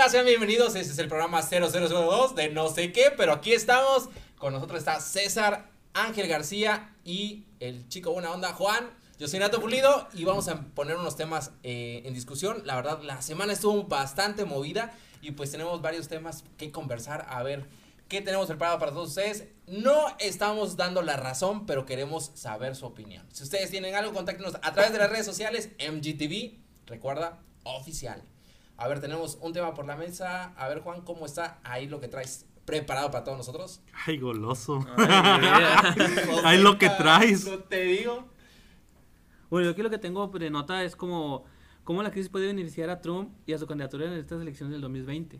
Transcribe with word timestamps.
onda? 0.00 0.08
Sean 0.08 0.24
bienvenidos. 0.24 0.74
Este 0.76 0.92
es 0.92 0.98
el 0.98 1.08
programa 1.08 1.42
0002 1.42 2.34
de 2.34 2.48
no 2.48 2.70
sé 2.70 2.90
qué, 2.90 3.12
pero 3.14 3.32
aquí 3.32 3.52
estamos. 3.52 4.08
Con 4.38 4.54
nosotros 4.54 4.78
está 4.78 4.98
César, 4.98 5.68
Ángel 5.92 6.26
García 6.26 6.94
y 7.04 7.44
el 7.60 7.86
chico 7.88 8.10
buena 8.12 8.30
onda, 8.30 8.54
Juan. 8.54 8.88
Yo 9.18 9.28
soy 9.28 9.40
Nato 9.40 9.60
Pulido 9.60 10.08
y 10.14 10.24
vamos 10.24 10.48
a 10.48 10.62
poner 10.74 10.96
unos 10.96 11.16
temas 11.16 11.50
eh, 11.62 12.00
en 12.06 12.14
discusión. 12.14 12.62
La 12.64 12.76
verdad, 12.76 13.02
la 13.02 13.20
semana 13.20 13.52
estuvo 13.52 13.84
bastante 13.84 14.46
movida 14.46 14.90
y 15.20 15.32
pues 15.32 15.50
tenemos 15.50 15.82
varios 15.82 16.08
temas 16.08 16.44
que 16.56 16.70
conversar. 16.70 17.26
A 17.28 17.42
ver 17.42 17.66
qué 18.08 18.22
tenemos 18.22 18.46
preparado 18.46 18.78
para 18.78 18.92
todos 18.92 19.10
ustedes. 19.10 19.48
No 19.66 20.06
estamos 20.18 20.76
dando 20.76 21.02
la 21.02 21.18
razón, 21.18 21.66
pero 21.66 21.84
queremos 21.84 22.30
saber 22.34 22.74
su 22.74 22.86
opinión. 22.86 23.26
Si 23.32 23.42
ustedes 23.42 23.70
tienen 23.70 23.94
algo, 23.94 24.14
contáctenos 24.14 24.54
a 24.62 24.72
través 24.72 24.92
de 24.92 24.98
las 24.98 25.10
redes 25.10 25.26
sociales, 25.26 25.70
MGTV, 25.78 26.58
recuerda, 26.86 27.40
oficial. 27.64 28.24
A 28.80 28.88
ver, 28.88 28.98
tenemos 28.98 29.36
un 29.42 29.52
tema 29.52 29.74
por 29.74 29.84
la 29.84 29.94
mesa. 29.94 30.54
A 30.56 30.66
ver, 30.66 30.80
Juan, 30.80 31.02
¿cómo 31.02 31.26
está 31.26 31.60
ahí 31.64 31.86
lo 31.86 32.00
que 32.00 32.08
traes 32.08 32.46
preparado 32.64 33.10
para 33.10 33.24
todos 33.24 33.36
nosotros? 33.36 33.82
Ay, 34.06 34.16
goloso. 34.16 34.82
Ay, 34.96 36.56
lo 36.62 36.78
que 36.78 36.88
traes. 36.88 37.44
No 37.44 37.58
te 37.58 37.82
digo. 37.82 38.26
Bueno, 39.50 39.66
yo 39.66 39.72
aquí 39.72 39.82
lo 39.82 39.90
que 39.90 39.98
tengo 39.98 40.26
de 40.28 40.48
nota 40.48 40.82
es 40.82 40.96
como 40.96 41.44
cómo 41.84 42.02
la 42.02 42.10
crisis 42.10 42.30
puede 42.30 42.46
beneficiar 42.46 42.88
a 42.88 43.02
Trump 43.02 43.34
y 43.44 43.52
a 43.52 43.58
su 43.58 43.66
candidatura 43.66 44.06
en 44.06 44.14
estas 44.14 44.40
elecciones 44.40 44.72
del 44.72 44.80
2020. 44.80 45.38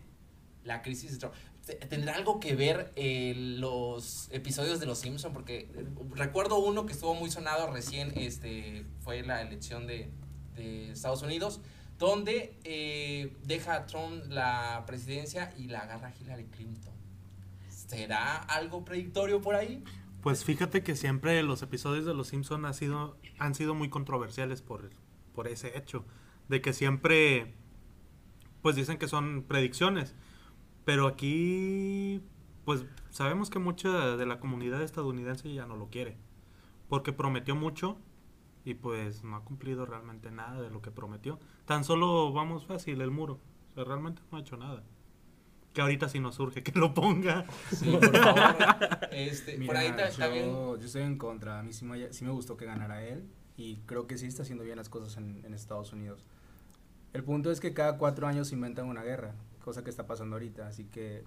La 0.63 0.83
crisis 0.83 1.13
de 1.13 1.17
Trump. 1.17 1.33
¿Tendrá 1.89 2.13
algo 2.17 2.39
que 2.39 2.55
ver 2.55 2.91
eh, 2.95 3.33
los 3.35 4.29
episodios 4.31 4.79
de 4.79 4.85
Los 4.85 4.99
Simpson? 4.99 5.33
Porque 5.33 5.61
eh, 5.73 5.85
recuerdo 6.11 6.59
uno 6.59 6.85
que 6.85 6.93
estuvo 6.93 7.15
muy 7.15 7.31
sonado 7.31 7.71
recién, 7.73 8.13
este, 8.15 8.85
fue 8.99 9.23
la 9.23 9.41
elección 9.41 9.87
de, 9.87 10.11
de 10.55 10.91
Estados 10.91 11.23
Unidos, 11.23 11.59
donde 12.01 12.57
eh, 12.63 13.31
deja 13.43 13.75
a 13.75 13.85
Trump 13.85 14.23
la 14.27 14.83
presidencia 14.87 15.53
y 15.55 15.67
la 15.67 15.81
agarra 15.81 16.11
Hillary 16.19 16.45
Clinton. 16.45 16.95
¿Será 17.69 18.37
algo 18.37 18.83
predictorio 18.83 19.39
por 19.39 19.53
ahí? 19.53 19.83
Pues 20.23 20.43
fíjate 20.43 20.81
que 20.81 20.95
siempre 20.95 21.43
los 21.43 21.61
episodios 21.61 22.05
de 22.05 22.15
Los 22.15 22.29
Simpson 22.29 22.65
han 22.65 23.53
sido 23.53 23.75
muy 23.75 23.89
controversiales 23.89 24.63
por, 24.63 24.89
por 25.35 25.47
ese 25.47 25.77
hecho, 25.77 26.03
de 26.49 26.59
que 26.59 26.73
siempre, 26.73 27.53
pues 28.63 28.75
dicen 28.75 28.97
que 28.97 29.07
son 29.07 29.43
predicciones, 29.43 30.15
pero 30.85 31.05
aquí, 31.05 32.23
pues 32.65 32.83
sabemos 33.11 33.51
que 33.51 33.59
mucha 33.59 34.17
de 34.17 34.25
la 34.25 34.39
comunidad 34.39 34.81
estadounidense 34.81 35.53
ya 35.53 35.67
no 35.67 35.75
lo 35.75 35.91
quiere, 35.91 36.17
porque 36.89 37.13
prometió 37.13 37.55
mucho 37.55 37.99
y 38.63 38.75
pues 38.75 39.23
no 39.23 39.35
ha 39.35 39.43
cumplido 39.43 39.85
realmente 39.85 40.31
nada 40.31 40.61
de 40.61 40.69
lo 40.69 40.81
que 40.81 40.91
prometió. 40.91 41.39
Tan 41.65 41.83
solo 41.83 42.31
vamos 42.31 42.65
fácil 42.65 43.01
el 43.01 43.11
muro, 43.11 43.39
o 43.69 43.73
sea, 43.73 43.83
realmente 43.83 44.21
no 44.31 44.37
ha 44.37 44.41
hecho 44.41 44.57
nada. 44.57 44.83
Que 45.73 45.81
ahorita 45.81 46.09
si 46.09 46.19
nos 46.19 46.35
surge 46.35 46.63
que 46.63 46.77
lo 46.77 46.93
ponga. 46.93 47.45
Sí, 47.71 47.91
por 47.91 48.17
favor. 48.17 48.57
Este, 49.11 49.57
Mira, 49.57 49.67
por 49.73 49.77
ahí 49.77 49.87
está, 49.87 50.07
está 50.07 50.27
yo, 50.27 50.33
bien. 50.33 50.49
yo 50.79 50.85
estoy 50.85 51.01
en 51.03 51.17
contra. 51.17 51.59
A 51.59 51.63
mí 51.63 51.71
sí 51.73 51.85
me, 51.85 52.11
sí 52.11 52.25
me 52.25 52.31
gustó 52.31 52.57
que 52.57 52.65
ganara 52.65 53.03
él. 53.05 53.25
Y 53.57 53.77
creo 53.85 54.07
que 54.07 54.17
sí 54.17 54.25
está 54.25 54.43
haciendo 54.43 54.63
bien 54.63 54.77
las 54.77 54.89
cosas 54.89 55.15
en, 55.17 55.41
en 55.45 55.53
Estados 55.53 55.93
Unidos. 55.93 56.25
El 57.13 57.23
punto 57.23 57.51
es 57.51 57.59
que 57.59 57.73
cada 57.73 57.97
cuatro 57.97 58.27
años 58.27 58.51
inventan 58.51 58.87
una 58.87 59.03
guerra. 59.03 59.33
Cosa 59.63 59.83
que 59.83 59.89
está 59.89 60.07
pasando 60.07 60.35
ahorita. 60.35 60.67
Así 60.67 60.85
que 60.85 61.23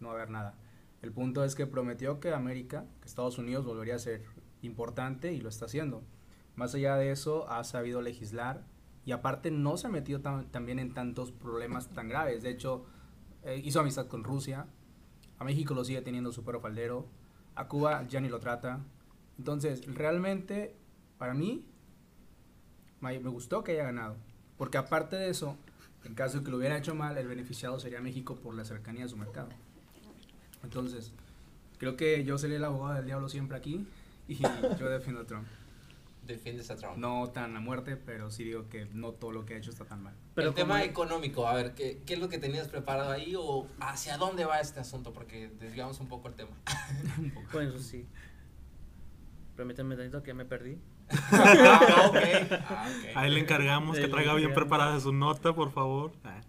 no 0.00 0.08
va 0.08 0.14
a 0.14 0.16
haber 0.16 0.30
nada. 0.30 0.54
El 1.02 1.12
punto 1.12 1.44
es 1.44 1.54
que 1.54 1.66
prometió 1.66 2.20
que 2.20 2.32
América, 2.32 2.86
que 3.00 3.08
Estados 3.08 3.36
Unidos 3.36 3.66
volvería 3.66 3.96
a 3.96 3.98
ser 3.98 4.22
importante 4.62 5.32
y 5.34 5.40
lo 5.40 5.48
está 5.50 5.66
haciendo. 5.66 6.02
Más 6.56 6.74
allá 6.74 6.96
de 6.96 7.10
eso, 7.10 7.48
ha 7.50 7.64
sabido 7.64 8.00
legislar. 8.00 8.64
Y 9.04 9.12
aparte 9.12 9.50
no 9.50 9.76
se 9.76 9.86
ha 9.86 9.90
metido 9.90 10.20
también 10.20 10.78
en 10.78 10.94
tantos 10.94 11.30
problemas 11.30 11.88
tan 11.88 12.08
graves. 12.08 12.42
De 12.42 12.50
hecho, 12.50 12.86
eh, 13.42 13.60
hizo 13.62 13.80
amistad 13.80 14.06
con 14.06 14.24
Rusia. 14.24 14.66
A 15.38 15.44
México 15.44 15.74
lo 15.74 15.84
sigue 15.84 16.00
teniendo 16.00 16.32
súper 16.32 16.58
faldero. 16.60 17.06
A 17.54 17.68
Cuba 17.68 18.06
ya 18.08 18.20
ni 18.20 18.28
lo 18.28 18.40
trata. 18.40 18.80
Entonces, 19.38 19.84
realmente, 19.86 20.76
para 21.18 21.34
mí, 21.34 21.66
me 23.00 23.18
gustó 23.18 23.62
que 23.62 23.72
haya 23.72 23.84
ganado. 23.84 24.16
Porque 24.56 24.78
aparte 24.78 25.16
de 25.16 25.28
eso, 25.28 25.56
en 26.04 26.14
caso 26.14 26.38
de 26.38 26.44
que 26.44 26.50
lo 26.50 26.56
hubiera 26.56 26.78
hecho 26.78 26.94
mal, 26.94 27.18
el 27.18 27.28
beneficiado 27.28 27.78
sería 27.78 28.00
México 28.00 28.36
por 28.36 28.54
la 28.54 28.64
cercanía 28.64 29.02
de 29.02 29.08
su 29.08 29.16
mercado. 29.16 29.48
Entonces, 30.62 31.12
creo 31.78 31.96
que 31.96 32.24
yo 32.24 32.38
seré 32.38 32.56
el 32.56 32.64
abogado 32.64 32.94
del 32.94 33.06
diablo 33.06 33.28
siempre 33.28 33.56
aquí 33.56 33.86
y 34.28 34.36
yo 34.78 34.88
defiendo 34.88 35.22
a 35.22 35.26
Trump. 35.26 35.46
Defiendes 36.26 36.70
a 36.70 36.76
Trump. 36.76 36.96
No 36.96 37.30
tan 37.30 37.56
a 37.56 37.60
muerte, 37.60 37.96
pero 37.96 38.30
sí 38.30 38.44
digo 38.44 38.68
que 38.68 38.86
no 38.86 39.12
todo 39.12 39.32
lo 39.32 39.44
que 39.44 39.54
ha 39.54 39.56
hecho 39.58 39.70
está 39.70 39.84
tan 39.84 40.02
mal. 40.02 40.14
Pero 40.34 40.48
el 40.48 40.54
tema 40.54 40.82
económico, 40.84 41.46
a 41.46 41.54
ver, 41.54 41.74
¿qué, 41.74 42.02
¿qué 42.06 42.14
es 42.14 42.20
lo 42.20 42.28
que 42.28 42.38
tenías 42.38 42.68
preparado 42.68 43.10
ahí 43.10 43.34
o 43.36 43.66
hacia 43.80 44.16
dónde 44.16 44.44
va 44.44 44.60
este 44.60 44.80
asunto? 44.80 45.12
Porque 45.12 45.50
desviamos 45.60 46.00
un 46.00 46.08
poco 46.08 46.28
el 46.28 46.34
tema. 46.34 46.56
Bueno, 47.52 47.70
eso 47.70 47.78
sí. 47.78 48.06
Permítanme 49.56 49.96
tantito 49.96 50.22
que 50.22 50.34
me 50.34 50.44
perdí. 50.44 50.78
ah, 51.10 52.06
ok. 52.08 52.16
Ah, 52.68 52.88
ok. 52.88 53.16
A 53.16 53.26
él 53.26 53.34
le 53.34 53.40
encargamos 53.40 53.96
que 53.96 54.08
traiga 54.08 54.34
bien 54.34 54.54
preparada 54.54 54.98
su 54.98 55.12
nota, 55.12 55.54
por 55.54 55.70
favor. 55.70 56.12
Ah. 56.24 56.40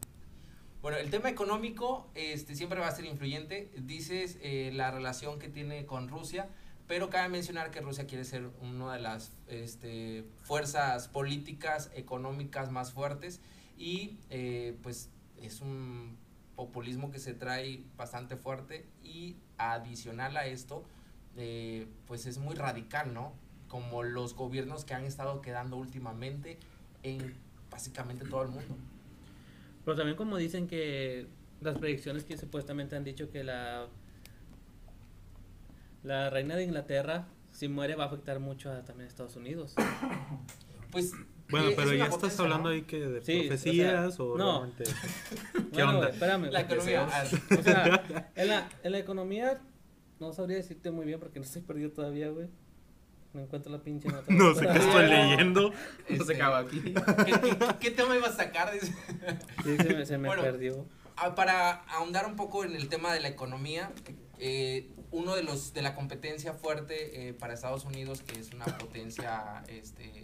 Bueno, 0.81 0.99
el 0.99 1.09
tema 1.09 1.29
económico 1.29 2.11
este, 2.13 2.55
siempre 2.55 2.79
va 2.79 2.87
a 2.87 2.91
ser 2.91 3.05
influyente. 3.05 3.71
Dices 3.75 4.37
eh, 4.41 4.71
la 4.73 4.91
relación 4.91 5.39
que 5.39 5.49
tiene 5.49 5.87
con 5.87 6.09
Rusia, 6.09 6.47
pero 6.87 7.09
cabe 7.09 7.29
mencionar 7.29 7.71
que 7.71 7.81
Rusia 7.81 8.05
quiere 8.05 8.23
ser 8.25 8.49
una 8.61 8.93
de 8.93 8.99
las 8.99 9.33
este, 9.47 10.25
fuerzas 10.43 11.07
políticas, 11.07 11.89
económicas 11.95 12.71
más 12.71 12.91
fuertes 12.91 13.41
y 13.77 14.19
eh, 14.29 14.77
pues 14.83 15.09
es 15.41 15.61
un 15.61 16.17
populismo 16.55 17.11
que 17.11 17.19
se 17.19 17.33
trae 17.33 17.83
bastante 17.97 18.37
fuerte 18.37 18.85
y 19.03 19.37
adicional 19.57 20.37
a 20.37 20.45
esto, 20.45 20.85
eh, 21.35 21.87
pues 22.07 22.25
es 22.25 22.37
muy 22.37 22.55
radical, 22.55 23.13
¿no? 23.13 23.33
Como 23.67 24.03
los 24.03 24.35
gobiernos 24.35 24.85
que 24.85 24.93
han 24.93 25.03
estado 25.03 25.41
quedando 25.41 25.75
últimamente 25.77 26.57
en 27.03 27.35
básicamente 27.69 28.25
todo 28.25 28.43
el 28.43 28.49
mundo. 28.49 28.77
Pero 29.83 29.97
también 29.97 30.15
como 30.15 30.37
dicen 30.37 30.67
que 30.67 31.27
las 31.61 31.77
predicciones 31.77 32.23
que 32.23 32.37
supuestamente 32.37 32.95
han 32.95 33.03
dicho 33.03 33.29
que 33.29 33.43
la 33.43 33.87
la 36.05 36.29
reina 36.29 36.55
de 36.55 36.63
Inglaterra 36.63 37.27
si 37.51 37.67
muere 37.67 37.95
va 37.95 38.03
a 38.05 38.07
afectar 38.07 38.39
mucho 38.39 38.71
a 38.71 38.83
también 38.83 39.05
a 39.07 39.09
Estados 39.09 39.35
Unidos. 39.35 39.73
Pues 40.91 41.11
Bueno, 41.49 41.69
eh, 41.69 41.73
pero 41.75 41.91
es 41.91 41.97
ya 41.97 42.05
una 42.05 42.15
estás 42.15 42.15
potencia, 42.35 42.43
hablando 42.43 42.69
¿no? 42.69 42.75
ahí 42.75 42.81
que 42.83 42.99
de 42.99 43.21
Sí, 43.21 43.39
o 43.39 43.47
profecías 43.47 44.15
sea, 44.15 44.23
o, 44.25 44.37
no. 44.37 44.45
realmente... 44.65 44.83
Bueno, 45.73 45.89
onda? 45.89 46.09
espérame. 46.09 46.45
La 46.51 46.61
economía. 46.61 47.07
ah, 47.11 47.23
O 47.59 47.63
sea, 47.63 48.31
en 48.35 48.47
la, 48.47 48.69
en 48.83 48.91
la 48.93 48.97
economía 48.99 49.61
no 50.21 50.31
sabría 50.31 50.55
decirte 50.57 50.91
muy 50.91 51.05
bien 51.05 51.19
porque 51.19 51.39
no 51.39 51.45
estoy 51.45 51.63
perdido 51.63 51.91
todavía, 51.91 52.29
güey. 52.29 52.47
No 53.33 53.41
encuentro 53.41 53.71
la 53.73 53.79
pinche 53.83 54.07
nota. 54.07 54.23
No 54.29 54.53
sé 54.55 54.65
qué 54.67 54.77
estoy 54.77 55.07
leyendo. 55.09 55.69
No 55.71 55.75
se 56.07 56.13
este, 56.13 56.35
acaba 56.35 56.59
aquí. 56.59 56.79
¿qué, 56.81 56.93
qué, 57.41 57.57
qué 57.81 57.91
tema 57.91 58.15
ibas 58.15 58.31
a 58.35 58.37
sacar? 58.45 58.71
Dice. 58.71 58.93
Sí, 59.65 59.75
se 59.77 59.93
me, 59.95 60.05
se 60.05 60.17
me 60.17 60.27
Bueno. 60.29 60.43
perdió. 60.43 60.85
Ah, 61.17 61.35
Para 61.35 61.71
ahondar 61.89 62.25
un 62.25 62.37
poco 62.37 62.63
en 62.63 62.73
el 62.75 62.87
tema 62.87 63.13
de 63.13 63.19
la 63.19 63.27
economía, 63.27 63.91
eh, 64.39 64.91
uno 65.11 65.35
de 65.35 65.43
los 65.43 65.73
de 65.73 65.81
la 65.81 65.95
competencia 65.95 66.53
fuerte 66.53 67.29
eh, 67.29 67.33
para 67.33 67.53
Estados 67.53 67.85
Unidos, 67.85 68.21
que 68.21 68.39
es 68.39 68.53
una 68.53 68.65
potencia 68.65 69.63
este, 69.67 70.23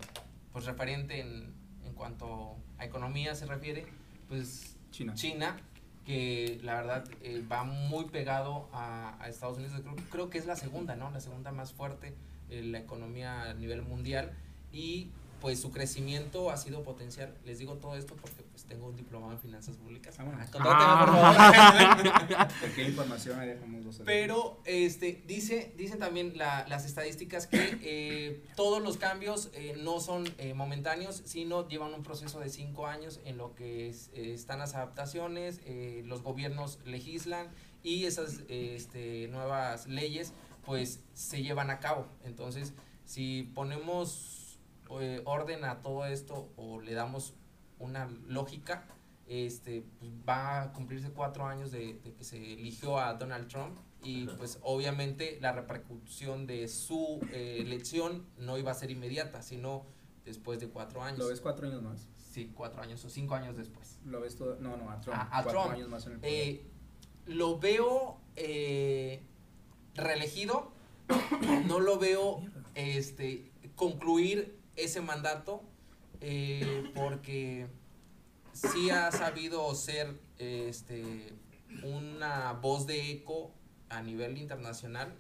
pues 0.52 0.66
referente 0.66 1.20
en, 1.20 1.54
en 1.86 1.94
cuanto 1.94 2.58
a 2.78 2.86
economía 2.86 3.36
se 3.36 3.46
refiere, 3.46 3.86
pues 4.28 4.76
China. 4.92 5.14
China, 5.14 5.58
que 6.06 6.60
la 6.64 6.76
verdad 6.76 7.06
eh, 7.22 7.44
va 7.50 7.64
muy 7.64 8.06
pegado 8.06 8.70
a, 8.74 9.18
a 9.24 9.30
Estados 9.30 9.58
Unidos. 9.58 9.80
Creo, 9.82 9.96
creo 10.10 10.30
que 10.30 10.38
es 10.38 10.46
la 10.46 10.56
segunda, 10.56 10.96
¿no? 10.96 11.12
La 11.12 11.22
segunda 11.22 11.52
más 11.52 11.74
fuerte, 11.74 12.16
eh, 12.50 12.64
la 12.64 12.80
economía 12.80 13.44
a 13.44 13.54
nivel 13.54 13.82
mundial. 13.84 14.34
Y 14.74 15.12
pues 15.42 15.60
su 15.60 15.72
crecimiento 15.72 16.52
ha 16.52 16.56
sido 16.58 16.84
potencial. 16.84 17.36
Les 17.44 17.58
digo 17.58 17.74
todo 17.78 17.96
esto 17.96 18.16
porque 18.16 18.44
pues 18.44 18.64
tengo 18.66 18.88
un 18.88 18.96
diplomado 18.96 19.34
en 19.34 19.40
finanzas 19.40 19.76
públicas. 19.76 20.16
Ah, 20.20 20.24
contráteme, 20.52 21.06
por 21.06 22.36
favor. 22.38 22.48
Pequeña 22.62 22.90
información, 22.90 23.40
ahí 23.40 23.48
dejamos 23.50 23.84
los 23.84 23.98
Pero 24.06 24.62
este 24.66 25.24
dice 25.26 25.74
dicen 25.78 25.98
también 26.00 26.38
la- 26.38 26.66
las 26.70 26.86
estadísticas 26.86 27.48
que 27.48 27.80
eh, 27.82 28.44
todos 28.56 28.82
los 28.84 28.98
cambios 28.98 29.50
eh, 29.54 29.76
no 29.82 30.00
son 30.00 30.32
eh, 30.38 30.54
momentáneos, 30.54 31.22
sino 31.26 31.68
llevan 31.68 31.94
un 31.94 32.04
proceso 32.04 32.40
de 32.40 32.50
cinco 32.50 32.86
años 32.88 33.20
en 33.26 33.38
lo 33.38 33.56
que 33.56 33.90
es- 33.90 34.12
eh, 34.14 34.34
están 34.36 34.60
las 34.60 34.76
adaptaciones, 34.76 35.60
eh, 35.66 36.04
los 36.06 36.22
gobiernos 36.22 36.78
legislan 36.86 37.50
y 37.84 38.06
esas 38.06 38.42
este, 38.48 39.28
nuevas 39.30 39.88
leyes 39.88 40.34
pues 40.64 41.00
se 41.16 41.42
llevan 41.42 41.72
a 41.72 41.80
cabo. 41.80 42.06
Entonces, 42.24 42.74
si 43.06 43.50
ponemos 43.56 44.38
eh, 45.00 45.22
orden 45.26 45.64
a 45.64 45.82
todo 45.82 46.06
esto 46.06 46.50
o 46.58 46.82
le 46.82 46.94
damos 46.94 47.34
una 47.80 48.10
lógica, 48.28 48.86
este, 49.28 49.84
pues, 50.00 50.12
va 50.28 50.62
a 50.64 50.74
cumplirse 50.74 51.12
cuatro 51.12 51.46
años 51.46 51.72
de, 51.72 51.94
de 52.04 52.14
que 52.14 52.24
se 52.24 52.38
eligió 52.54 53.00
a 53.00 53.14
Donald 53.14 53.48
Trump 53.48 53.78
y 54.04 54.26
pues 54.26 54.58
obviamente 54.64 55.38
la 55.42 55.52
repercusión 55.52 56.48
de 56.48 56.68
su 56.68 57.20
eh, 57.32 57.58
elección 57.62 58.26
no 58.38 58.58
iba 58.58 58.72
a 58.72 58.74
ser 58.74 58.90
inmediata, 58.92 59.42
sino 59.44 59.86
después 60.26 60.60
de 60.60 60.68
cuatro 60.70 61.04
años. 61.04 61.20
Lo 61.20 61.28
ves 61.28 61.40
cuatro 61.40 61.68
años 61.68 61.82
más. 61.84 62.08
Sí, 62.18 62.52
cuatro 62.56 62.82
años 62.82 63.04
o 63.06 63.10
cinco 63.10 63.36
años 63.36 63.56
después. 63.56 64.00
¿Lo 64.06 64.20
ves 64.22 64.36
todo? 64.36 64.58
No, 64.60 64.76
no, 64.76 64.90
a 64.90 65.00
Trump. 65.00 65.18
A- 65.18 65.24
a 65.40 65.44
Cuatro 65.44 65.62
Trump. 65.62 65.76
años 65.76 65.88
más 65.90 66.06
en 66.08 66.14
el 66.14 66.20
poder. 66.20 66.34
Eh, 66.34 66.66
lo 67.28 67.60
veo 67.60 68.18
eh, 68.36 69.22
reelegido, 69.96 70.72
no 71.68 71.80
lo 71.80 72.00
veo 72.00 72.42
este, 72.76 73.52
concluir 73.76 74.58
ese 74.84 75.02
mandato, 75.02 75.62
eh, 76.22 76.92
porque 76.96 77.68
sí 78.54 78.90
ha 78.90 79.12
sabido 79.12 79.74
ser 79.76 80.20
este, 80.38 81.34
una 81.84 82.54
voz 82.54 82.88
de 82.88 83.12
eco 83.12 83.54
a 83.90 84.02
nivel 84.02 84.38
internacional, 84.38 85.14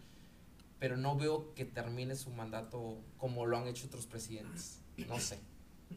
pero 0.80 0.98
no 0.98 1.16
veo 1.18 1.54
que 1.54 1.66
termine 1.66 2.16
su 2.16 2.31
mandato 2.31 2.98
como 3.18 3.46
lo 3.46 3.58
han 3.58 3.68
hecho 3.68 3.88
otros 3.88 4.08
presidentes. 4.08 4.81
No 5.08 5.19
sé. 5.19 5.40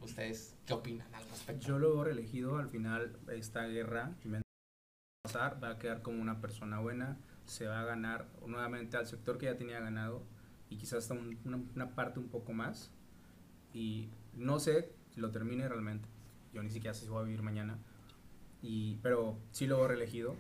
¿Ustedes 0.03 0.55
qué 0.67 0.73
opinan 0.73 1.13
al 1.15 1.27
respecto? 1.29 1.67
Yo 1.67 1.79
lo 1.79 1.95
veo 1.95 2.05
reelegido, 2.05 2.57
al 2.59 2.69
final 2.69 3.17
esta 3.31 3.65
guerra 3.67 4.13
va 5.63 5.71
a 5.71 5.79
quedar 5.79 6.03
como 6.03 6.21
una 6.21 6.41
persona 6.41 6.81
buena, 6.81 7.17
se 7.47 7.67
va 7.67 7.81
a 7.81 7.85
ganar 7.85 8.27
nuevamente 8.47 8.97
al 8.97 9.07
sector 9.07 9.39
que 9.39 9.47
ya 9.47 9.57
tenía 9.57 9.81
ganado 9.81 10.23
y 10.69 10.77
quizás 10.77 10.99
hasta 11.01 11.15
un- 11.15 11.39
una, 11.45 11.57
una 11.75 11.95
parte 11.95 12.19
un 12.19 12.29
poco 12.29 12.53
más. 12.53 12.91
Y 13.75 14.09
no 14.35 14.59
sé 14.61 14.88
si 15.15 15.21
lo 15.21 15.31
termine 15.31 15.69
realmente, 15.69 16.09
yo 16.55 16.62
ni 16.62 16.71
siquiera 16.71 16.94
sé 16.94 17.03
si 17.05 17.11
voy 17.11 17.21
a 17.23 17.25
vivir 17.25 17.43
mañana, 17.43 17.76
y, 18.62 18.97
pero 19.03 19.37
sí 19.50 19.67
lo 19.67 19.76
veo 19.79 19.88
reelegido 19.88 20.37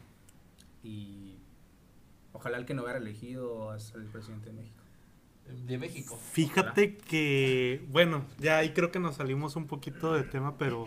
y 0.82 1.36
ojalá 2.32 2.56
el 2.58 2.64
que 2.64 2.72
no 2.74 2.84
vea 2.84 2.94
reelegido 2.94 3.74
es 3.74 3.92
el 3.94 4.04
presidente 4.06 4.46
de 4.46 4.52
México. 4.54 4.80
De 5.66 5.76
México. 5.78 6.16
Fíjate 6.32 6.96
que, 6.96 7.84
bueno, 7.90 8.24
ya 8.38 8.58
ahí 8.58 8.72
creo 8.72 8.90
que 8.90 8.98
nos 8.98 9.16
salimos 9.16 9.56
un 9.56 9.66
poquito 9.66 10.14
de 10.14 10.22
tema, 10.22 10.56
pero 10.56 10.86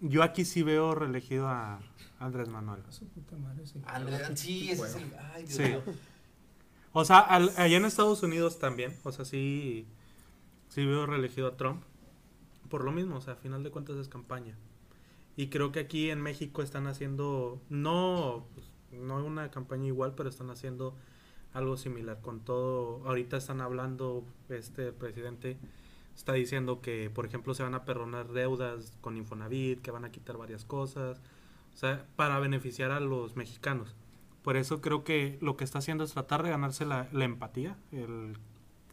yo 0.00 0.22
aquí 0.22 0.44
sí 0.46 0.62
veo 0.62 0.94
reelegido 0.94 1.48
a 1.48 1.80
Andrés 2.18 2.48
Manuel. 2.48 2.82
A 2.88 2.92
su 2.92 3.06
puta 3.08 3.36
madre, 3.36 3.64
ese 3.64 3.78
Andrés, 3.84 4.22
sí, 4.40 4.70
ese 4.70 4.86
es 4.86 4.94
el. 4.96 5.12
Ay, 5.34 5.42
Dios 5.44 5.54
Sí. 5.56 5.62
mío. 5.64 5.82
O 6.92 7.04
sea, 7.04 7.18
al- 7.18 7.52
allá 7.56 7.76
en 7.76 7.84
Estados 7.84 8.22
Unidos 8.22 8.58
también, 8.58 8.96
o 9.02 9.12
sea, 9.12 9.24
sí, 9.24 9.86
sí 10.74 10.84
veo 10.84 11.06
reelegido 11.06 11.46
a 11.46 11.56
Trump. 11.56 11.84
Por 12.68 12.82
lo 12.82 12.90
mismo, 12.90 13.16
o 13.16 13.20
sea, 13.20 13.34
a 13.34 13.36
final 13.36 13.62
de 13.62 13.70
cuentas 13.70 13.96
es 13.96 14.08
campaña. 14.08 14.56
Y 15.36 15.46
creo 15.46 15.70
que 15.70 15.78
aquí 15.78 16.10
en 16.10 16.20
México 16.20 16.62
están 16.62 16.88
haciendo, 16.88 17.60
no, 17.68 18.44
pues, 18.54 18.72
no 18.90 19.24
una 19.24 19.52
campaña 19.52 19.86
igual, 19.86 20.14
pero 20.16 20.28
están 20.28 20.50
haciendo 20.50 20.96
algo 21.52 21.76
similar 21.76 22.20
con 22.20 22.40
todo. 22.40 23.06
Ahorita 23.06 23.36
están 23.36 23.60
hablando, 23.60 24.24
este 24.48 24.90
presidente 24.90 25.58
está 26.16 26.32
diciendo 26.32 26.80
que, 26.80 27.08
por 27.08 27.24
ejemplo, 27.24 27.54
se 27.54 27.62
van 27.62 27.74
a 27.74 27.84
perdonar 27.84 28.32
deudas 28.32 28.98
con 29.00 29.16
Infonavit, 29.16 29.80
que 29.80 29.92
van 29.92 30.04
a 30.04 30.10
quitar 30.10 30.36
varias 30.36 30.64
cosas, 30.64 31.20
o 31.72 31.76
sea, 31.76 32.04
para 32.16 32.40
beneficiar 32.40 32.90
a 32.90 32.98
los 32.98 33.36
mexicanos. 33.36 33.94
Por 34.42 34.56
eso 34.56 34.80
creo 34.80 35.04
que 35.04 35.38
lo 35.40 35.56
que 35.56 35.62
está 35.62 35.78
haciendo 35.78 36.02
es 36.02 36.12
tratar 36.14 36.42
de 36.42 36.50
ganarse 36.50 36.84
la, 36.84 37.08
la 37.12 37.24
empatía, 37.24 37.78
el 37.92 38.36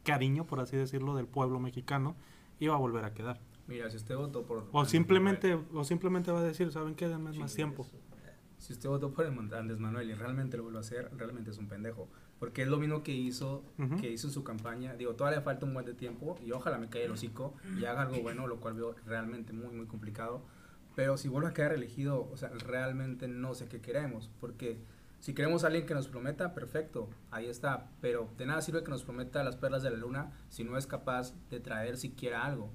cariño, 0.03 0.45
por 0.45 0.59
así 0.59 0.77
decirlo, 0.77 1.15
del 1.15 1.27
pueblo 1.27 1.59
mexicano 1.59 2.15
y 2.59 2.67
va 2.67 2.75
a 2.75 2.79
volver 2.79 3.05
a 3.05 3.13
quedar. 3.13 3.39
Mira, 3.67 3.89
si 3.89 3.97
usted 3.97 4.15
votó 4.15 4.43
por... 4.43 4.67
O 4.71 4.85
simplemente, 4.85 5.57
o 5.73 5.83
simplemente 5.83 6.31
va 6.31 6.39
a 6.39 6.43
decir, 6.43 6.71
¿saben 6.71 6.95
qué? 6.95 7.07
Denme 7.07 7.31
más 7.33 7.55
tiempo. 7.55 7.87
Si 8.57 8.73
usted 8.73 8.89
votó 8.89 9.11
por 9.11 9.25
Andrés 9.25 9.79
Manuel 9.79 10.09
y 10.09 10.13
realmente 10.13 10.57
lo 10.57 10.63
vuelve 10.63 10.77
a 10.77 10.81
hacer, 10.81 11.09
realmente 11.17 11.49
es 11.49 11.57
un 11.57 11.67
pendejo. 11.67 12.07
Porque 12.37 12.61
es 12.61 12.67
lo 12.67 12.77
mismo 12.77 13.01
que 13.01 13.11
hizo, 13.11 13.63
que 13.99 14.11
hizo 14.11 14.27
en 14.27 14.33
su 14.33 14.43
campaña. 14.43 14.95
Digo, 14.95 15.15
todavía 15.15 15.39
le 15.39 15.43
falta 15.43 15.65
un 15.65 15.73
buen 15.73 15.85
de 15.85 15.93
tiempo 15.93 16.37
y 16.45 16.51
ojalá 16.51 16.77
me 16.77 16.89
caiga 16.89 17.05
el 17.05 17.11
hocico 17.11 17.55
y 17.79 17.85
haga 17.85 18.03
algo 18.03 18.21
bueno, 18.21 18.45
lo 18.47 18.59
cual 18.59 18.75
veo 18.75 18.95
realmente 19.05 19.53
muy, 19.53 19.73
muy 19.73 19.85
complicado. 19.85 20.43
Pero 20.95 21.17
si 21.17 21.27
vuelve 21.27 21.49
a 21.49 21.53
quedar 21.53 21.73
elegido, 21.73 22.29
o 22.31 22.37
sea, 22.37 22.49
realmente 22.49 23.27
no 23.27 23.55
sé 23.55 23.67
qué 23.67 23.79
queremos. 23.79 24.29
Porque 24.39 24.79
si 25.21 25.33
queremos 25.33 25.63
a 25.63 25.67
alguien 25.67 25.85
que 25.85 25.93
nos 25.93 26.09
prometa, 26.09 26.53
perfecto, 26.53 27.09
ahí 27.31 27.47
está. 27.47 27.89
Pero 28.01 28.29
de 28.37 28.45
nada 28.45 28.61
sirve 28.61 28.83
que 28.83 28.91
nos 28.91 29.03
prometa 29.03 29.43
las 29.43 29.55
perlas 29.55 29.83
de 29.83 29.91
la 29.91 29.97
luna 29.97 30.31
si 30.49 30.65
no 30.65 30.77
es 30.77 30.85
capaz 30.85 31.33
de 31.49 31.61
traer 31.61 31.95
siquiera 31.97 32.45
algo. 32.45 32.69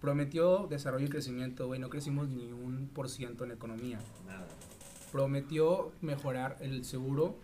Prometió 0.00 0.66
desarrollo 0.68 1.06
y 1.06 1.10
crecimiento, 1.10 1.66
güey, 1.66 1.78
no 1.78 1.90
crecimos 1.90 2.28
ni 2.28 2.52
un 2.52 2.88
por 2.92 3.08
ciento 3.08 3.44
en 3.44 3.52
economía 3.52 4.00
prometió 5.10 5.92
mejorar 6.00 6.56
el 6.60 6.84
seguro, 6.84 7.38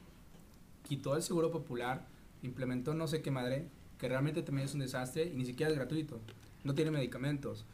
quitó 0.82 1.16
el 1.16 1.22
seguro 1.22 1.50
popular, 1.50 2.06
implementó 2.42 2.94
no 2.94 3.06
sé 3.06 3.22
qué 3.22 3.30
madre, 3.30 3.68
que 3.98 4.08
realmente 4.08 4.42
también 4.42 4.66
es 4.66 4.74
un 4.74 4.80
desastre 4.80 5.24
y 5.24 5.36
ni 5.36 5.44
siquiera 5.44 5.70
es 5.70 5.76
gratuito, 5.76 6.20
no 6.62 6.74
tiene 6.74 6.90
medicamentos. 6.90 7.64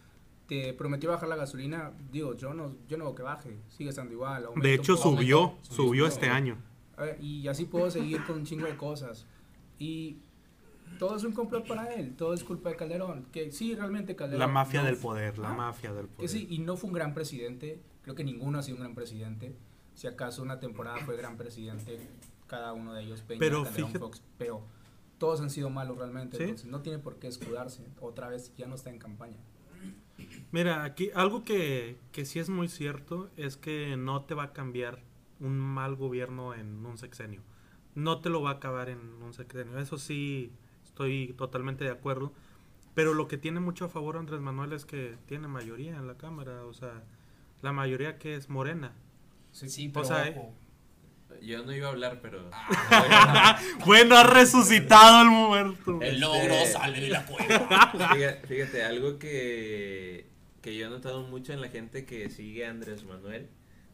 Te 0.51 0.75
prometió 0.75 1.11
bajar 1.11 1.29
la 1.29 1.37
gasolina, 1.37 1.93
digo, 2.11 2.35
yo 2.37 2.53
no, 2.55 2.75
yo 2.89 2.97
no 2.99 3.05
veo 3.05 3.15
que 3.15 3.23
baje, 3.23 3.57
sigue 3.69 3.91
estando 3.91 4.13
igual. 4.13 4.43
De 4.43 4.49
aumentó 4.49 4.69
hecho, 4.69 4.97
subió, 4.97 5.55
subió 5.63 5.87
subió. 5.87 6.07
este 6.09 6.29
año. 6.29 6.59
A 6.97 7.03
ver, 7.05 7.23
y 7.23 7.47
así 7.47 7.67
puedo 7.67 7.89
seguir 7.89 8.25
con 8.25 8.39
un 8.39 8.45
chingo 8.45 8.67
de 8.67 8.77
cosas. 8.77 9.27
Y 9.79 10.17
todo 10.99 11.17
es 11.17 11.23
un 11.23 11.31
complot 11.31 11.69
para 11.69 11.95
él, 11.95 12.17
todo 12.17 12.35
es 12.35 12.43
culpa 12.43 12.71
de 12.71 12.75
Calderón, 12.75 13.27
que 13.31 13.53
sí, 13.53 13.77
realmente 13.77 14.17
Calderón. 14.17 14.41
La 14.41 14.49
mafia 14.49 14.81
no 14.81 14.87
del 14.89 14.97
poder, 14.97 15.39
la 15.39 15.51
Ah, 15.51 15.55
mafia 15.55 15.93
del 15.93 16.07
que 16.09 16.15
poder. 16.17 16.29
sí, 16.29 16.49
y 16.51 16.59
no 16.59 16.77
fue 16.77 16.89
un 16.89 16.95
gran 16.95 17.15
presidente. 17.15 17.81
Creo 18.03 18.17
que 18.17 18.25
ninguno 18.25 18.59
ha 18.59 18.63
sido 18.65 18.75
un 18.77 18.81
gran 18.83 18.97
presidente. 18.97 19.55
Si 19.95 20.09
acaso 20.09 20.43
una 20.43 20.59
temporada 20.59 20.99
fue 21.07 21.17
gran 21.17 21.37
presidente, 21.37 22.01
cada 22.49 22.73
uno 22.73 22.93
de 22.93 23.05
ellos, 23.05 23.23
Peña, 23.23 23.39
Pero 23.39 23.63
Calderón, 23.63 23.91
fíjate- 23.91 23.99
Fox, 24.01 24.23
pero 24.37 24.63
todos 25.19 25.41
han 25.43 25.51
sido 25.51 25.71
malos 25.71 25.97
realmente. 25.97 26.39
Sí. 26.39 26.43
Entonces 26.43 26.67
no 26.67 26.81
tiene 26.83 26.99
por 26.99 27.21
qué 27.21 27.29
escudarse. 27.29 27.87
Otra 28.01 28.29
vez 28.29 28.53
ya 28.57 28.67
no 28.67 28.75
está 28.75 28.91
en 28.91 28.99
campaña. 28.99 29.37
Mira, 30.53 30.85
aquí 30.85 31.11
algo 31.15 31.45
que, 31.45 31.97
que 32.13 32.25
sí 32.25 32.39
es 32.41 32.49
muy 32.49 32.69
cierto 32.69 33.31
es 33.37 33.57
que 33.57 33.97
no 33.97 34.23
te 34.23 34.35
va 34.35 34.45
a 34.45 34.53
cambiar 34.53 35.01
un 35.39 35.59
mal 35.59 35.95
gobierno 35.95 36.55
en 36.55 36.85
un 36.85 36.99
sexenio. 36.99 37.43
No 37.95 38.21
te 38.21 38.31
lo 38.31 38.43
va 38.43 38.51
a 38.51 38.55
acabar 38.55 38.89
en 38.89 38.99
un 39.23 39.33
sexenio. 39.33 39.79
Eso 39.79 39.97
sí, 39.99 40.53
estoy 40.85 41.35
totalmente 41.39 41.85
de 41.85 41.91
acuerdo. 41.91 42.33
Pero 42.95 43.15
lo 43.15 43.29
que 43.29 43.39
tiene 43.39 43.61
mucho 43.61 43.85
a 43.85 43.89
favor 43.89 44.17
Andrés 44.17 44.41
Manuel 44.41 44.73
es 44.73 44.85
que 44.85 45.17
tiene 45.27 45.47
mayoría 45.49 45.97
en 45.97 46.07
la 46.07 46.17
Cámara. 46.17 46.65
O 46.65 46.73
sea, 46.75 47.05
la 47.63 47.73
mayoría 47.73 48.19
que 48.19 48.35
es 48.35 48.49
morena. 48.49 48.93
Sí, 49.53 49.89
pero 49.89 50.05
sea, 50.05 50.31
ojo. 50.37 50.55
Yo 51.43 51.65
no 51.65 51.73
iba 51.73 51.87
a 51.87 51.91
hablar, 51.91 52.19
pero. 52.21 52.51
Bueno, 53.87 54.17
ha 54.17 54.25
resucitado 54.25 55.23
el 55.23 55.29
muerto. 55.31 55.93
El 56.03 56.15
Este- 56.15 56.19
logro 56.19 56.55
sale 56.67 57.01
de 57.01 57.09
la 57.09 57.25
cueva. 57.25 57.93
Fíjate, 58.13 58.47
fíjate, 58.47 58.85
algo 58.85 59.19
que, 59.19 60.29
que 60.63 60.77
yo 60.77 60.87
he 60.87 60.91
notado 60.91 61.23
mucho 61.23 61.53
en 61.53 61.61
la 61.61 61.69
gente 61.69 62.05
que 62.05 62.29
sigue 62.31 62.67
a 62.67 62.71
Andrés 62.71 63.05
Manuel, 63.05 63.49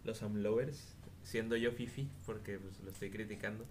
los 0.04 0.23
AMLovers, 0.23 0.96
siendo 1.23 1.56
yo 1.56 1.73
Fifi, 1.73 2.08
porque 2.25 2.58
pues, 2.58 2.80
lo 2.80 2.90
estoy 2.90 3.11
criticando. 3.11 3.64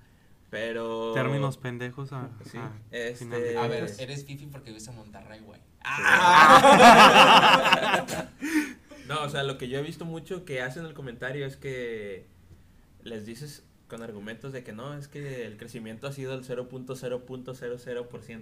Pero. 0.49 1.13
Términos 1.13 1.57
pendejos 1.57 2.13
a, 2.13 2.29
Sí, 2.49 2.57
a 2.57 2.71
este- 2.91 3.25
final 3.25 3.41
de 3.41 3.57
A 3.57 3.67
ver, 3.67 3.91
eres 3.99 4.25
fifi 4.25 4.45
porque 4.45 4.69
vives 4.69 4.87
en 4.87 4.95
Monterrey, 4.95 5.39
güey. 5.41 5.59
No, 9.07 9.21
o 9.23 9.29
sea, 9.29 9.43
lo 9.43 9.59
que 9.59 9.67
yo 9.67 9.77
he 9.77 9.83
visto 9.83 10.03
mucho 10.03 10.45
que 10.45 10.61
hacen 10.63 10.83
el 10.85 10.95
comentario 10.95 11.45
es 11.45 11.57
que 11.57 12.25
les 13.03 13.23
dices 13.25 13.63
con 13.87 14.01
argumentos 14.01 14.51
de 14.51 14.63
que 14.63 14.73
no, 14.73 14.97
es 14.97 15.07
que 15.07 15.45
el 15.45 15.57
crecimiento 15.57 16.07
ha 16.07 16.11
sido 16.11 16.33
el 16.33 16.43
0.0.00%. 16.43 18.41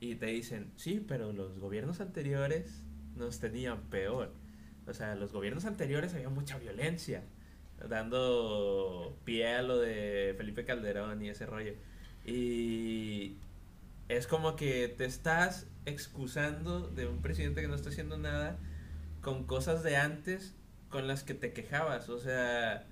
Y 0.00 0.14
te 0.16 0.26
dicen, 0.26 0.70
sí, 0.76 1.02
pero 1.06 1.32
los 1.32 1.58
gobiernos 1.58 2.00
anteriores 2.00 2.82
nos 3.20 3.38
tenían 3.38 3.82
peor. 3.82 4.32
O 4.86 4.94
sea, 4.94 5.14
los 5.14 5.32
gobiernos 5.32 5.64
anteriores 5.64 6.14
había 6.14 6.28
mucha 6.28 6.58
violencia, 6.58 7.22
dando 7.88 9.16
pie 9.24 9.54
a 9.54 9.62
lo 9.62 9.78
de 9.78 10.34
Felipe 10.36 10.64
Calderón 10.64 11.22
y 11.22 11.28
ese 11.28 11.46
rollo. 11.46 11.74
Y 12.24 13.36
es 14.08 14.26
como 14.26 14.56
que 14.56 14.88
te 14.88 15.04
estás 15.04 15.68
excusando 15.86 16.88
de 16.88 17.06
un 17.06 17.22
presidente 17.22 17.62
que 17.62 17.68
no 17.68 17.74
está 17.74 17.90
haciendo 17.90 18.18
nada 18.18 18.58
con 19.20 19.44
cosas 19.44 19.82
de 19.82 19.96
antes 19.96 20.54
con 20.88 21.06
las 21.06 21.22
que 21.22 21.34
te 21.34 21.52
quejabas. 21.52 22.08
O 22.08 22.18
sea, 22.18 22.86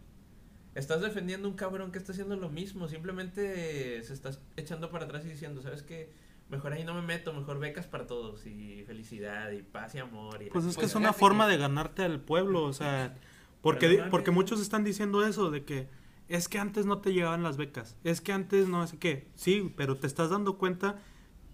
estás 0.75 1.01
defendiendo 1.01 1.49
un 1.49 1.57
cabrón 1.57 1.91
que 1.91 1.99
está 1.99 2.13
haciendo 2.13 2.37
lo 2.37 2.49
mismo. 2.49 2.89
Simplemente 2.89 4.03
se 4.03 4.13
estás 4.15 4.41
echando 4.57 4.91
para 4.91 5.07
atrás 5.07 5.25
y 5.25 5.29
diciendo, 5.29 5.63
¿sabes 5.63 5.83
qué? 5.83 6.11
Mejor 6.51 6.73
ahí 6.73 6.83
no 6.85 6.95
me 6.95 7.03
meto, 7.03 7.33
mejor 7.35 7.59
becas 7.59 7.87
para 7.87 8.07
todos 8.07 8.47
y 8.47 8.83
felicidad 8.87 9.51
y 9.51 9.63
paz 9.63 9.95
y 9.95 9.99
amor. 9.99 10.43
Y 10.43 10.49
Pues 10.51 10.65
es 10.65 10.75
que 10.77 10.81
Pues 10.81 10.91
es 10.91 10.95
una 10.97 11.13
forma 11.13 11.45
que- 11.47 11.53
de 11.53 11.59
ganarte 11.59 12.03
al 12.03 12.21
pueblo, 12.21 12.65
o 12.65 12.73
sea, 12.73 13.15
porque, 13.61 14.03
porque 14.11 14.31
muchos 14.31 14.61
están 14.61 14.83
diciendo 14.85 15.27
eso, 15.27 15.51
de 15.51 15.65
que 15.65 15.89
es 16.29 16.49
que 16.49 16.59
antes 16.59 16.87
no 16.87 16.99
te 16.99 17.13
llegaban 17.13 17.43
las 17.43 17.57
becas, 17.57 17.97
es 18.05 18.21
que 18.21 18.33
antes 18.33 18.69
no 18.69 18.87
sé 18.87 18.99
qué, 18.99 19.29
sí, 19.35 19.73
pero 19.77 19.97
te 19.97 20.07
estás 20.07 20.31
dando 20.31 20.57
cuenta 20.59 20.97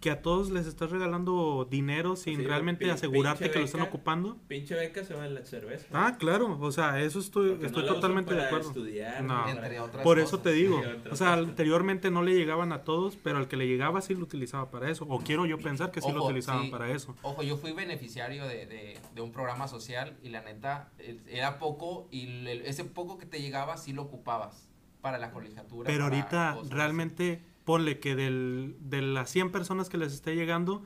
que 0.05 0.11
a 0.11 0.21
todos 0.21 0.51
les 0.51 0.67
estás 0.67 0.91
regalando 0.91 1.67
dinero 1.71 2.15
sin 2.15 2.37
Sí, 2.37 2.45
realmente 2.47 2.91
asegurarte 2.91 3.51
que 3.51 3.59
lo 3.59 3.65
están 3.65 3.81
ocupando. 3.81 4.37
Pinche 4.49 4.75
beca 4.75 5.03
se 5.03 5.15
va 5.15 5.25
en 5.27 5.35
la 5.35 5.43
cerveza. 5.47 5.87
Ah, 5.95 6.19
claro, 6.19 6.59
o 6.61 6.73
sea, 6.73 7.01
eso 7.01 7.21
estoy, 7.21 7.53
Porque 7.53 7.67
estoy 7.69 7.87
no 7.87 7.95
totalmente 7.95 8.35
de 8.35 8.45
acuerdo. 8.45 8.69
estudiar, 8.69 9.25
No. 9.25 9.49
Entre 9.49 9.81
otras 9.81 10.03
Por 10.05 10.19
cosas. 10.19 10.29
eso 10.29 10.41
te 10.43 10.53
digo, 10.53 10.83
o 11.11 11.17
sea, 11.17 11.33
anteriormente 11.33 12.11
no 12.11 12.23
le 12.23 12.35
llegaban 12.35 12.71
a 12.73 12.85
todos, 12.85 13.17
pero 13.17 13.39
al 13.39 13.49
que 13.49 13.57
le 13.57 13.67
llegaba 13.67 14.03
sí 14.03 14.15
lo 14.15 14.25
utilizaba 14.25 14.71
para 14.71 14.91
eso, 14.91 15.07
o 15.09 15.21
quiero 15.21 15.47
yo 15.47 15.57
pensar 15.59 15.91
que 15.91 16.03
sí 16.03 16.13
lo 16.13 16.23
utilizaban 16.27 16.65
sí. 16.67 16.71
para 16.71 16.91
eso. 16.91 17.17
Ojo, 17.23 17.43
yo 17.43 17.57
fui 17.57 17.73
beneficiario 17.73 18.47
de, 18.47 18.67
de, 18.67 18.99
de 19.15 19.21
un 19.23 19.33
programa 19.33 19.69
social 19.69 20.19
y 20.23 20.29
la 20.29 20.43
neta 20.43 20.91
era 21.29 21.59
poco 21.59 22.09
y 22.11 22.27
el- 22.47 22.61
ese 22.67 22.85
poco 22.85 23.17
que 23.17 23.25
te 23.25 23.41
llegaba 23.41 23.79
sí 23.79 23.95
lo 23.95 24.03
ocupabas 24.03 24.69
para 25.01 25.17
la 25.17 25.31
colegiatura. 25.31 25.87
Pero 25.87 26.05
ahorita 26.05 26.57
cosas. 26.57 26.73
realmente 26.75 27.43
ponle 27.65 27.99
que 27.99 28.15
del, 28.15 28.77
de 28.81 29.03
las 29.03 29.31
100 29.31 29.51
personas 29.53 29.89
que 29.89 29.99
les 29.99 30.13
esté 30.13 30.35
llegando, 30.37 30.83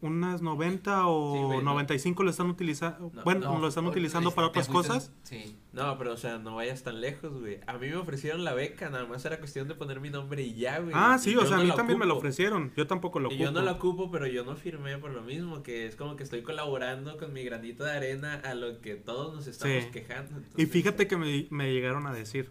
unas 0.00 0.42
90 0.42 1.06
o 1.06 1.34
Sí, 1.34 1.42
güey, 1.44 1.58
no. 1.58 1.64
95 1.72 2.24
lo 2.24 2.30
están 2.30 2.50
utilizando, 2.50 3.10
No, 3.14 3.22
bueno, 3.22 3.40
No, 3.54 3.58
lo 3.58 3.68
están 3.68 3.86
utilizando 3.86 4.32
para 4.32 4.48
otras 4.48 4.68
cosas. 4.68 5.12
Sí. 5.22 5.56
No, 5.72 5.96
pero 5.96 6.12
o 6.12 6.16
sea, 6.18 6.36
no 6.38 6.54
vayas 6.56 6.82
tan 6.82 7.00
lejos, 7.00 7.40
güey. 7.40 7.58
A 7.66 7.78
mí 7.78 7.88
me 7.88 7.96
ofrecieron 7.96 8.44
la 8.44 8.52
beca, 8.52 8.90
nada 8.90 9.06
más 9.06 9.24
era 9.24 9.38
cuestión 9.38 9.66
de 9.66 9.74
poner 9.74 10.00
mi 10.00 10.10
nombre 10.10 10.42
y 10.42 10.54
ya, 10.56 10.78
güey. 10.80 10.92
Ah, 10.94 11.16
sí, 11.18 11.34
o 11.36 11.46
sea, 11.46 11.56
a 11.56 11.64
mí 11.64 11.70
también 11.74 11.98
me 11.98 12.04
lo 12.04 12.18
ofrecieron, 12.18 12.70
yo 12.76 12.86
tampoco 12.86 13.18
lo 13.18 13.30
Y 13.30 13.34
ocupo. 13.34 13.44
yo 13.44 13.50
no 13.52 13.62
la 13.62 13.72
ocupo, 13.72 14.10
pero 14.10 14.26
yo 14.26 14.44
no 14.44 14.56
firmé 14.56 14.98
por 14.98 15.10
lo 15.12 15.22
mismo, 15.22 15.62
que 15.62 15.86
es 15.86 15.96
como 15.96 16.16
que 16.16 16.22
estoy 16.22 16.42
colaborando 16.42 17.16
con 17.16 17.32
mi 17.32 17.42
granito 17.42 17.84
de 17.84 17.92
arena 17.92 18.34
a 18.44 18.52
lo 18.54 18.80
que 18.82 18.96
todos 18.96 19.34
nos 19.34 19.46
estamos 19.46 19.84
Sí. 19.84 19.90
quejando. 19.90 20.38
Y 20.58 20.66
fíjate 20.66 21.08
que 21.08 21.16
me, 21.16 21.46
me 21.50 21.72
llegaron 21.72 22.06
a 22.06 22.12
decir, 22.12 22.50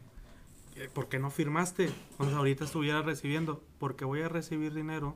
¿por 0.94 1.08
qué 1.10 1.20
no 1.20 1.30
firmaste? 1.32 1.90
O 2.18 2.26
sea, 2.26 2.38
ahorita 2.38 2.64
estuviera 2.66 3.02
recibiendo, 3.02 3.64
porque 3.80 4.06
voy 4.06 4.22
a 4.22 4.30
recibir 4.30 4.74
dinero 4.74 5.16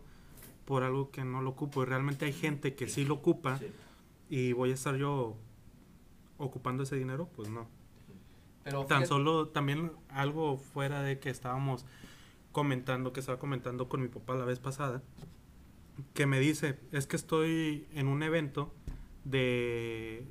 por 0.66 0.84
algo 0.84 1.12
que 1.12 1.24
no 1.24 1.42
lo 1.42 1.52
ocupo. 1.52 1.84
Y 1.84 1.86
realmente 1.86 2.26
hay 2.26 2.34
gente 2.34 2.76
que 2.76 2.88
sí 2.90 3.06
lo 3.06 3.16
ocupa 3.16 3.58
Sí. 3.58 3.68
y 4.30 4.54
voy 4.54 4.72
a 4.72 4.74
estar 4.74 4.96
yo 4.98 5.36
ocupando 6.38 6.84
ese 6.84 6.96
dinero, 6.96 7.30
pues 7.36 7.50
no. 7.50 7.68
Pero 8.64 8.80
Tan 8.86 9.00
fíjate- 9.00 9.08
solo 9.08 9.48
también 9.50 9.92
algo 10.10 10.58
fuera 10.58 11.02
de 11.02 11.20
que 11.20 11.30
estábamos 11.30 11.86
comentando, 12.52 13.14
que 13.14 13.20
estaba 13.22 13.40
comentando 13.40 13.88
con 13.88 14.02
mi 14.02 14.08
papá 14.10 14.36
la 14.36 14.46
vez 14.46 14.60
pasada, 14.60 15.02
que 16.14 16.26
me 16.26 16.40
dice, 16.40 16.80
es 16.92 17.08
que 17.08 17.16
estoy 17.16 17.88
en 17.94 18.08
un 18.08 18.22
evento 18.24 18.74
de, 19.24 20.26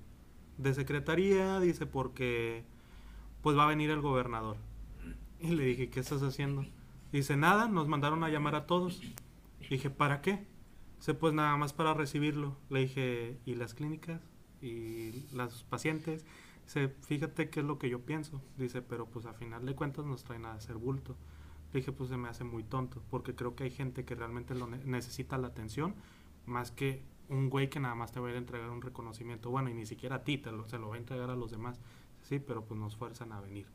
de 0.59 0.75
secretaría, 0.75 1.59
dice, 1.61 1.87
porque 1.87 2.65
pues 3.43 3.57
va 3.57 3.65
a 3.65 3.69
venir 3.69 3.91
el 3.91 4.01
gobernador. 4.01 4.57
Y 5.39 5.49
le 5.55 5.65
dije, 5.65 5.91
¿qué 5.91 6.01
estás 6.01 6.23
haciendo? 6.23 6.65
Dice, 7.13 7.37
nada, 7.37 7.69
nos 7.69 7.89
mandaron 7.89 8.25
a 8.25 8.29
llamar 8.31 8.55
a 8.55 8.67
todos. 8.67 9.01
Dije, 9.69 9.91
¿para 9.91 10.21
qué? 10.23 10.47
Dice, 10.99 11.15
pues 11.15 11.35
nada 11.35 11.57
más 11.57 11.73
para 11.73 11.95
recibirlo. 11.95 12.57
Le 12.71 12.81
dije, 12.81 13.39
¿y 13.45 13.55
las 13.55 13.75
clínicas? 13.75 14.21
¿Y 14.63 15.27
los 15.33 15.65
pacientes? 15.65 16.25
Dice, 16.65 16.89
fíjate 17.03 17.51
qué 17.51 17.61
es 17.61 17.67
lo 17.67 17.79
que 17.79 17.91
yo 17.91 18.01
pienso. 18.05 18.41
Dice, 18.57 18.83
pero 18.83 19.07
pues 19.07 19.27
a 19.27 19.35
final 19.35 19.67
de 19.67 19.75
cuentas 19.75 20.05
nos 20.07 20.25
traen 20.25 20.47
a 20.47 20.55
hacer 20.55 20.77
bulto. 20.77 21.17
Le 21.73 21.81
dije, 21.81 21.93
pues 21.93 22.09
se 22.11 22.17
me 22.17 22.29
hace 22.29 22.45
muy 22.45 22.65
tonto, 22.65 23.03
porque 23.11 23.35
creo 23.35 23.55
que 23.55 23.65
hay 23.65 23.71
gente 23.71 24.05
que 24.05 24.15
realmente 24.15 24.55
lo 24.55 24.67
ne- 24.67 24.85
necesita 24.85 25.37
la 25.37 25.49
atención, 25.49 25.95
más 26.47 26.71
que 26.71 27.03
un 27.29 27.51
güey 27.51 27.69
que 27.69 27.81
nada 27.81 27.95
más 27.95 28.13
te 28.13 28.21
va 28.21 28.29
a 28.29 28.31
ir 28.31 28.37
a 28.37 28.39
entregar 28.39 28.71
un 28.71 28.81
reconocimiento. 28.83 29.51
Bueno, 29.51 29.69
y 29.69 29.75
ni 29.75 29.85
siquiera 29.87 30.17
a 30.17 30.25
ti, 30.25 30.39
te 30.39 30.53
lo, 30.53 30.67
se 30.69 30.79
lo 30.79 30.89
va 30.89 30.95
a 30.95 30.99
entregar 30.99 31.29
a 31.31 31.37
los 31.37 31.51
demás. 31.51 31.81
Sí, 32.23 32.39
pero 32.39 32.65
pues 32.65 32.81
nos 32.81 32.97
fuerzan 32.97 33.33
a 33.33 33.41
venir. 33.41 33.67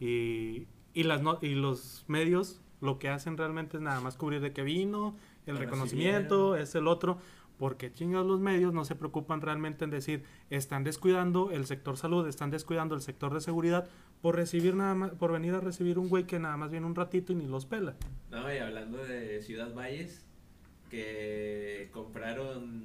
Y, 0.00 0.66
y, 0.94 1.02
las 1.02 1.20
no- 1.22 1.38
y 1.42 1.54
los 1.54 2.04
medios 2.08 2.60
lo 2.80 2.98
que 2.98 3.08
hacen 3.08 3.36
realmente 3.36 3.76
es 3.78 3.82
nada 3.82 4.00
más 4.00 4.16
cubrir 4.16 4.40
de 4.40 4.52
que 4.52 4.62
vino, 4.62 5.16
el 5.46 5.58
reconocimiento, 5.58 6.52
recibieron. 6.52 6.58
es 6.62 6.74
el 6.74 6.86
otro, 6.88 7.18
porque 7.58 7.92
chingados 7.92 8.26
los 8.26 8.40
medios 8.40 8.72
no 8.74 8.84
se 8.84 8.94
preocupan 8.94 9.40
realmente 9.40 9.84
en 9.84 9.90
decir, 9.90 10.24
están 10.50 10.84
descuidando 10.84 11.50
el 11.50 11.66
sector 11.66 11.96
salud, 11.96 12.26
están 12.28 12.50
descuidando 12.50 12.94
el 12.94 13.00
sector 13.00 13.32
de 13.32 13.40
seguridad 13.40 13.88
por 14.22 14.36
recibir 14.36 14.74
nada 14.74 14.94
más, 14.94 15.10
por 15.12 15.32
venir 15.32 15.54
a 15.54 15.60
recibir 15.60 15.98
un 15.98 16.08
güey 16.08 16.24
que 16.26 16.38
nada 16.38 16.56
más 16.56 16.70
viene 16.70 16.86
un 16.86 16.94
ratito 16.94 17.32
y 17.32 17.36
ni 17.36 17.46
los 17.46 17.64
pela. 17.66 17.94
No, 18.30 18.52
y 18.52 18.58
hablando 18.58 18.98
de 19.04 19.40
Ciudad 19.42 19.72
Valles, 19.74 20.26
que 20.90 21.88
compraron 21.92 22.84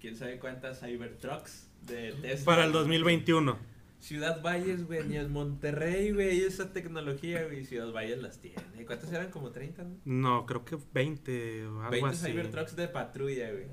quién 0.00 0.16
sabe 0.16 0.38
cuántas 0.38 0.80
Cybertrucks 0.80 1.68
de 1.86 2.12
Tesla. 2.20 2.44
Para 2.44 2.64
el 2.64 2.72
2021. 2.72 3.56
Ciudad 4.00 4.40
Valles, 4.42 4.86
güey, 4.86 5.04
ni 5.06 5.16
en 5.16 5.30
Monterrey, 5.32 6.12
güey, 6.12 6.40
esa 6.42 6.72
tecnología, 6.72 7.44
güey, 7.44 7.64
Ciudad 7.64 7.92
Valles 7.92 8.18
las 8.22 8.38
tiene. 8.40 8.56
¿Cuántas 8.86 9.12
eran? 9.12 9.30
Como 9.30 9.50
30, 9.50 9.82
¿no? 9.84 9.96
No, 10.04 10.46
creo 10.46 10.64
que 10.64 10.78
20 10.94 11.66
o 11.66 11.78
algo 11.80 11.90
20 11.90 12.08
así. 12.10 12.26
Cybertrucks 12.26 12.76
de 12.76 12.88
patrulla, 12.88 13.50
güey. 13.50 13.66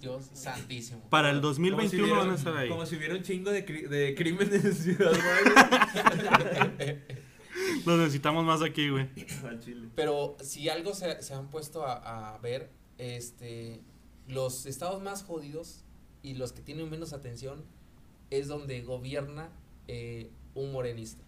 Dios 0.00 0.30
santísimo. 0.34 1.00
Para 1.08 1.30
el 1.30 1.40
Como 1.40 1.54
si 1.54 1.62
2021 1.62 2.04
hubiera- 2.04 2.20
van 2.20 2.30
a 2.30 2.34
estar 2.34 2.56
ahí. 2.56 2.68
Como 2.68 2.84
si 2.86 2.96
hubiera 2.96 3.14
un 3.14 3.22
chingo 3.22 3.50
de, 3.50 3.64
cri- 3.66 3.88
de 3.88 4.14
crímenes 4.14 4.64
en 4.64 4.74
Ciudad 4.74 5.12
Valles. 5.12 6.98
Los 7.86 7.98
necesitamos 7.98 8.44
más 8.44 8.62
aquí, 8.62 8.90
güey. 8.90 9.08
Al 9.46 9.60
chile. 9.60 9.88
Pero 9.94 10.36
si 10.42 10.68
algo 10.68 10.94
se, 10.94 11.22
se 11.22 11.34
han 11.34 11.48
puesto 11.48 11.84
a, 11.86 12.34
a 12.34 12.38
ver, 12.38 12.70
este, 12.98 13.80
los 14.28 14.66
estados 14.66 15.02
más 15.02 15.22
jodidos 15.22 15.84
y 16.22 16.34
los 16.34 16.52
que 16.52 16.62
tienen 16.62 16.90
menos 16.90 17.12
atención 17.12 17.64
es 18.30 18.48
donde 18.48 18.82
gobierna 18.82 19.50
eh, 19.88 20.30
un 20.54 20.72
morenista. 20.72 21.24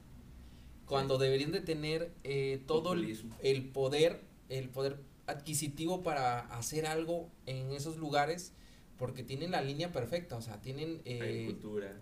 Cuando 0.86 1.18
deberían 1.18 1.50
de 1.50 1.60
tener 1.60 2.12
eh, 2.22 2.62
todo 2.66 2.92
el, 2.92 3.64
poder, 3.72 4.22
el 4.48 4.68
poder 4.68 5.00
adquisitivo 5.26 6.02
para 6.02 6.40
hacer 6.56 6.86
algo 6.86 7.28
en 7.46 7.72
esos 7.72 7.96
lugares, 7.96 8.52
porque 8.96 9.24
tienen 9.24 9.50
la 9.50 9.62
línea 9.62 9.90
perfecta, 9.90 10.36
o 10.36 10.42
sea, 10.42 10.62
tienen 10.62 11.02
eh, 11.04 11.20
Agricultura. 11.20 12.00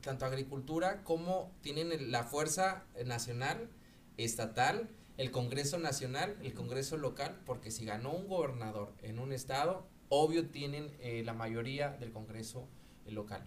tanto 0.00 0.24
agricultura 0.24 1.04
como 1.04 1.52
tienen 1.60 2.10
la 2.10 2.24
fuerza 2.24 2.84
nacional, 3.04 3.68
estatal, 4.16 4.88
el 5.16 5.30
Congreso 5.30 5.78
Nacional, 5.78 6.36
el 6.42 6.54
Congreso 6.54 6.96
local, 6.96 7.40
porque 7.46 7.70
si 7.70 7.84
ganó 7.84 8.12
un 8.12 8.26
gobernador 8.26 8.92
en 9.02 9.18
un 9.18 9.32
estado, 9.32 9.86
obvio 10.08 10.48
tienen 10.48 10.90
eh, 11.00 11.22
la 11.24 11.34
mayoría 11.34 11.90
del 11.90 12.12
Congreso 12.12 12.68
eh, 13.06 13.12
local. 13.12 13.44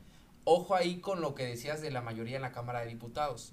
Ojo 0.49 0.75
ahí 0.75 1.01
con 1.01 1.19
lo 1.19 1.35
que 1.35 1.43
decías 1.43 1.81
de 1.81 1.91
la 1.91 2.01
mayoría 2.01 2.37
en 2.37 2.41
la 2.41 2.53
Cámara 2.53 2.79
de 2.79 2.87
Diputados. 2.87 3.51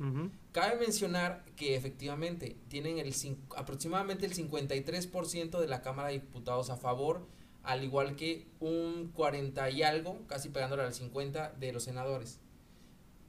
Cabe 0.52 0.78
mencionar 0.78 1.44
que 1.56 1.74
efectivamente 1.74 2.56
tienen 2.68 2.98
el 2.98 3.12
aproximadamente 3.56 4.26
el 4.26 4.32
53% 4.32 5.58
de 5.58 5.66
la 5.66 5.82
Cámara 5.82 6.10
de 6.10 6.20
Diputados 6.20 6.70
a 6.70 6.76
favor, 6.76 7.26
al 7.64 7.82
igual 7.82 8.14
que 8.14 8.46
un 8.60 9.10
40 9.12 9.70
y 9.70 9.82
algo, 9.82 10.24
casi 10.28 10.50
pegándole 10.50 10.84
al 10.84 10.94
50 10.94 11.54
de 11.58 11.72
los 11.72 11.82
senadores. 11.82 12.38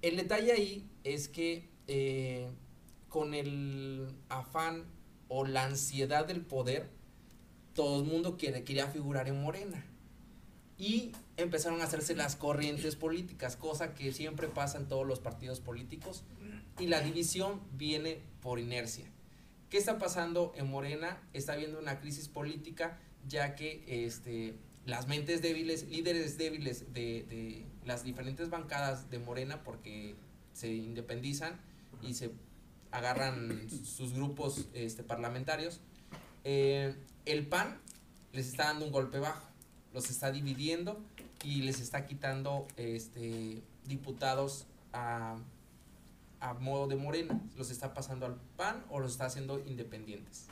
El 0.03 0.17
detalle 0.17 0.51
ahí 0.51 0.87
es 1.03 1.27
que 1.27 1.67
eh, 1.87 2.51
con 3.09 3.33
el 3.33 4.13
afán 4.29 4.85
o 5.27 5.43
la 5.43 5.63
ansiedad 5.63 6.27
del 6.27 6.41
poder, 6.41 6.91
todo 7.73 8.03
el 8.03 8.05
mundo 8.05 8.37
quiere, 8.37 8.63
quería 8.63 8.85
figurar 8.85 9.27
en 9.27 9.41
Morena. 9.41 9.83
Y 10.77 11.13
empezaron 11.37 11.81
a 11.81 11.85
hacerse 11.85 12.15
las 12.15 12.35
corrientes 12.35 12.95
políticas, 12.95 13.55
cosa 13.55 13.93
que 13.93 14.11
siempre 14.11 14.47
pasa 14.47 14.77
en 14.77 14.87
todos 14.87 15.07
los 15.07 15.19
partidos 15.19 15.61
políticos. 15.61 16.23
Y 16.79 16.87
la 16.87 16.99
división 17.01 17.61
viene 17.73 18.21
por 18.41 18.59
inercia. 18.59 19.05
¿Qué 19.69 19.77
está 19.77 19.97
pasando 19.97 20.53
en 20.55 20.69
Morena? 20.69 21.21
Está 21.33 21.53
habiendo 21.53 21.79
una 21.79 21.99
crisis 21.99 22.27
política, 22.27 22.99
ya 23.27 23.55
que 23.55 23.83
este, 23.87 24.55
las 24.85 25.07
mentes 25.07 25.41
débiles, 25.41 25.89
líderes 25.89 26.37
débiles 26.37 26.93
de, 26.93 27.65
las 27.85 28.03
diferentes 28.03 28.49
bancadas 28.49 29.09
de 29.09 29.19
Morena, 29.19 29.63
porque 29.63 30.15
se 30.53 30.73
independizan 30.73 31.59
y 32.01 32.13
se 32.13 32.31
agarran 32.91 33.69
sus 33.69 34.13
grupos 34.13 34.67
este, 34.73 35.03
parlamentarios, 35.03 35.81
eh, 36.43 36.95
el 37.25 37.47
PAN 37.47 37.79
les 38.31 38.47
está 38.47 38.65
dando 38.65 38.85
un 38.85 38.91
golpe 38.91 39.19
bajo, 39.19 39.47
los 39.95 40.09
está 40.09 40.29
dividiendo 40.29 40.99
y 41.43 41.61
les 41.61 41.79
está 41.79 42.05
quitando 42.05 42.67
este, 42.75 43.61
diputados 43.85 44.67
a, 44.91 45.37
a 46.41 46.53
modo 46.55 46.87
de 46.87 46.97
Morena, 46.97 47.39
los 47.57 47.71
está 47.71 47.93
pasando 47.93 48.25
al 48.25 48.35
PAN 48.57 48.83
o 48.89 48.99
los 48.99 49.13
está 49.13 49.25
haciendo 49.25 49.57
independientes. 49.65 50.47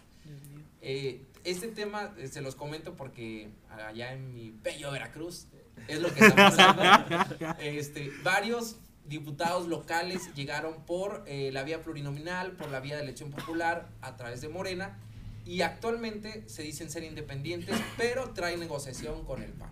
Eh, 0.82 1.22
este 1.44 1.68
tema 1.68 2.14
eh, 2.18 2.30
se 2.30 2.40
los 2.42 2.56
comento 2.56 2.96
porque 2.96 3.50
allá 3.70 4.14
en 4.14 4.34
mi 4.34 4.52
bello 4.64 4.92
Veracruz 4.92 5.48
es 5.90 6.00
lo 6.00 6.14
que 6.14 6.26
está 6.26 6.36
pasando. 6.36 7.56
este, 7.60 8.12
varios 8.24 8.78
diputados 9.06 9.68
locales 9.68 10.34
llegaron 10.36 10.86
por 10.86 11.26
eh, 11.28 11.52
la 11.52 11.64
vía 11.64 11.82
plurinominal, 11.82 12.54
por 12.54 12.72
la 12.72 12.80
vía 12.80 12.96
de 12.96 13.04
elección 13.04 13.30
popular 13.30 13.90
a 14.02 14.16
través 14.16 14.40
de 14.40 14.48
Morena 14.48 14.98
y 15.46 15.62
actualmente 15.62 16.48
se 16.48 16.64
dicen 16.64 16.90
ser 16.90 17.04
independientes, 17.04 17.76
pero 17.98 18.32
traen 18.34 18.60
negociación 18.60 19.26
con 19.26 19.42
el 19.42 19.52
PAN. 19.52 19.72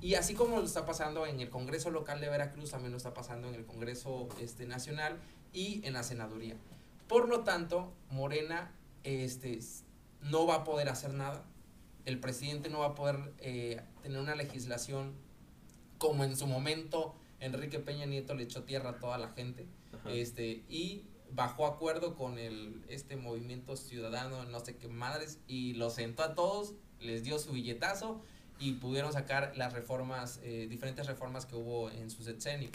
Y 0.00 0.14
así 0.14 0.34
como 0.34 0.58
lo 0.58 0.64
está 0.64 0.84
pasando 0.86 1.26
en 1.26 1.40
el 1.40 1.50
Congreso 1.50 1.90
local 1.90 2.20
de 2.20 2.28
Veracruz, 2.28 2.70
también 2.70 2.92
lo 2.92 2.98
está 2.98 3.14
pasando 3.14 3.48
en 3.48 3.54
el 3.54 3.64
Congreso 3.64 4.28
este, 4.40 4.66
nacional 4.66 5.18
y 5.52 5.80
en 5.84 5.94
la 5.94 6.02
senaduría. 6.02 6.56
Por 7.08 7.28
lo 7.28 7.40
tanto, 7.40 7.92
Morena 8.10 8.72
este, 9.04 9.58
no 10.20 10.46
va 10.46 10.56
a 10.56 10.64
poder 10.64 10.88
hacer 10.88 11.12
nada 11.12 11.44
el 12.06 12.20
presidente 12.20 12.70
no 12.70 12.78
va 12.78 12.86
a 12.86 12.94
poder 12.94 13.34
eh, 13.40 13.82
tener 14.02 14.18
una 14.18 14.34
legislación 14.34 15.12
como 15.98 16.24
en 16.24 16.36
su 16.36 16.46
momento 16.46 17.14
Enrique 17.40 17.80
Peña 17.80 18.06
Nieto 18.06 18.34
le 18.34 18.44
echó 18.44 18.62
tierra 18.62 18.90
a 18.90 18.98
toda 18.98 19.18
la 19.18 19.28
gente 19.30 19.66
Ajá. 19.92 20.10
este 20.12 20.62
y 20.70 21.04
bajó 21.36 21.66
acuerdo 21.66 22.16
con 22.16 22.38
el 22.38 22.82
este 22.88 23.16
movimiento 23.16 23.76
ciudadano 23.76 24.44
no 24.46 24.60
sé 24.60 24.76
qué 24.76 24.88
madres 24.88 25.38
y 25.46 25.74
los 25.74 25.94
sentó 25.94 26.22
a 26.22 26.34
todos 26.34 26.72
les 27.00 27.22
dio 27.22 27.38
su 27.38 27.52
billetazo 27.52 28.20
y 28.58 28.72
pudieron 28.72 29.12
sacar 29.12 29.52
las 29.56 29.74
reformas 29.74 30.40
eh, 30.42 30.66
diferentes 30.68 31.06
reformas 31.06 31.44
que 31.44 31.56
hubo 31.56 31.90
en 31.90 32.10
su 32.10 32.22
sexenio. 32.24 32.70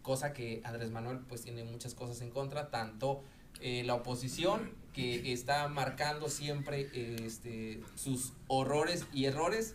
Cosa 0.00 0.32
que 0.32 0.62
Andrés 0.64 0.90
Manuel 0.90 1.18
pues 1.28 1.42
tiene 1.42 1.62
muchas 1.62 1.94
cosas 1.94 2.22
en 2.22 2.30
contra 2.30 2.70
tanto 2.70 3.22
eh, 3.60 3.82
la 3.84 3.94
oposición 3.94 4.72
que 4.94 5.32
está 5.32 5.68
marcando 5.68 6.30
siempre 6.30 6.88
este 6.94 7.82
sus 7.96 8.32
horrores 8.48 9.06
y 9.12 9.26
errores 9.26 9.74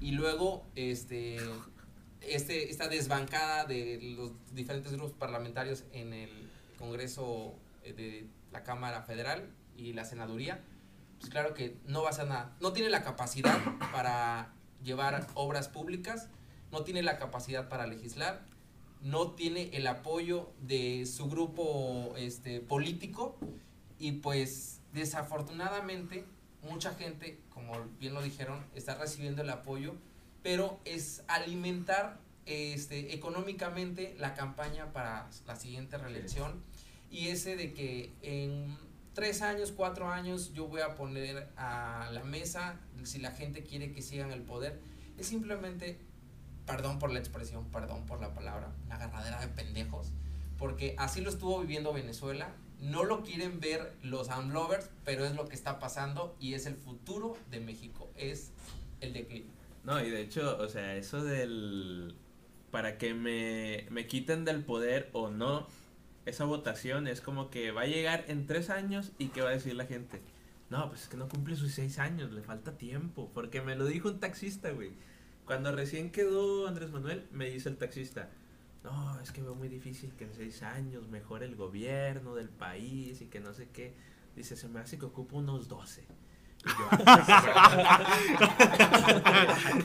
y 0.00 0.12
luego 0.12 0.64
este 0.76 1.38
este 2.20 2.70
esta 2.70 2.86
desbancada 2.86 3.64
de 3.64 3.98
los 4.16 4.32
diferentes 4.54 4.92
grupos 4.92 5.12
parlamentarios 5.12 5.82
en 5.92 6.12
el 6.12 6.30
Congreso 6.78 7.54
de 7.92 8.26
la 8.52 8.62
Cámara 8.62 9.02
Federal 9.02 9.50
y 9.76 9.92
la 9.92 10.04
Senaduría 10.04 10.62
pues 11.18 11.30
claro 11.30 11.54
que 11.54 11.76
no 11.86 12.02
va 12.02 12.08
a 12.08 12.10
hacer 12.10 12.26
nada. 12.26 12.54
No 12.60 12.72
tiene 12.72 12.90
la 12.90 13.02
capacidad 13.02 13.58
para 13.92 14.52
llevar 14.84 15.26
obras 15.34 15.68
públicas 15.68 16.28
no 16.70 16.82
tiene 16.82 17.02
la 17.02 17.18
capacidad 17.18 17.68
para 17.68 17.86
legislar 17.86 18.42
no 19.00 19.32
tiene 19.32 19.70
el 19.74 19.86
apoyo 19.86 20.52
de 20.60 21.06
su 21.06 21.28
grupo 21.28 22.14
este 22.16 22.60
político 22.60 23.36
y 23.98 24.12
pues 24.12 24.80
desafortunadamente 24.92 26.24
mucha 26.62 26.94
gente 26.94 27.40
como 27.50 27.72
bien 27.98 28.14
lo 28.14 28.22
dijeron 28.22 28.64
está 28.74 28.94
recibiendo 28.96 29.42
el 29.42 29.50
apoyo 29.50 29.94
pero 30.42 30.78
es 30.84 31.22
alimentar 31.28 32.18
este 32.44 33.14
económicamente 33.14 34.14
la 34.18 34.34
campaña 34.34 34.92
para 34.92 35.30
la 35.46 35.56
siguiente 35.56 35.96
reelección 35.96 36.62
y 37.14 37.28
ese 37.28 37.54
de 37.54 37.72
que 37.72 38.12
en 38.22 38.76
tres 39.14 39.40
años 39.40 39.72
cuatro 39.72 40.08
años 40.08 40.52
yo 40.52 40.66
voy 40.66 40.80
a 40.80 40.96
poner 40.96 41.48
a 41.56 42.10
la 42.12 42.24
mesa 42.24 42.80
si 43.04 43.20
la 43.20 43.30
gente 43.30 43.62
quiere 43.62 43.92
que 43.92 44.02
sigan 44.02 44.32
el 44.32 44.42
poder 44.42 44.80
es 45.16 45.28
simplemente 45.28 46.00
perdón 46.66 46.98
por 46.98 47.12
la 47.12 47.20
expresión, 47.20 47.70
perdón 47.70 48.04
por 48.06 48.20
la 48.20 48.34
palabra, 48.34 48.72
una 48.86 48.96
agarradera 48.96 49.40
de 49.40 49.46
pendejos, 49.46 50.08
porque 50.58 50.96
así 50.98 51.20
lo 51.20 51.30
estuvo 51.30 51.60
viviendo 51.60 51.92
Venezuela, 51.92 52.52
no 52.80 53.04
lo 53.04 53.22
quieren 53.22 53.60
ver 53.60 53.94
los 54.02 54.28
unlovers, 54.28 54.90
pero 55.04 55.24
es 55.24 55.36
lo 55.36 55.46
que 55.46 55.54
está 55.54 55.78
pasando 55.78 56.34
y 56.40 56.54
es 56.54 56.66
el 56.66 56.74
futuro 56.74 57.36
de 57.50 57.60
México, 57.60 58.10
es 58.16 58.50
el 59.00 59.12
declive. 59.12 59.46
No, 59.84 60.02
y 60.02 60.10
de 60.10 60.22
hecho, 60.22 60.58
o 60.58 60.68
sea, 60.68 60.96
eso 60.96 61.22
del... 61.22 62.16
Para 62.70 62.98
que 62.98 63.14
me, 63.14 63.86
me 63.90 64.08
quiten 64.08 64.44
del 64.44 64.64
poder 64.64 65.10
o 65.12 65.30
no, 65.30 65.68
esa 66.26 66.44
votación 66.44 67.06
es 67.06 67.20
como 67.20 67.50
que 67.50 67.70
va 67.70 67.82
a 67.82 67.86
llegar 67.86 68.24
en 68.28 68.46
tres 68.46 68.70
años 68.70 69.12
y 69.18 69.28
que 69.28 69.42
va 69.42 69.50
a 69.50 69.52
decir 69.52 69.74
la 69.74 69.86
gente. 69.86 70.20
No, 70.70 70.88
pues 70.88 71.02
es 71.02 71.08
que 71.08 71.16
no 71.16 71.28
cumple 71.28 71.56
sus 71.56 71.72
seis 71.72 71.98
años, 71.98 72.32
le 72.32 72.42
falta 72.42 72.78
tiempo. 72.78 73.30
Porque 73.34 73.60
me 73.60 73.76
lo 73.76 73.86
dijo 73.86 74.08
un 74.08 74.20
taxista, 74.20 74.70
güey. 74.70 74.92
Cuando 75.44 75.72
recién 75.72 76.10
quedó 76.10 76.66
Andrés 76.66 76.90
Manuel, 76.90 77.26
me 77.30 77.50
dice 77.50 77.68
el 77.68 77.76
taxista, 77.76 78.30
no, 78.82 79.20
es 79.20 79.30
que 79.30 79.42
veo 79.42 79.54
muy 79.54 79.68
difícil 79.68 80.12
que 80.16 80.24
en 80.24 80.34
seis 80.34 80.62
años 80.62 81.08
mejore 81.08 81.44
el 81.46 81.56
gobierno 81.56 82.34
del 82.34 82.48
país 82.48 83.20
y 83.20 83.26
que 83.26 83.40
no 83.40 83.52
sé 83.52 83.68
qué. 83.72 83.94
Dice, 84.36 84.56
se 84.56 84.68
me 84.68 84.80
hace 84.80 84.98
que 84.98 85.04
ocupa 85.04 85.36
unos 85.36 85.68
12. 85.68 86.04
Y 86.64 86.68
yo, 86.68 86.74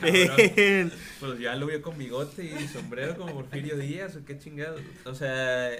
Bien. 0.02 0.90
pues 1.20 1.38
ya 1.38 1.54
lo 1.56 1.66
vio 1.66 1.82
con 1.82 1.98
bigote 1.98 2.42
y 2.44 2.68
sombrero 2.68 3.16
como 3.16 3.34
Porfirio 3.34 3.76
Díaz, 3.76 4.16
o 4.16 4.24
qué 4.24 4.38
chingado. 4.38 4.78
O 5.04 5.14
sea, 5.14 5.70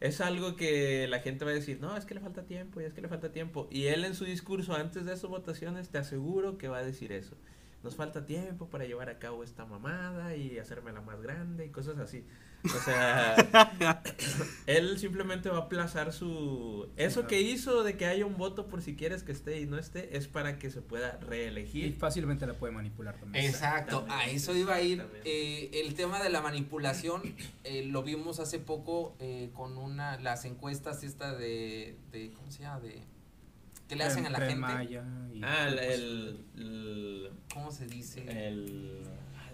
es 0.00 0.20
algo 0.20 0.54
que 0.56 1.08
la 1.08 1.20
gente 1.20 1.44
va 1.44 1.50
a 1.50 1.54
decir, 1.54 1.80
no, 1.80 1.96
es 1.96 2.04
que 2.04 2.14
le 2.14 2.20
falta 2.20 2.44
tiempo, 2.44 2.80
y 2.80 2.84
es 2.84 2.92
que 2.92 3.00
le 3.00 3.08
falta 3.08 3.32
tiempo. 3.32 3.66
Y 3.70 3.86
él 3.86 4.04
en 4.04 4.14
su 4.14 4.24
discurso 4.24 4.74
antes 4.74 5.04
de 5.04 5.12
esas 5.12 5.28
votaciones, 5.28 5.88
te 5.88 5.98
aseguro 5.98 6.56
que 6.56 6.68
va 6.68 6.78
a 6.78 6.84
decir 6.84 7.12
eso. 7.12 7.36
Nos 7.82 7.96
falta 7.96 8.26
tiempo 8.26 8.68
para 8.68 8.84
llevar 8.84 9.08
a 9.08 9.18
cabo 9.18 9.42
esta 9.44 9.64
mamada 9.64 10.36
y 10.36 10.58
hacérmela 10.58 11.00
más 11.00 11.20
grande 11.20 11.66
y 11.66 11.70
cosas 11.70 11.98
así. 11.98 12.24
O 12.64 12.84
sea, 12.84 13.36
él 14.66 14.98
simplemente 14.98 15.48
va 15.48 15.58
a 15.58 15.60
aplazar 15.62 16.12
su... 16.12 16.88
Eso 16.96 17.26
que 17.26 17.40
hizo 17.40 17.84
de 17.84 17.96
que 17.96 18.06
haya 18.06 18.26
un 18.26 18.36
voto 18.36 18.66
por 18.66 18.82
si 18.82 18.96
quieres 18.96 19.22
que 19.22 19.32
esté 19.32 19.60
y 19.60 19.66
no 19.66 19.78
esté, 19.78 20.16
es 20.16 20.26
para 20.26 20.58
que 20.58 20.70
se 20.70 20.82
pueda 20.82 21.18
Y 21.22 21.24
reelegir. 21.24 21.94
fácilmente 21.96 22.46
la 22.46 22.54
puede 22.54 22.72
manipular 22.72 23.16
también. 23.16 23.44
Exacto, 23.44 24.04
a 24.10 24.26
eso 24.26 24.54
iba 24.56 24.74
a 24.74 24.82
ir. 24.82 25.04
Eh, 25.24 25.70
el 25.84 25.94
tema 25.94 26.22
de 26.22 26.30
la 26.30 26.40
manipulación 26.40 27.22
eh, 27.64 27.84
lo 27.86 28.02
vimos 28.02 28.40
hace 28.40 28.58
poco 28.58 29.14
eh, 29.20 29.50
con 29.54 29.78
una 29.78 30.18
las 30.18 30.44
encuestas 30.44 31.04
esta 31.04 31.34
de, 31.36 31.96
de 32.12 32.32
¿cómo 32.32 32.50
se 32.50 32.62
llama? 32.62 32.80
De 32.80 33.02
que 33.88 33.96
le 33.96 34.04
hacen 34.04 34.26
a 34.26 34.30
la 34.30 34.38
gente. 34.40 34.56
Maya 34.56 35.04
y- 35.32 35.40
Ah, 35.42 35.68
el... 35.68 35.74
pues, 35.76 35.94
el, 35.98 36.44
el- 36.56 37.30
¿Cómo 37.54 37.70
se 37.70 37.86
dice? 37.86 38.24
el- 38.48 39.04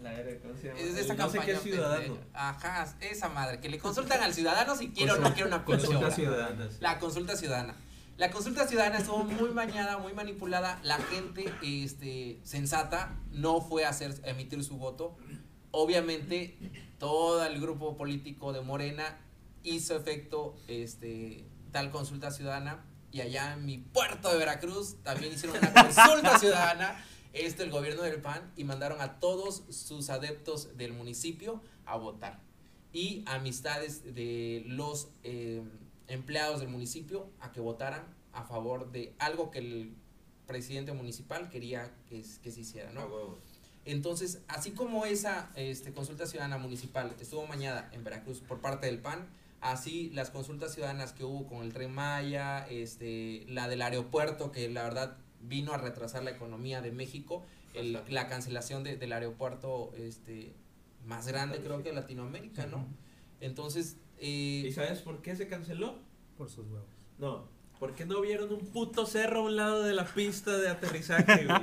la 0.04 0.12
era, 0.20 0.38
¿cómo 0.40 0.54
se 0.56 0.68
llama? 0.68 0.78
Es 0.78 0.94
de 0.94 1.00
El 1.00 1.04
esa 1.06 1.14
no 1.14 1.28
sé 1.30 1.38
campaña. 1.38 1.58
qué 1.58 1.68
ciudadano. 1.70 2.18
Ajá, 2.34 2.94
esa 3.00 3.28
madre. 3.30 3.58
Que 3.60 3.68
le 3.68 3.78
consultan 3.78 4.22
al 4.22 4.32
ciudadano 4.34 4.76
si 4.76 4.90
quiere 4.90 5.12
o 5.12 5.16
no 5.18 5.32
quiere 5.34 5.48
una 5.48 5.64
consulta 5.64 5.94
consulta. 5.94 6.14
ciudadana. 6.14 6.68
La 6.80 6.98
consulta 6.98 7.36
ciudadana. 7.36 7.74
La 8.16 8.30
consulta 8.30 8.68
ciudadana 8.68 8.98
estuvo 8.98 9.24
muy 9.24 9.50
mañana, 9.50 9.98
muy 9.98 10.12
manipulada. 10.12 10.78
La 10.84 10.98
gente 10.98 11.52
este, 11.62 12.38
sensata 12.44 13.16
no 13.32 13.60
fue 13.60 13.84
a 13.84 13.88
hacer, 13.88 14.14
a 14.24 14.28
emitir 14.30 14.62
su 14.62 14.76
voto. 14.76 15.16
Obviamente, 15.72 16.56
todo 16.98 17.44
el 17.44 17.60
grupo 17.60 17.96
político 17.96 18.52
de 18.52 18.60
Morena 18.60 19.18
hizo 19.64 19.96
efecto 19.96 20.54
este, 20.68 21.44
tal 21.72 21.90
consulta 21.90 22.30
ciudadana. 22.30 22.84
Y 23.10 23.20
allá 23.20 23.54
en 23.54 23.64
mi 23.64 23.78
puerto 23.78 24.30
de 24.30 24.38
Veracruz 24.38 25.02
también 25.02 25.32
hicieron 25.32 25.56
una 25.58 25.72
consulta 25.72 26.38
ciudadana. 26.38 27.04
Este, 27.34 27.64
el 27.64 27.70
gobierno 27.70 28.02
del 28.02 28.22
PAN, 28.22 28.52
y 28.56 28.62
mandaron 28.62 29.00
a 29.00 29.18
todos 29.18 29.64
sus 29.68 30.08
adeptos 30.08 30.76
del 30.76 30.92
municipio 30.92 31.60
a 31.84 31.96
votar. 31.96 32.40
Y 32.92 33.24
amistades 33.26 34.14
de 34.14 34.62
los 34.66 35.08
eh, 35.24 35.60
empleados 36.06 36.60
del 36.60 36.68
municipio 36.68 37.28
a 37.40 37.50
que 37.50 37.60
votaran 37.60 38.04
a 38.32 38.44
favor 38.44 38.92
de 38.92 39.14
algo 39.18 39.50
que 39.50 39.58
el 39.58 39.96
presidente 40.46 40.92
municipal 40.92 41.50
quería 41.50 41.92
que, 42.08 42.22
se 42.22 42.60
hiciera, 42.60 42.92
¿no? 42.92 43.08
Entonces, 43.84 44.40
así 44.46 44.70
como 44.70 45.04
esa 45.04 45.50
este, 45.56 45.92
consulta 45.92 46.26
ciudadana 46.26 46.56
municipal 46.58 47.14
estuvo 47.18 47.46
mañana 47.46 47.90
en 47.92 48.04
Veracruz 48.04 48.40
por 48.40 48.60
parte 48.60 48.86
del 48.86 49.00
PAN, 49.00 49.26
así 49.60 50.10
las 50.10 50.30
consultas 50.30 50.72
ciudadanas 50.72 51.12
que 51.12 51.24
hubo 51.24 51.46
con 51.46 51.62
el 51.62 51.72
Tren 51.72 51.92
Maya, 51.92 52.66
este, 52.68 53.44
la 53.48 53.66
del 53.66 53.82
aeropuerto, 53.82 54.52
que 54.52 54.68
la 54.70 54.84
verdad 54.84 55.16
vino 55.48 55.72
a 55.72 55.78
retrasar 55.78 56.22
la 56.24 56.30
economía 56.30 56.80
de 56.82 56.90
México, 56.92 57.44
el- 57.74 58.00
la 58.08 58.28
cancelación 58.28 58.84
de- 58.84 58.96
del 58.96 59.12
aeropuerto 59.12 59.92
este, 59.96 60.52
más 61.06 61.26
grande 61.26 61.58
creo 61.58 61.82
que 61.82 61.90
de 61.90 61.94
Latinoamérica, 61.94 62.66
¿no? 62.66 62.86
Entonces, 63.40 63.96
¿Y 64.20 64.66
eh, 64.68 64.72
sabes 64.72 65.00
por 65.00 65.20
qué 65.22 65.34
se 65.36 65.48
canceló? 65.48 65.98
Por 66.38 66.48
sus 66.48 66.66
huevos. 66.66 66.88
No, 67.18 67.46
porque 67.78 68.06
no 68.06 68.20
vieron 68.20 68.52
un 68.52 68.60
puto 68.60 69.06
cerro 69.06 69.40
a 69.40 69.42
un 69.42 69.56
lado 69.56 69.82
de 69.82 69.92
la 69.92 70.06
pista 70.06 70.56
de 70.56 70.68
aterrizaje, 70.68 71.44
güey. 71.46 71.60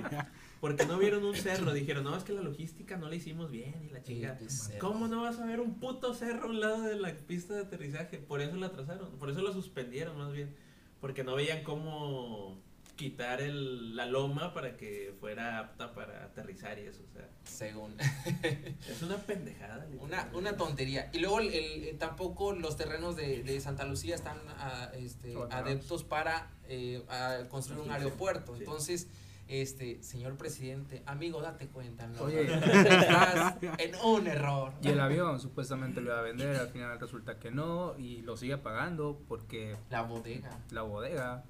Porque 0.60 0.86
no 0.86 1.00
vieron 1.00 1.24
un 1.26 1.36
cerro. 1.36 1.74
Dijeron, 1.74 2.04
no, 2.04 2.16
es 2.16 2.24
que 2.24 2.34
la 2.34 2.42
logística 2.42 2.96
no 2.98 3.10
la 3.10 3.16
hicimos 3.16 3.50
bien 3.50 3.74
y 3.90 3.92
la 3.94 4.04
chingada. 4.04 4.38
¿Cómo 4.80 5.08
no 5.08 5.24
vas 5.24 5.40
a 5.40 5.46
ver 5.46 5.60
un 5.60 5.80
puto 5.80 6.14
cerro 6.14 6.44
a 6.44 6.50
un 6.50 6.60
lado 6.60 6.82
de 6.84 6.98
la 7.00 7.12
pista 7.16 7.56
de 7.56 7.62
aterrizaje? 7.62 8.20
Por 8.20 8.42
eso 8.42 8.56
la 8.58 8.68
atrasaron, 8.68 9.10
por 9.18 9.32
eso 9.32 9.42
la 9.42 9.54
suspendieron 9.54 10.16
más 10.20 10.32
bien. 10.34 10.54
Porque 11.00 11.24
no 11.24 11.34
veían 11.34 11.64
cómo 11.64 12.60
quitar 12.96 13.42
el, 13.42 13.96
la 13.96 14.06
loma 14.06 14.54
para 14.54 14.78
que 14.78 15.14
fuera 15.20 15.60
apta 15.60 15.94
para 15.94 16.26
aterrizar 16.26 16.78
y 16.78 16.84
eso. 16.84 17.02
O 17.10 17.14
sea, 17.14 17.28
según 17.44 17.96
es 18.00 19.02
una 19.02 19.18
pendejada. 19.18 19.88
Una, 20.00 20.30
una 20.34 20.58
tontería. 20.58 21.10
Y 21.14 21.20
luego 21.20 21.40
el, 21.40 21.48
el- 21.54 21.84
eh, 21.86 21.96
tampoco 21.98 22.54
los 22.54 22.78
terrenos 22.78 23.16
de, 23.16 23.44
de 23.44 23.60
Santa 23.62 23.86
Lucía 23.86 24.16
están 24.16 24.38
ah, 24.58 24.92
este, 24.96 25.36
adeptos 25.50 26.04
para 26.04 26.52
eh, 26.68 27.04
a 27.10 27.40
construir 27.50 27.82
un 27.82 27.92
aeropuerto. 27.92 28.54
sí. 28.54 28.60
Entonces, 28.60 29.08
este, 29.48 30.02
señor 30.02 30.38
presidente, 30.38 31.04
amigo, 31.06 31.42
date 31.42 31.68
cuenta, 31.68 32.08
¿no? 32.08 32.22
Oye. 32.22 32.44
Estás 32.46 33.56
en 33.80 33.96
un 34.04 34.28
error. 34.28 34.74
Y 34.82 34.90
el 34.90 35.00
avión 35.00 35.40
supuestamente 35.42 36.00
lo 36.00 36.12
iba 36.12 36.20
a 36.20 36.24
vender, 36.24 36.56
al 36.56 36.70
final 36.70 36.98
resulta 37.00 37.38
que 37.38 37.52
no, 37.52 37.98
y 37.98 38.22
lo 38.22 38.38
sigue 38.38 38.58
pagando 38.58 39.20
porque 39.28 39.76
La 39.90 40.04
bodega. 40.04 40.58
la 40.70 40.84
bodega 40.84 41.44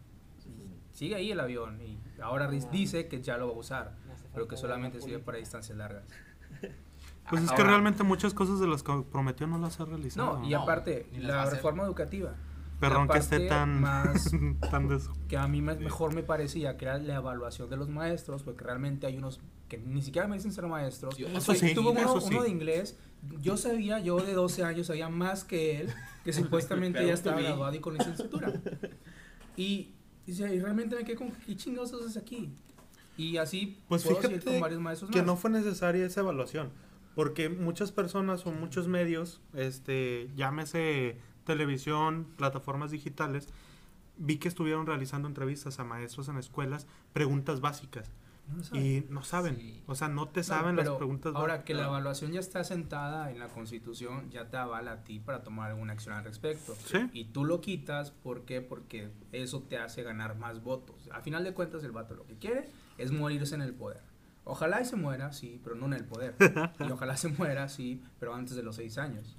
sigue 0.91 1.15
ahí 1.15 1.31
el 1.31 1.39
avión 1.39 1.81
y 1.81 1.97
ahora 2.21 2.47
Riz 2.47 2.69
dice 2.71 3.07
que 3.07 3.21
ya 3.21 3.37
lo 3.37 3.47
va 3.47 3.53
a 3.53 3.57
usar, 3.57 3.95
pero 4.33 4.47
que 4.47 4.57
solamente 4.57 5.01
sirve 5.01 5.19
para 5.19 5.37
distancias 5.37 5.77
largas. 5.77 6.03
Pues 7.29 7.43
es 7.43 7.51
que 7.53 7.63
realmente 7.63 8.03
muchas 8.03 8.33
cosas 8.33 8.59
de 8.59 8.67
las 8.67 8.83
que 8.83 8.91
prometió 9.09 9.47
no 9.47 9.57
las 9.57 9.79
ha 9.79 9.85
realizado. 9.85 10.39
No, 10.39 10.45
y 10.45 10.49
No, 10.49 10.63
aparte, 10.63 11.07
a 11.15 11.19
la 11.19 11.45
reforma 11.49 11.83
educativa. 11.83 12.33
Perdón 12.79 13.07
que 13.07 13.19
esté 13.19 13.47
tan, 13.47 13.79
más 13.79 14.31
tan 14.71 14.87
de 14.89 14.97
eso. 14.97 15.13
que 15.29 15.37
a 15.37 15.47
mí 15.47 15.61
me- 15.61 15.75
mejor 15.75 16.13
me 16.13 16.23
parecía 16.23 16.75
que 16.77 16.85
era 16.85 16.97
la 16.97 17.15
evaluación 17.15 17.69
de 17.69 17.77
los 17.77 17.87
maestros, 17.87 18.43
porque 18.43 18.63
realmente 18.65 19.05
hay 19.07 19.17
unos 19.17 19.39
que 19.69 19.77
ni 19.77 20.01
siquiera 20.01 20.27
me 20.27 20.35
dicen 20.35 20.51
ser 20.51 20.65
maestros. 20.67 21.15
Sí, 21.15 21.23
Eso 21.25 21.53
sí, 21.53 21.73
tuvo 21.73 21.91
uno, 21.91 21.99
eso 22.01 22.19
sí. 22.19 22.33
uno 22.33 22.43
de 22.43 22.49
inglés, 22.49 22.97
yo 23.39 23.55
sabía, 23.55 23.99
yo 23.99 24.17
de 24.19 24.33
12 24.33 24.63
años 24.65 24.87
sabía 24.87 25.07
más 25.07 25.43
que 25.45 25.79
él, 25.79 25.89
que 26.25 26.33
supuestamente 26.33 27.05
ya 27.05 27.13
estaba 27.13 27.39
graduado 27.39 27.73
y 27.75 27.79
con 27.79 27.93
licenciatura. 27.93 28.51
Y, 29.55 29.93
y, 30.27 30.33
se- 30.33 30.53
y 30.55 30.59
realmente 30.59 30.95
me 30.95 31.03
quedé 31.03 31.15
con, 31.15 31.31
¿qué 31.31 31.55
chingados 31.55 31.93
haces 31.93 32.17
aquí? 32.17 32.49
Y 33.17 33.37
así 33.37 33.77
Pues 33.87 34.03
puedo 34.03 34.17
fíjate 34.17 34.39
con 34.43 34.59
varios 34.59 34.79
maestros 34.81 35.11
que 35.11 35.17
más. 35.19 35.25
no 35.27 35.35
fue 35.37 35.49
necesaria 35.51 36.05
esa 36.05 36.21
evaluación, 36.21 36.69
porque 37.15 37.49
muchas 37.49 37.91
personas 37.91 38.45
o 38.45 38.51
muchos 38.51 38.87
medios, 38.87 39.41
este, 39.53 40.29
llámese 40.35 41.17
televisión, 41.45 42.27
plataformas 42.37 42.91
digitales, 42.91 43.47
vi 44.17 44.37
que 44.37 44.47
estuvieron 44.47 44.85
realizando 44.85 45.27
entrevistas 45.27 45.79
a 45.79 45.83
maestros 45.83 46.27
en 46.29 46.37
escuelas, 46.37 46.87
preguntas 47.13 47.59
básicas 47.61 48.09
No 48.47 48.57
lo 48.57 48.63
saben. 48.63 48.85
y 48.85 49.05
no 49.09 49.23
saben, 49.23 49.55
Sí. 49.57 49.83
o 49.87 49.95
sea, 49.95 50.07
no 50.09 50.27
te 50.27 50.41
No, 50.41 50.43
saben 50.43 50.75
las 50.75 50.89
preguntas 50.89 51.33
Ahora 51.35 51.63
que 51.63 51.73
la 51.73 51.85
evaluación 51.85 52.31
ya 52.33 52.39
está 52.41 52.63
sentada 52.65 53.31
en 53.31 53.39
la 53.39 53.47
Constitución, 53.47 54.29
ya 54.29 54.49
te 54.49 54.57
avala 54.57 54.91
a 54.91 55.03
ti 55.03 55.19
para 55.19 55.41
tomar 55.43 55.69
alguna 55.71 55.93
acción 55.93 56.15
al 56.15 56.23
respecto. 56.25 56.75
Sí. 56.85 57.09
Y 57.13 57.25
tú 57.25 57.45
lo 57.45 57.61
quitas, 57.61 58.11
¿por 58.11 58.43
qué? 58.43 58.61
Porque 58.61 59.09
eso 59.31 59.61
te 59.63 59.77
hace 59.77 60.03
ganar 60.03 60.35
más 60.35 60.61
votos. 60.63 61.07
A 61.13 61.21
final 61.21 61.43
de 61.45 61.53
cuentas, 61.53 61.83
el 61.83 61.91
vato 61.91 62.13
lo 62.15 62.25
que 62.25 62.35
quiere 62.35 62.69
es 62.97 63.11
morirse 63.11 63.55
en 63.55 63.61
el 63.61 63.73
poder. 63.73 64.01
Ojalá 64.43 64.81
y 64.81 64.85
se 64.85 64.95
muera, 64.97 65.31
sí, 65.31 65.61
pero 65.63 65.75
no 65.75 65.85
en 65.85 65.93
el 65.93 66.03
poder. 66.03 66.35
Y 66.79 66.91
ojalá 66.91 67.15
se 67.15 67.29
muera, 67.29 67.69
sí, 67.69 68.03
pero 68.19 68.33
antes 68.33 68.55
de 68.57 68.63
los 68.63 68.75
seis 68.75 68.97
años. 68.97 69.37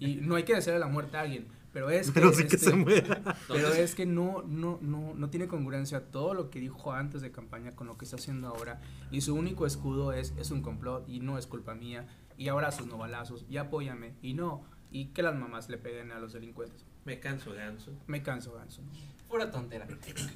Y 0.00 0.16
no 0.16 0.34
hay 0.36 0.42
que 0.42 0.54
desearle 0.54 0.80
la 0.80 0.86
muerte 0.88 1.16
a 1.16 1.20
alguien, 1.22 1.46
pero 1.78 1.90
es 1.90 2.06
que... 2.10 2.12
Pero 2.12 2.32
sí 2.32 2.46
que 2.48 2.56
este, 2.56 2.70
se 2.70 2.76
muera. 2.76 3.22
pero 3.46 3.72
es 3.72 3.94
que 3.94 4.04
no, 4.04 4.42
no, 4.42 4.78
no, 4.82 5.14
no 5.14 5.30
tiene 5.30 5.46
congruencia 5.46 6.10
todo 6.10 6.34
lo 6.34 6.50
que 6.50 6.58
dijo 6.58 6.92
antes 6.92 7.22
de 7.22 7.30
campaña 7.30 7.76
con 7.76 7.86
lo 7.86 7.96
que 7.96 8.04
está 8.04 8.16
haciendo 8.16 8.48
ahora. 8.48 8.80
Y 9.12 9.20
su 9.20 9.34
único 9.34 9.64
escudo 9.64 10.12
es, 10.12 10.34
es 10.38 10.50
un 10.50 10.62
complot 10.62 11.08
y 11.08 11.20
no 11.20 11.38
es 11.38 11.46
culpa 11.46 11.74
mía. 11.74 12.06
Y 12.36 12.48
abrazos, 12.48 12.88
no 12.88 12.98
balazos. 12.98 13.44
Y 13.48 13.58
apóyame. 13.58 14.14
Y 14.22 14.34
no. 14.34 14.64
Y 14.90 15.06
que 15.06 15.22
las 15.22 15.36
mamás 15.36 15.68
le 15.68 15.78
peguen 15.78 16.10
a 16.10 16.18
los 16.18 16.32
delincuentes. 16.32 16.84
Me 17.04 17.20
canso, 17.20 17.52
ganso. 17.52 17.92
Me 18.06 18.22
canso, 18.22 18.52
ganso. 18.54 18.82
Pura 19.28 19.50
tontera. 19.50 19.86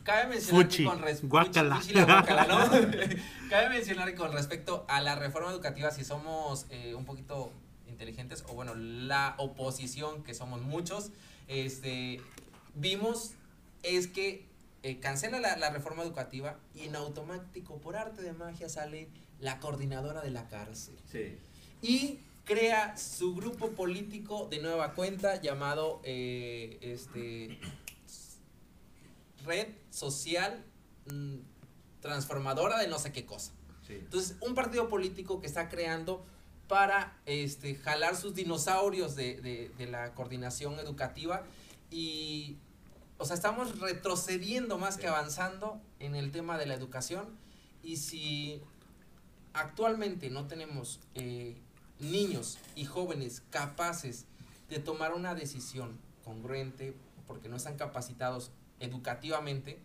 Cabe 0.05 0.29
mencionar 0.29 0.65
Fuchi, 0.65 0.85
con 0.85 1.01
guácala. 1.29 1.77
Fuchi. 1.77 1.95
Cabe 3.51 3.69
mencionar 3.71 4.09
que 4.09 4.15
con 4.15 4.33
respecto 4.33 4.85
a 4.89 5.01
la 5.01 5.17
reforma 5.17 5.51
educativa, 5.51 5.91
si 5.91 6.05
somos 6.05 6.67
eh, 6.71 6.95
un 6.95 7.05
poquito 7.05 7.53
inteligentes, 7.87 8.45
o 8.49 8.55
bueno, 8.55 8.75
la 8.75 9.35
oposición, 9.39 10.23
que 10.23 10.35
somos 10.35 10.61
muchos, 10.61 11.13
este, 11.49 12.21
vimos 12.75 13.33
es 13.83 14.07
que 14.07 14.47
eh, 14.83 14.99
cancela 15.01 15.41
la, 15.41 15.57
la 15.57 15.71
reforma 15.71 16.03
educativa 16.03 16.59
y 16.75 16.83
en 16.85 16.97
automático, 16.97 17.79
por 17.79 17.97
arte 17.97 18.23
de 18.23 18.33
magia, 18.33 18.69
sale 18.69 19.09
la 19.41 19.59
coordinadora 19.61 20.23
de 20.23 20.31
la 20.31 20.49
cárcel 20.49 20.95
Sí. 21.11 21.37
y 21.83 22.19
crea 22.45 22.97
su 22.97 23.35
grupo 23.35 23.71
político 23.71 24.49
de 24.49 24.61
nueva 24.61 24.95
cuenta 24.95 25.41
llamado 25.41 26.01
eh, 26.05 26.79
este 26.81 27.59
red 29.45 29.69
social 29.91 30.65
mm, 31.13 31.37
transformadora 32.01 32.79
de 32.79 32.89
no 32.89 32.99
sé 32.99 33.13
qué 33.13 33.25
cosa. 33.27 33.53
Sí. 33.87 33.95
Entonces, 33.95 34.37
un 34.41 34.55
partido 34.55 34.89
político 34.89 35.41
que 35.41 35.47
está 35.47 35.69
creando 35.69 36.25
para 36.77 37.13
este, 37.27 37.75
jalar 37.75 38.17
sus 38.17 38.35
dinosaurios 38.35 39.15
de, 39.15 39.39
de- 39.43 39.71
de 39.77 39.87
la 39.87 40.15
coordinación 40.15 40.79
educativa 40.79 41.43
y, 41.91 42.57
o 43.19 43.27
sea, 43.27 43.37
estamos 43.37 43.79
retrocediendo 43.79 44.79
más 44.79 44.97
que 44.97 45.07
avanzando 45.07 45.79
en 46.01 46.15
el 46.15 46.33
tema 46.33 46.57
de 46.57 46.65
la 46.65 46.73
educación 46.73 47.27
y 47.83 47.99
si 47.99 48.63
actualmente 49.53 50.31
no 50.31 50.47
tenemos 50.47 50.99
eh, 51.15 51.59
niños 52.01 52.57
y 52.75 52.87
jóvenes 52.87 53.43
capaces 53.51 54.25
de 54.71 54.79
tomar 54.79 55.13
una 55.13 55.35
decisión 55.35 55.99
congruente 56.25 56.95
porque 57.27 57.51
no 57.51 57.57
están 57.57 57.77
capacitados 57.77 58.51
educativamente, 58.81 59.79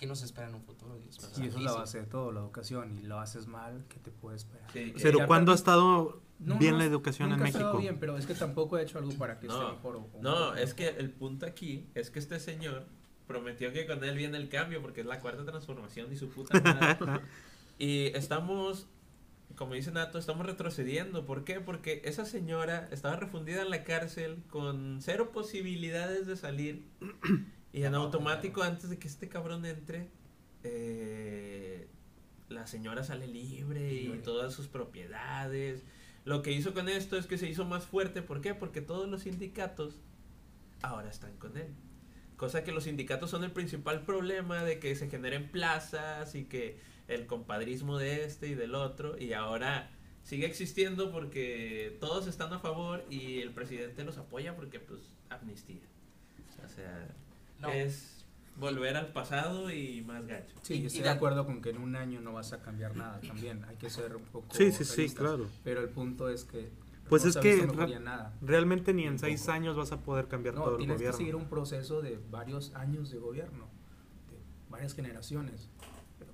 ¿qué 0.00 0.06
nos 0.06 0.22
espera 0.22 0.48
en 0.48 0.54
un 0.54 0.62
futuro? 0.62 0.98
Dios 0.98 1.20
mío? 1.20 1.44
Y 1.44 1.48
eso 1.48 1.58
es 1.58 1.64
la 1.64 1.72
base 1.72 1.98
de 2.00 2.06
todo, 2.06 2.32
la 2.32 2.40
educación. 2.40 2.98
Y 2.98 3.02
lo 3.02 3.20
haces 3.20 3.46
mal, 3.46 3.84
¿qué 3.90 3.98
te 4.00 4.10
puede 4.10 4.36
esperar? 4.36 4.68
Sí, 4.72 4.94
Pero 5.00 5.26
¿cuándo 5.26 5.52
ha 5.52 5.54
estado 5.54 6.22
No, 6.38 6.58
bien 6.58 6.72
no, 6.72 6.78
la 6.78 6.84
educación 6.86 7.28
en 7.28 7.32
nunca 7.36 7.44
ha 7.44 7.48
estado 7.48 7.64
México? 7.74 7.80
bien, 7.82 8.00
pero 8.00 8.16
es 8.16 8.24
que 8.26 8.34
tampoco 8.34 8.78
he 8.78 8.82
hecho 8.82 8.98
algo 8.98 9.12
para 9.12 9.38
que 9.38 9.46
esté 9.46 9.58
No, 9.58 9.72
mejor. 9.74 9.96
o- 9.96 10.08
o- 10.14 10.22
no, 10.22 10.54
es 10.56 10.72
que 10.72 10.88
el 10.88 11.10
punto 11.10 11.44
aquí 11.44 11.86
es 11.94 12.10
que 12.10 12.18
este 12.18 12.40
señor 12.40 12.86
prometió 13.26 13.72
que 13.74 13.86
con 13.86 14.02
él 14.02 14.16
viene 14.16 14.38
el 14.38 14.48
cambio 14.48 14.80
porque 14.82 15.02
es 15.02 15.06
la 15.06 15.20
cuarta 15.20 15.44
transformación 15.44 16.10
y 16.12 16.16
su 16.16 16.30
puta 16.30 16.58
madre. 16.60 16.96
y 17.78 18.06
estamos, 18.16 18.88
como 19.54 19.74
dice 19.74 19.92
Nato, 19.92 20.18
estamos 20.18 20.46
retrocediendo. 20.46 21.26
¿Por 21.26 21.44
qué? 21.44 21.60
Porque 21.60 22.00
esa 22.06 22.24
señora 22.24 22.88
estaba 22.90 23.16
refundida 23.16 23.60
en 23.62 23.70
la 23.70 23.84
cárcel 23.84 24.42
con 24.48 24.98
cero 25.02 25.30
posibilidades 25.32 26.26
de 26.26 26.36
salir 26.36 26.84
y 27.72 27.84
en 27.84 27.94
automático 27.94 28.62
antes 28.62 28.90
de 28.90 28.98
que 28.98 29.08
este 29.08 29.28
cabrón 29.28 29.64
entre, 29.64 30.08
eh, 30.64 31.88
la 32.48 32.66
señora 32.66 33.04
sale 33.04 33.26
libre 33.26 33.92
y 33.94 34.20
todas 34.24 34.52
sus 34.52 34.66
propiedades. 34.66 35.84
Lo 36.24 36.42
que 36.42 36.52
hizo 36.52 36.74
con 36.74 36.88
esto 36.88 37.16
es 37.16 37.26
que 37.26 37.38
se 37.38 37.48
hizo 37.48 37.64
más 37.64 37.86
fuerte. 37.86 38.22
¿Por 38.22 38.40
qué? 38.40 38.54
Porque 38.54 38.80
todos 38.80 39.08
los 39.08 39.22
sindicatos 39.22 39.98
ahora 40.82 41.08
están 41.08 41.36
con 41.36 41.56
él. 41.56 41.68
Cosa 42.36 42.64
que 42.64 42.72
los 42.72 42.84
sindicatos 42.84 43.30
son 43.30 43.44
el 43.44 43.52
principal 43.52 44.02
problema 44.04 44.64
de 44.64 44.78
que 44.78 44.96
se 44.96 45.08
generen 45.08 45.50
plazas 45.50 46.34
y 46.34 46.44
que 46.44 46.78
el 47.06 47.26
compadrismo 47.26 47.98
de 47.98 48.24
este 48.24 48.48
y 48.48 48.54
del 48.54 48.74
otro. 48.74 49.16
Y 49.18 49.32
ahora 49.32 49.90
sigue 50.24 50.46
existiendo 50.46 51.12
porque 51.12 51.96
todos 52.00 52.26
están 52.26 52.52
a 52.52 52.58
favor 52.58 53.04
y 53.08 53.40
el 53.40 53.52
presidente 53.52 54.04
los 54.04 54.18
apoya 54.18 54.56
porque 54.56 54.80
pues 54.80 55.00
amnistía. 55.28 55.82
O 56.64 56.68
sea, 56.68 57.08
No. 57.60 57.68
es 57.70 58.24
volver 58.56 58.96
al 58.96 59.12
pasado 59.12 59.70
y 59.70 60.02
más 60.02 60.26
gacho. 60.26 60.54
Sí, 60.62 60.74
Y- 60.74 60.76
y 60.82 60.86
estoy 60.86 61.00
de- 61.02 61.08
de 61.08 61.14
acuerdo 61.14 61.46
con 61.46 61.62
que 61.62 61.70
en 61.70 61.78
un 61.78 61.96
año 61.96 62.20
no 62.20 62.32
vas 62.32 62.52
a 62.52 62.60
cambiar 62.62 62.96
nada 62.96 63.20
también. 63.26 63.64
Hay 63.64 63.76
que 63.76 63.90
ser 63.90 64.16
un 64.16 64.22
poco. 64.24 64.46
Sí, 64.54 64.72
sí, 64.72 64.84
sí, 64.84 65.08
claro. 65.14 65.46
Pero 65.64 65.80
el 65.80 65.88
punto 65.88 66.28
es 66.28 66.44
que. 66.44 66.70
Pues 67.08 67.24
no 67.24 67.30
es 67.30 67.36
que 67.38 67.66
nada. 68.00 68.32
Realmente 68.40 68.94
ni 68.94 69.04
en 69.04 69.14
Un 69.14 69.18
seis 69.18 69.40
poco. 69.40 69.52
años 69.52 69.76
vas 69.76 69.90
a 69.90 69.98
poder 70.00 70.28
cambiar 70.28 70.54
No, 70.54 70.62
todo 70.62 70.72
el 70.72 70.78
tienes 70.78 70.94
que 70.94 70.98
gobierno. 71.04 71.18
seguir 71.18 71.34
un 71.36 71.48
proceso 71.48 72.02
de 72.02 72.20
varios 72.30 72.72
años 72.76 73.10
de 73.10 73.18
gobierno, 73.18 73.64
de 74.30 74.38
varias 74.70 74.94
generaciones. 74.94 75.68
Pero 76.20 76.30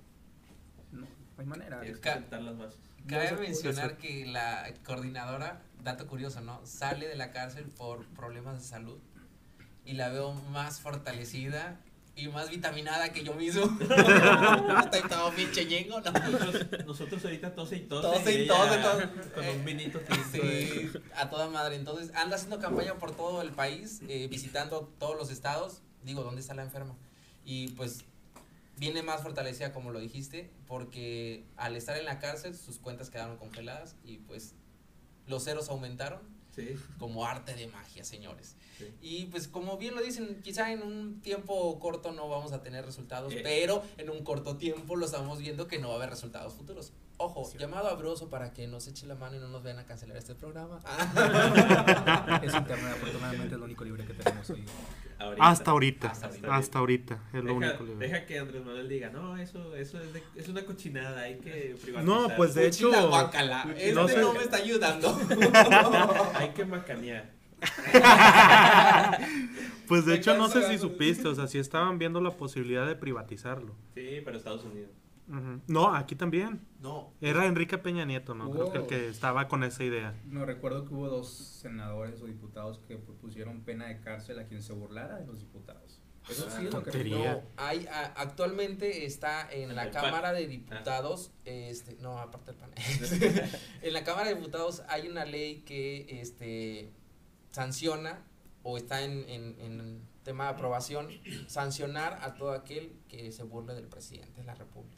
no, 0.91 1.01
no 1.01 1.07
hay 1.39 1.45
manera. 1.47 1.79
Tienes 1.79 1.97
Es 1.97 2.03
que 2.03 2.13
sentar 2.13 2.41
las 2.43 2.57
bases. 2.59 2.79
Cabe 3.07 3.31
mencionar 3.39 3.97
que 3.97 4.25
la 4.27 4.71
coordinadora, 4.85 5.63
dato 5.83 6.05
curioso, 6.07 6.41
¿no? 6.41 6.63
Sale 6.65 7.07
de 7.07 7.15
la 7.15 7.31
cárcel 7.31 7.65
por 7.75 8.05
problemas 8.09 8.59
de 8.59 8.63
salud 8.67 8.99
y 9.87 9.93
la 9.93 10.09
veo 10.09 10.33
más 10.51 10.79
fortalecida 10.81 11.79
y 12.15 12.27
más 12.27 12.49
vitaminada 12.49 13.11
que 13.13 13.23
yo 13.23 13.33
mismo. 13.35 13.63
Estoy 14.83 15.01
todo 15.09 15.31
pinche 15.31 15.65
ñengo, 15.65 16.01
¿no? 16.01 16.11
Nosotros, 16.11 16.85
nosotros 16.85 17.23
ahorita 17.25 17.55
tose 17.55 17.77
y 17.77 17.79
tose. 17.81 18.07
Tose 18.07 18.43
y 18.43 18.47
tose, 18.47 18.77
tose. 18.79 19.07
Con 19.33 19.43
Eh, 19.43 19.55
un 19.55 19.63
vinito 19.65 19.99
tinto. 19.99 20.23
Sí, 20.31 20.89
a 21.15 21.29
toda 21.29 21.47
madre. 21.49 21.75
Entonces, 21.75 22.11
anda 22.15 22.35
haciendo 22.35 22.59
campaña 22.59 22.95
por 22.95 23.15
todo 23.15 23.41
el 23.41 23.51
país, 23.51 24.01
eh, 24.09 24.27
visitando 24.29 24.91
todos 24.99 25.15
los 25.15 25.31
estados. 25.31 25.81
Digo, 26.03 26.23
¿dónde 26.23 26.41
está 26.41 26.53
la 26.53 26.63
enferma? 26.63 26.95
Y 27.45 27.69
pues 27.69 28.03
viene 28.77 29.03
más 29.03 29.21
fortalecida, 29.21 29.71
como 29.71 29.91
lo 29.91 29.99
dijiste, 29.99 30.51
porque 30.67 31.45
al 31.55 31.75
estar 31.75 31.97
en 31.97 32.05
la 32.05 32.19
cárcel, 32.19 32.55
sus 32.55 32.77
cuentas 32.79 33.09
quedaron 33.09 33.37
congeladas 33.37 33.95
y 34.03 34.17
pues 34.17 34.53
los 35.27 35.43
ceros 35.45 35.69
aumentaron 35.69 36.19
Sí, 36.57 36.75
como 36.97 37.23
arte 37.25 37.53
de 37.53 37.67
magia, 37.67 38.03
señores. 38.03 38.55
sí. 38.77 38.85
Y 39.01 39.25
pues 39.27 39.47
como 39.47 39.77
bien 39.77 39.95
lo 39.95 40.01
dicen, 40.01 40.41
quizá 40.43 40.71
en 40.73 40.81
un 40.81 41.21
tiempo 41.21 41.77
corto 41.79 42.11
no 42.11 42.27
vamos 42.27 42.51
a 42.51 42.61
tener 42.63 42.83
resultados, 42.85 43.31
Eh. 43.31 43.41
pero 43.43 43.83
en 43.97 44.09
un 44.09 44.23
corto 44.23 44.57
tiempo 44.57 44.95
lo 44.95 45.05
estamos 45.05 45.37
viendo 45.39 45.67
que 45.67 45.77
no 45.79 45.87
va 45.89 45.93
a 45.93 45.97
haber 45.97 46.09
resultados 46.09 46.53
futuros. 46.53 46.91
Ojo, 47.19 47.45
Sí. 47.45 47.57
llamado 47.57 47.87
a 47.87 47.95
Broso 47.95 48.29
para 48.29 48.53
que 48.53 48.67
nos 48.67 48.87
eche 48.87 49.07
la 49.07 49.15
mano 49.15 49.37
y 49.37 49.39
no 49.39 49.47
nos 49.47 49.63
vayan 49.63 49.79
a 49.79 49.85
cancelar 49.85 50.17
este 50.17 50.35
programa. 50.35 50.79
Es 52.43 52.53
internet, 52.53 52.91
afortunadamente 52.95 53.55
es 53.55 53.59
lo 53.59 53.65
único 53.65 53.83
libre 53.83 54.05
que 54.05 54.13
tenemos 54.13 54.47
hoy. 54.51 54.63
Ahorita. 55.17 55.47
Hasta 55.47 55.71
ahorita. 55.71 56.07
Hasta 56.09 56.27
Hasta 56.27 56.77
ahorita. 56.77 56.77
ahorita. 56.79 57.19
es 57.33 57.43
lo 57.43 57.53
Deja, 57.59 57.69
único 57.71 57.83
libre. 57.85 58.07
deja 58.07 58.25
que 58.27 58.37
Andrés 58.37 58.63
Manuel 58.63 58.87
diga, 58.87 59.09
no, 59.09 59.35
eso, 59.35 59.75
eso 59.75 59.99
es, 59.99 60.13
de- 60.13 60.21
es 60.35 60.47
una 60.47 60.63
cochinada, 60.63 61.21
hay 61.21 61.39
que 61.39 61.75
privatizar. 61.81 62.03
No, 62.03 62.27
pues 62.37 62.53
de 62.53 62.67
hecho. 62.67 62.91
Guacala, 63.09 63.65
Este 63.75 63.93
no 63.93 64.03
no, 64.03 64.07
sé. 64.07 64.23
me 64.37 64.43
está 64.43 64.57
ayudando. 64.57 65.19
Hay 66.35 66.49
que 66.49 66.65
macanear. 66.65 67.31
Pues 69.87 70.05
de 70.05 70.15
hecho 70.15 70.35
no 70.37 70.49
sé 70.49 70.67
si 70.67 70.77
supiste, 70.77 71.27
o 71.29 71.33
sea, 71.35 71.47
si 71.47 71.59
estaban 71.59 71.97
viendo 71.97 72.19
la 72.19 72.31
posibilidad 72.35 72.85
de 72.85 72.95
privatizarlo. 72.95 73.73
Sí, 73.95 74.21
pero 74.25 74.35
Estados 74.37 74.65
Unidos. 74.65 74.91
No, 75.67 75.93
aquí 75.93 76.15
también. 76.15 76.61
No. 76.79 77.13
Era 77.21 77.45
Enrique 77.45 77.77
Peña 77.77 78.05
Nieto, 78.05 78.33
¿no? 78.33 78.49
Creo 78.51 78.71
que 78.71 78.77
el 78.77 78.85
que 78.87 79.09
estaba 79.09 79.47
con 79.47 79.63
esa 79.63 79.83
idea. 79.83 80.15
No 80.25 80.45
recuerdo 80.45 80.85
que 80.85 80.93
hubo 80.93 81.09
dos 81.09 81.29
senadores 81.29 82.21
o 82.21 82.25
diputados 82.25 82.79
que 82.87 82.97
propusieron 82.97 83.61
pena 83.61 83.87
de 83.87 83.99
cárcel 83.99 84.39
a 84.39 84.45
quien 84.47 84.61
se 84.63 84.73
burlara 84.73 85.17
de 85.17 85.25
los 85.27 85.39
diputados. 85.39 85.99
Eso 86.29 86.49
sí 86.49 86.65
es 86.65 86.73
lo 86.73 86.83
que. 86.83 87.03
No, 87.05 87.41
hay, 87.55 87.87
a- 87.87 88.13
actualmente 88.17 89.05
está 89.05 89.49
en 89.51 89.69
En 89.69 89.75
la 89.77 89.83
PAN. 89.91 90.03
Cámara 90.03 90.33
de 90.33 90.45
Diputados, 90.47 91.31
este, 91.45 91.95
no, 92.01 92.17
aparte 92.19 92.51
del 92.51 92.59
PAN. 92.59 92.71
en 93.81 93.93
la 93.93 94.03
Cámara 94.03 94.27
de 94.29 94.35
Diputados 94.35 94.83
hay 94.89 95.07
una 95.07 95.23
ley 95.25 95.61
que 95.65 96.19
este 96.21 96.91
sanciona 97.51 98.25
o 98.63 98.77
está 98.77 99.03
en, 99.03 99.27
en, 99.29 99.55
en 99.61 100.01
tema 100.23 100.45
de 100.45 100.49
aprobación 100.51 101.07
sancionar 101.47 102.19
a 102.21 102.35
todo 102.35 102.51
aquel 102.51 102.91
que 103.07 103.31
se 103.31 103.43
burle 103.43 103.73
del 103.73 103.87
presidente 103.87 104.41
de 104.41 104.45
la 104.45 104.55
República. 104.55 104.96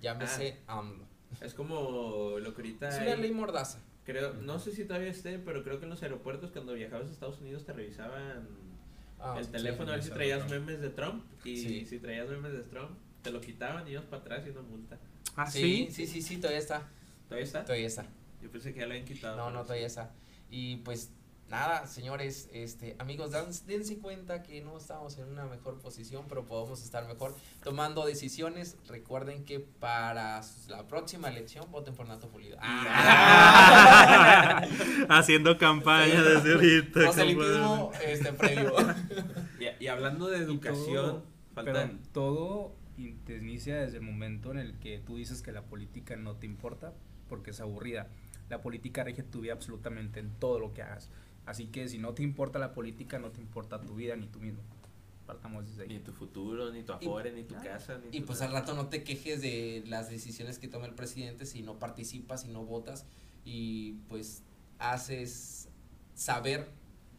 Llámese 0.00 0.58
AMLO. 0.66 1.04
Es 1.40 1.54
como 1.54 2.36
lo 2.38 2.54
que 2.54 2.62
ahorita 2.62 2.88
Es 2.88 3.00
una 3.02 3.16
ley 3.16 3.32
mordaza. 3.32 3.80
Creo, 4.04 4.32
no 4.34 4.58
sé 4.58 4.72
si 4.72 4.84
todavía 4.84 5.10
esté, 5.10 5.38
pero 5.38 5.62
creo 5.62 5.78
que 5.78 5.84
en 5.84 5.90
los 5.90 6.02
aeropuertos 6.02 6.50
cuando 6.52 6.72
viajabas 6.72 7.08
a 7.08 7.12
Estados 7.12 7.40
Unidos 7.40 7.64
te 7.66 7.72
revisaban 7.74 8.48
Ah, 9.20 9.34
el 9.38 9.44
sí. 9.44 9.50
teléfono 9.50 9.90
a 9.90 9.96
ver 9.96 10.04
si 10.04 10.10
traías 10.10 10.46
Trump. 10.46 10.52
memes 10.66 10.80
de 10.80 10.90
Trump 10.90 11.24
y 11.44 11.56
Sí. 11.56 11.84
si 11.86 11.98
traías 11.98 12.28
memes 12.28 12.52
de 12.52 12.62
Trump 12.62 12.90
te 13.22 13.30
lo 13.32 13.40
quitaban 13.40 13.86
y 13.88 13.90
ibas 13.92 14.04
para 14.04 14.22
atrás 14.22 14.44
y 14.46 14.50
una 14.50 14.62
multa. 14.62 14.96
Ah, 15.36 15.50
Sí, 15.50 15.88
sí. 15.90 16.06
sí, 16.06 16.06
sí, 16.06 16.22
sí, 16.22 16.36
todavía 16.38 16.60
está. 16.60 16.88
¿Todavía 17.28 17.44
está? 17.44 17.64
Todavía 17.64 17.86
está. 17.88 18.06
Yo 18.40 18.50
pensé 18.50 18.72
que 18.72 18.80
ya 18.80 18.86
lo 18.86 18.92
habían 18.92 19.04
quitado. 19.06 19.36
No, 19.36 19.50
no, 19.50 19.62
todavía 19.64 19.86
está. 19.88 20.12
Y 20.50 20.76
pues 20.78 21.10
nada, 21.48 21.86
señores, 21.86 22.48
este, 22.52 22.94
amigos, 22.98 23.30
dan- 23.30 23.50
dense 23.66 23.98
cuenta 23.98 24.42
que 24.42 24.60
no 24.60 24.76
estamos 24.76 25.16
en 25.18 25.28
una 25.28 25.46
mejor 25.46 25.78
posición, 25.78 26.24
pero 26.28 26.44
podemos 26.44 26.82
estar 26.82 27.06
mejor 27.08 27.34
tomando 27.62 28.04
decisiones. 28.04 28.76
Recuerden 28.86 29.44
que 29.44 29.60
para 29.60 30.40
la 30.68 30.86
próxima 30.86 31.28
elección 31.28 31.70
voten 31.70 31.94
por 31.94 32.06
Nato 32.06 32.28
Pulido. 32.28 32.58
Ah. 32.60 34.66
Haciendo 35.08 35.56
campaña 35.58 36.22
desde 36.22 36.54
ahorita. 36.54 37.00
Proselitismo 37.00 37.92
este 38.04 38.32
previo. 38.32 38.72
Y, 39.58 39.84
y 39.84 39.88
hablando 39.88 40.28
de 40.28 40.38
educación, 40.38 40.94
todo- 40.94 41.22
faltan. 41.54 42.00
Todo 42.12 42.74
te 43.26 43.36
inicia 43.36 43.76
desde 43.78 43.98
el 43.98 44.02
momento 44.02 44.50
en 44.50 44.58
el 44.58 44.76
que 44.80 44.98
tú 44.98 45.16
dices 45.16 45.40
que 45.42 45.52
la 45.52 45.62
política 45.62 46.16
no 46.16 46.34
te 46.34 46.46
importa 46.46 46.92
porque 47.28 47.50
es 47.52 47.60
aburrida. 47.60 48.08
La 48.48 48.60
política 48.60 49.04
rige 49.04 49.22
tu 49.22 49.42
vida 49.42 49.52
absolutamente 49.52 50.20
en 50.20 50.30
todo 50.38 50.58
lo 50.58 50.72
que 50.72 50.82
hagas. 50.82 51.10
Así 51.48 51.66
que 51.68 51.88
si 51.88 51.96
no 51.96 52.12
te 52.12 52.22
importa 52.22 52.58
la 52.58 52.74
política, 52.74 53.18
no 53.18 53.30
te 53.30 53.40
importa 53.40 53.80
tu 53.80 53.94
vida 53.94 54.14
ni 54.16 54.26
tú 54.26 54.38
mismo. 54.38 54.60
Partamos 55.26 55.66
desde 55.66 55.86
Ni 55.86 55.94
ahí. 55.94 56.00
tu 56.00 56.12
futuro, 56.12 56.70
ni 56.70 56.82
tu 56.82 56.92
afore, 56.92 57.32
ni 57.32 57.42
tu 57.42 57.54
casa. 57.54 57.98
Ni 57.98 58.18
Y 58.18 58.20
tu 58.20 58.26
pues 58.26 58.42
al 58.42 58.52
rato 58.52 58.74
no 58.74 58.88
te 58.88 59.02
quejes 59.02 59.40
de 59.40 59.82
las 59.86 60.10
decisiones 60.10 60.58
que 60.58 60.68
toma 60.68 60.84
el 60.84 60.94
presidente 60.94 61.46
si 61.46 61.62
no 61.62 61.78
participas, 61.78 62.42
si 62.42 62.48
no 62.48 62.64
votas 62.66 63.06
y 63.46 63.92
pues 64.10 64.42
haces 64.78 65.68
saber 66.14 66.68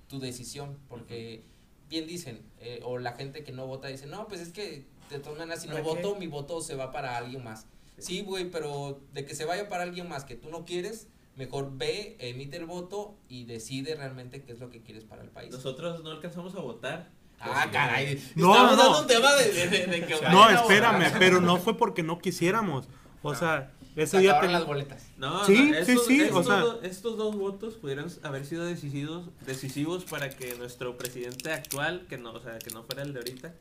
tu 0.08 0.20
decisión, 0.20 0.78
porque 0.88 1.44
bien 1.90 2.06
dicen, 2.06 2.44
eh, 2.60 2.82
o 2.84 3.00
la 3.00 3.14
gente 3.14 3.44
que 3.44 3.52
no 3.52 3.66
vota 3.66 3.88
dice, 3.88 4.06
no, 4.06 4.28
pues 4.28 4.42
es 4.42 4.52
que 4.52 4.86
de 5.10 5.20
todas 5.20 5.40
maneras 5.40 5.62
si 5.64 5.68
no 5.68 5.74
¿Para 5.74 5.86
voto, 5.86 6.14
qué? 6.14 6.20
mi 6.20 6.28
voto 6.28 6.62
se 6.62 6.76
va 6.76 6.92
para 6.92 7.18
alguien 7.18 7.44
más. 7.44 7.66
Sí, 7.98 8.22
güey, 8.22 8.50
pero 8.52 9.02
de 9.12 9.26
que 9.26 9.34
se 9.34 9.46
vaya 9.46 9.68
para 9.70 9.84
alguien 9.84 10.08
más 10.08 10.24
que 10.24 10.36
tú 10.36 10.50
no 10.50 10.66
quieres, 10.66 11.08
mejor 11.40 11.72
ve, 11.76 12.16
emite 12.20 12.58
el 12.58 12.66
voto 12.66 13.18
y 13.30 13.46
decide 13.46 13.96
realmente 13.96 14.44
qué 14.44 14.52
es 14.52 14.60
lo 14.60 14.70
que 14.70 14.82
quieres 14.84 15.06
para 15.06 15.24
el 15.24 15.30
país. 15.30 15.52
Nosotros 15.52 16.04
no 16.04 16.12
alcanzamos 16.12 16.54
a 16.54 16.60
votar. 16.60 17.10
Ah, 17.40 17.70
caray. 17.72 18.22
No, 18.36 18.52
Estamos 18.52 18.76
no. 18.78 18.84
dando 18.84 19.02
un 19.02 19.08
tema 19.08 19.34
de, 19.36 19.52
de, 19.52 19.68
de- 19.70 19.88
de 19.88 20.06
que 20.06 20.16
No, 20.30 20.50
espérame, 20.50 21.04
votar. 21.06 21.20
pero 21.20 21.40
no 21.42 21.56
fue 21.58 21.78
porque 21.78 22.04
no 22.04 22.20
quisiéramos. 22.20 22.86
O 23.24 23.34
sea, 23.34 23.72
ese 23.96 24.18
Se 24.18 24.20
día 24.20 24.40
te- 24.42 24.50
las 24.50 24.66
boletas. 24.66 25.08
No, 25.18 25.46
Sí, 25.46 25.54
no, 25.72 25.86
sí, 25.86 25.92
estos, 25.92 26.06
sí, 26.06 26.22
o 26.22 26.26
estos 26.26 26.46
sea- 26.46 26.64
estos 26.84 27.18
dos 27.18 27.36
votos 27.38 27.76
pudieran 27.76 28.08
haber 28.24 28.46
sido 28.46 28.66
decisivos, 28.66 29.30
decisivos 29.46 30.04
para 30.04 30.30
que 30.30 30.56
nuestro 30.56 30.98
presidente 30.98 31.52
actual, 31.54 32.06
que 32.10 32.18
no, 32.18 32.34
o 32.34 32.40
sea, 32.42 32.60
que 32.60 32.70
no 32.72 32.84
fuera 32.84 33.02
el 33.04 33.14
de 33.14 33.20
ahorita, 33.20 33.56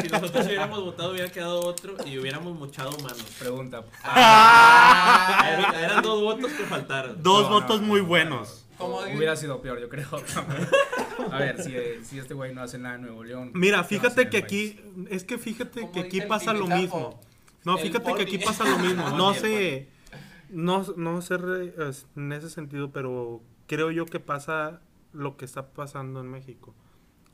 si 0.00 0.08
nosotros 0.08 0.46
hubiéramos 0.46 0.82
votado 0.84 1.12
hubiera 1.12 1.30
quedado 1.30 1.60
otro 1.60 1.96
y 2.06 2.18
hubiéramos 2.18 2.56
mochado 2.58 2.90
manos. 2.98 3.22
Pregunta. 3.38 3.84
Ah. 4.02 5.44
Eran, 5.58 5.74
eran 5.74 6.02
dos 6.02 6.20
votos 6.22 6.52
que 6.52 6.64
faltaron. 6.64 7.22
Dos 7.22 7.44
No, 7.44 7.50
votos 7.50 7.80
no, 7.80 7.86
muy 7.86 8.00
no, 8.00 8.06
buenos. 8.06 8.60
Como 8.78 8.98
Hubiera 8.98 9.36
sido 9.36 9.62
peor, 9.62 9.80
yo 9.80 9.88
creo. 9.88 10.08
a 11.30 11.38
ver, 11.38 11.62
si, 11.62 11.74
si 12.04 12.18
este 12.18 12.34
güey 12.34 12.52
no 12.52 12.62
hace 12.62 12.76
nada 12.78 12.96
en 12.96 13.02
Nuevo 13.02 13.22
León. 13.22 13.52
Mira, 13.54 13.86
¿qué 13.88 13.98
va 13.98 14.04
a 14.04 14.08
hacer 14.08 14.18
fíjate 14.18 14.22
en 14.22 14.30
que 14.30 14.36
el 14.38 14.44
aquí, 14.44 14.80
es 15.10 15.24
que 15.24 15.38
fíjate 15.38 15.80
Como 15.82 15.92
que 15.92 16.00
aquí 16.00 16.10
dice 16.10 16.22
el 16.24 16.28
pasa 16.28 16.52
lo 16.52 16.66
mismo. 16.66 17.20
No, 17.64 17.76
el 17.78 17.82
fíjate 17.86 18.04
que 18.04 18.10
poli. 18.10 18.22
aquí 18.24 18.38
pasa 18.38 18.64
lo 18.64 18.78
mismo. 18.78 19.08
No 19.16 19.32
sé, 19.34 19.88
no, 20.50 20.84
no 20.96 21.22
sé 21.22 21.36
re- 21.38 21.72
es- 21.88 22.06
en 22.16 22.32
ese 22.32 22.50
sentido, 22.50 22.90
pero 22.90 23.42
creo 23.68 23.90
yo 23.92 24.06
que 24.06 24.18
pasa 24.20 24.80
lo 25.12 25.36
que 25.36 25.44
está 25.44 25.68
pasando 25.68 26.20
en 26.20 26.30
México. 26.30 26.74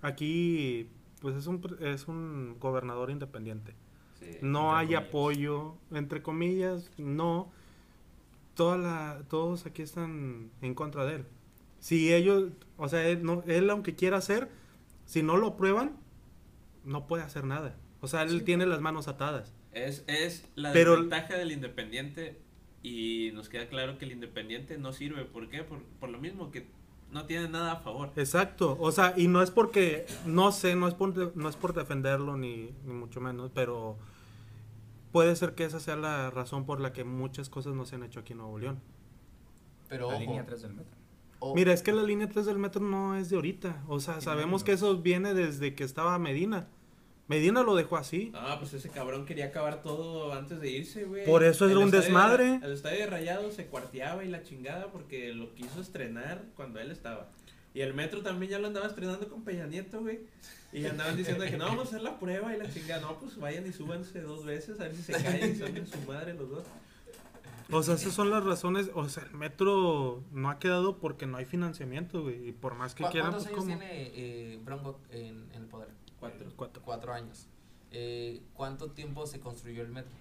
Aquí, 0.03 0.88
pues 1.20 1.37
es 1.37 1.46
un, 1.46 1.76
es 1.80 2.09
un 2.09 2.56
gobernador 2.59 3.11
independiente. 3.11 3.74
Sí, 4.18 4.26
No 4.42 4.74
hay 4.76 4.87
comillas. 4.88 5.09
apoyo, 5.09 5.74
entre 5.92 6.22
comillas, 6.22 6.90
no. 6.98 7.50
Toda 8.54 8.76
la, 8.76 9.22
todos 9.28 9.64
aquí 9.66 9.83
están 9.83 10.50
en 10.61 10.74
contra 10.74 11.04
de 11.06 11.16
él. 11.16 11.24
Si 11.78 12.12
ellos, 12.12 12.50
o 12.76 12.88
sea, 12.88 13.06
él, 13.09 13.22
no, 13.22 13.42
él 13.46 13.70
aunque 13.70 13.94
quiera 13.94 14.18
hacer, 14.18 14.50
si 15.06 15.22
no 15.22 15.37
lo 15.38 15.48
aprueban, 15.48 15.96
no 16.85 17.06
puede 17.06 17.22
hacer 17.22 17.44
nada. 17.44 17.76
O 18.00 18.09
sea, 18.09 18.22
él 18.22 18.44
tiene 18.44 18.66
las 18.66 18.80
manos 18.80 19.09
atadas. 19.09 19.54
Es, 19.72 20.04
es 20.09 20.46
la 20.56 20.72
Pero- 20.72 20.92
desventaja 20.92 21.37
del 21.37 21.52
independiente 21.52 22.38
y 22.83 23.30
nos 23.35 23.48
queda 23.48 23.68
claro 23.68 23.96
que 23.98 24.04
el 24.04 24.12
independiente 24.12 24.76
no 24.78 24.92
sirve. 24.92 25.24
¿Por 25.24 25.48
qué? 25.48 25.62
Por, 25.64 25.83
por 26.00 26.11
lo 26.11 26.18
mismo 26.18 26.50
que 26.50 26.66
no 27.12 27.27
tiene 27.27 27.49
nada 27.49 27.73
a 27.73 27.77
favor. 27.77 28.12
Exacto. 28.16 28.77
O 28.81 28.92
sea, 28.92 29.14
y 29.16 29.29
no 29.29 29.42
es 29.42 29.51
porque, 29.51 30.07
no 30.27 30.53
sé, 30.53 30.77
no 30.77 30.88
es 30.88 30.94
por, 30.94 31.37
no 31.37 31.49
es 31.49 31.57
por 31.57 31.75
defenderlo 31.75 32.37
ni, 32.37 32.70
ni 32.85 32.92
mucho 32.92 33.20
menos, 33.20 33.51
pero 33.55 33.96
puede 35.12 35.35
ser 35.37 35.55
que 35.55 35.64
esa 35.64 35.81
sea 35.81 35.96
la 35.96 36.31
razón 36.31 36.64
por 36.64 36.81
la 36.81 36.92
que 36.92 37.05
muchas 37.05 37.49
cosas 37.49 37.75
no 37.75 37.85
se 37.85 37.96
han 37.96 38.05
hecho 38.05 38.20
aquí 38.20 38.33
en 38.33 38.38
Nuevo 38.38 38.59
León. 38.59 38.81
Pero 39.88 40.09
La 40.09 40.14
ojo, 40.14 40.20
línea 40.20 40.46
3 40.46 40.62
del 40.62 40.75
metro. 40.75 40.96
Mira, 41.55 41.73
es 41.73 41.83
que 41.83 41.92
la 41.92 42.03
línea 42.03 42.29
3 42.29 42.46
del 42.46 42.59
metro 42.59 42.81
no 42.81 43.16
es 43.16 43.31
de 43.31 43.37
ahorita. 43.37 43.83
O 43.88 43.99
sea, 43.99 44.20
sabemos 44.20 44.62
que 44.62 44.73
eso 44.73 44.99
viene 44.99 45.35
desde 45.35 45.75
que 45.75 45.85
estaba 45.85 46.18
Medina. 46.18 46.68
Medina 47.31 47.62
lo 47.62 47.75
dejó 47.77 47.97
así. 47.97 48.33
Ah, 48.35 48.57
pues 48.59 48.75
ese 48.75 48.90
cabrón 48.90 49.25
quería 49.25 49.47
acabar 49.47 49.83
todo 49.83 50.33
antes 50.35 50.61
de 50.61 50.69
irse, 50.71 51.05
güey. 51.05 51.25
Por 51.25 51.45
eso 51.45 51.64
era 51.64 51.73
El 51.75 51.79
un 51.79 51.90
desmadre. 51.90 52.59
de- 52.59 52.66
El 52.66 52.73
estadio 52.73 52.99
de 52.99 53.07
Rayados 53.07 53.55
se 53.55 53.66
cuarteaba 53.66 54.25
y 54.25 54.29
la 54.29 54.43
chingada 54.43 54.88
porque 54.90 55.33
lo 55.33 55.55
quiso 55.55 55.81
estrenar 55.81 56.43
cuando 56.57 56.81
él 56.81 56.90
estaba. 56.90 57.31
Y 57.73 57.83
el 57.83 57.95
metro 57.95 58.21
también 58.23 58.51
ya 58.51 58.59
lo 58.59 58.66
andaba 58.66 58.87
estrenando 58.88 59.29
con 59.29 59.45
Peña 59.45 59.66
Nieto, 59.66 60.01
güey. 60.01 60.19
Y 60.73 60.85
andaban 60.87 61.16
diciendo 61.16 61.45
que 61.45 61.57
no, 61.57 61.66
vamos 61.66 61.87
a 61.87 61.88
hacer 61.88 62.03
la 62.03 62.19
prueba 62.19 62.53
y 62.55 62.59
la 62.59 62.69
chingada. 62.69 63.01
No, 63.01 63.16
pues 63.21 63.37
vayan 63.38 63.64
y 63.66 63.73
súbanse 63.73 64.21
dos 64.23 64.45
veces 64.45 64.81
a 64.81 64.85
ver 64.85 64.97
si 64.97 65.03
se 65.03 65.12
caen 65.12 65.53
y 65.53 65.57
son 65.57 65.87
su 65.87 65.99
madre 66.11 66.35
los 66.35 66.51
dos. 66.51 66.64
O 67.73 67.83
sea, 67.85 67.95
esas 67.95 68.12
son 68.12 68.31
las 68.31 68.43
razones. 68.43 68.90
O 68.95 69.09
sea, 69.09 69.23
el 69.23 69.31
metro 69.37 70.25
no 70.33 70.51
ha 70.51 70.59
quedado 70.59 70.99
porque 70.99 71.27
no 71.27 71.37
hay 71.37 71.45
financiamiento, 71.45 72.23
güey. 72.23 72.49
Y 72.49 72.53
por 72.53 72.75
más 72.75 72.97
que 72.97 73.05
¿cu- 73.05 73.11
quieran, 73.11 73.31
¿Cuántos 73.31 73.49
pues 73.53 73.62
años 73.64 73.79
cómo. 73.79 73.88
tiene 73.88 74.11
eh, 74.14 74.59
Bronco 74.64 74.99
en, 75.12 75.47
en 75.55 75.62
el 75.62 75.66
poder? 75.69 75.88
Cuatro. 76.20 76.52
Cuatro. 76.56 76.83
Cuatro 76.85 77.12
años. 77.12 77.48
Eh, 77.90 78.42
¿Cuánto 78.54 78.92
tiempo 78.92 79.26
se 79.26 79.40
construyó 79.40 79.83
el 79.83 79.88
metro? 79.88 80.12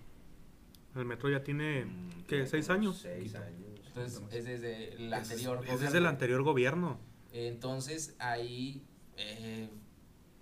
El 0.95 1.05
metro 1.05 1.29
ya 1.29 1.43
tiene, 1.43 1.85
Mm, 1.85 2.23
¿qué? 2.27 2.47
¿Seis 2.47 2.69
años? 2.69 2.99
Seis 3.01 3.35
años. 3.35 3.67
Entonces 3.87 4.21
es 4.31 4.45
desde 4.45 4.93
el 4.95 5.13
Es- 5.13 5.19
anterior 5.19 5.57
Es 5.57 5.63
desde 5.65 5.75
el 5.75 5.89
gobierno. 5.89 6.09
anterior 6.09 6.43
gobierno. 6.43 6.99
Entonces 7.33 8.15
ahí 8.19 8.83
eh, 9.17 9.69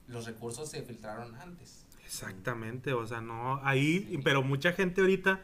los 0.07 0.25
recursos 0.25 0.69
se 0.69 0.83
filtraron 0.83 1.35
antes. 1.35 1.85
Exactamente, 2.05 2.93
o 2.93 3.05
sea, 3.05 3.19
no, 3.19 3.59
ahí, 3.65 4.19
pero 4.23 4.41
mucha 4.43 4.71
gente 4.71 5.01
ahorita, 5.01 5.41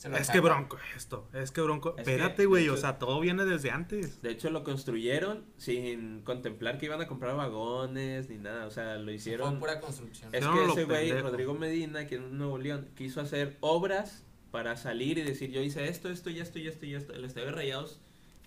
Se 0.00 0.08
lo 0.08 0.16
es 0.16 0.30
que 0.30 0.40
bronco 0.40 0.78
esto, 0.96 1.28
es 1.34 1.50
que 1.50 1.60
bronco, 1.60 1.90
Es 1.90 1.96
que, 1.96 2.00
espérate, 2.00 2.46
güey, 2.46 2.70
o 2.70 2.76
sea, 2.78 2.98
todo 2.98 3.20
viene 3.20 3.44
desde 3.44 3.70
antes. 3.70 4.22
De 4.22 4.30
hecho, 4.30 4.48
lo 4.48 4.64
construyeron 4.64 5.44
sin 5.58 6.22
contemplar 6.22 6.78
que 6.78 6.86
iban 6.86 7.02
a 7.02 7.06
comprar 7.06 7.36
vagones 7.36 8.30
ni 8.30 8.38
nada. 8.38 8.64
O 8.64 8.70
sea, 8.70 8.96
lo 8.96 9.04
Fue 9.04 9.14
hicieron. 9.16 9.58
pura 9.60 9.78
construcción. 9.78 10.34
Es 10.34 10.42
No, 10.42 10.54
que 10.54 10.64
ese 10.72 10.84
güey. 10.84 11.12
Rodrigo 11.20 11.52
Medina, 11.52 12.06
que 12.06 12.14
en 12.14 12.38
Nuevo 12.38 12.56
León, 12.56 12.88
quiso 12.96 13.20
hacer 13.20 13.58
obras 13.60 14.24
para 14.50 14.78
salir 14.78 15.18
y 15.18 15.22
decir, 15.22 15.50
yo 15.50 15.60
hice 15.60 15.86
esto, 15.86 16.08
esto 16.08 16.30
y 16.30 16.40
esto 16.40 16.58
y 16.58 16.66
esto 16.66 16.86
y 16.86 16.94
esto. 16.94 17.12
El 17.12 17.26
Estadio 17.26 17.48
de 17.48 17.52
Rayados 17.52 18.00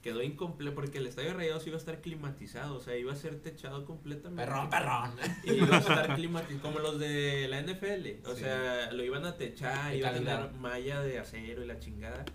quedó 0.03 0.21
incompleto 0.21 0.75
porque 0.75 0.99
el 0.99 1.07
Estadio 1.07 1.29
de 1.29 1.33
Rayados 1.35 1.65
iba 1.65 1.77
a 1.77 1.79
estar 1.79 2.01
climatizado, 2.01 2.75
o 2.75 2.79
sea, 2.81 2.95
iba 2.97 3.11
a 3.13 3.15
ser 3.15 3.39
techado 3.41 3.85
completamente. 3.85 4.43
Perrón, 4.45 4.69
perrón. 4.69 5.11
Y 5.45 5.53
iba 5.53 5.77
a 5.77 5.79
estar 5.79 6.13
climatizado, 6.15 6.61
como 6.61 6.79
los 6.79 6.99
de 6.99 7.47
la 7.49 7.59
NFL. 7.61 8.27
O 8.29 8.35
Sí. 8.35 8.41
sea, 8.41 8.91
lo 8.91 9.03
iban 9.03 9.25
a 9.25 9.35
techar, 9.37 9.91
De 9.91 9.97
iba 9.97 10.09
a 10.09 10.13
tener 10.13 10.51
malla 10.59 11.01
de 11.01 11.17
acero 11.17 11.63
y 11.63 11.67
la 11.67 11.79
chingada. 11.79 12.25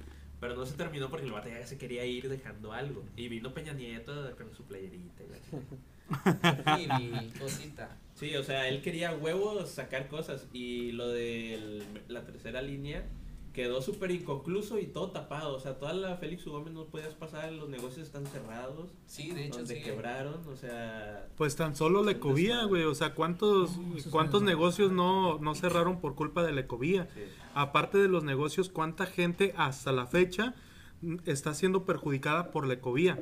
Pero 0.41 0.55
no 0.57 0.65
se 0.67 0.75
terminó 0.77 1.11
porque 1.11 1.27
el 1.27 1.33
vato 1.33 1.49
ya 1.49 1.67
se 1.67 1.79
quería 1.79 2.05
ir 2.07 2.29
dejando 2.29 2.73
algo. 2.73 3.05
Y 3.17 3.29
vino 3.29 3.53
Peña 3.55 3.73
Nieto 3.73 4.35
con 4.37 4.55
su 4.55 4.63
playerita 4.65 5.23
y 5.25 6.87
la 6.87 7.25
cosita. 7.39 7.97
Sí, 8.15 8.35
o 8.37 8.43
sea, 8.43 8.69
él 8.69 8.81
quería 8.83 9.13
huevos 9.15 9.69
sacar 9.71 10.09
cosas 10.09 10.47
y 10.53 10.93
lo 10.93 11.09
de 11.09 11.83
la 12.09 12.25
tercera 12.25 12.63
línea 12.63 13.05
quedó 13.59 13.83
súper 13.83 14.13
inconcluso 14.13 14.79
y 14.79 14.87
todo 14.87 15.11
tapado. 15.11 15.57
O 15.57 15.59
sea, 15.59 15.81
toda 15.81 15.93
la 15.93 16.17
Félix. 16.17 16.45
Gómez 16.45 16.73
no 16.73 16.85
podías 16.85 17.15
pasar, 17.15 17.51
los 17.53 17.69
negocios 17.69 18.07
están 18.07 18.25
cerrados. 18.25 18.91
Sí, 19.07 19.33
de 19.33 19.47
hecho, 19.47 19.59
donde 19.59 19.75
sí. 19.75 19.83
quebraron, 19.83 20.47
o 20.47 20.55
sea... 20.55 21.27
Pues 21.37 21.57
tan 21.57 21.75
solo 21.75 22.05
la 22.05 22.13
ecovía, 22.13 22.63
güey. 22.67 22.85
O 22.85 22.95
sea, 22.95 23.15
¿cuántos, 23.15 23.77
No, 23.77 24.11
cuántos 24.13 24.43
negocios 24.43 24.93
no, 24.93 25.41
no 25.41 25.57
cerraron 25.57 26.01
por 26.01 26.15
culpa 26.15 26.45
de 26.45 26.53
la 26.53 26.61
ecovía? 26.61 27.09
sí. 27.13 27.23
Aparte 27.53 27.99
de 27.99 28.07
los 28.07 28.23
negocios, 28.23 28.69
¿cuánta 28.69 29.07
gente 29.07 29.53
hasta 29.57 29.91
la 29.91 30.07
fecha 30.07 30.55
está 31.27 31.53
siendo 31.53 31.85
perjudicada 31.85 32.53
por 32.53 32.65
la 32.65 32.75
ecovía? 32.75 33.19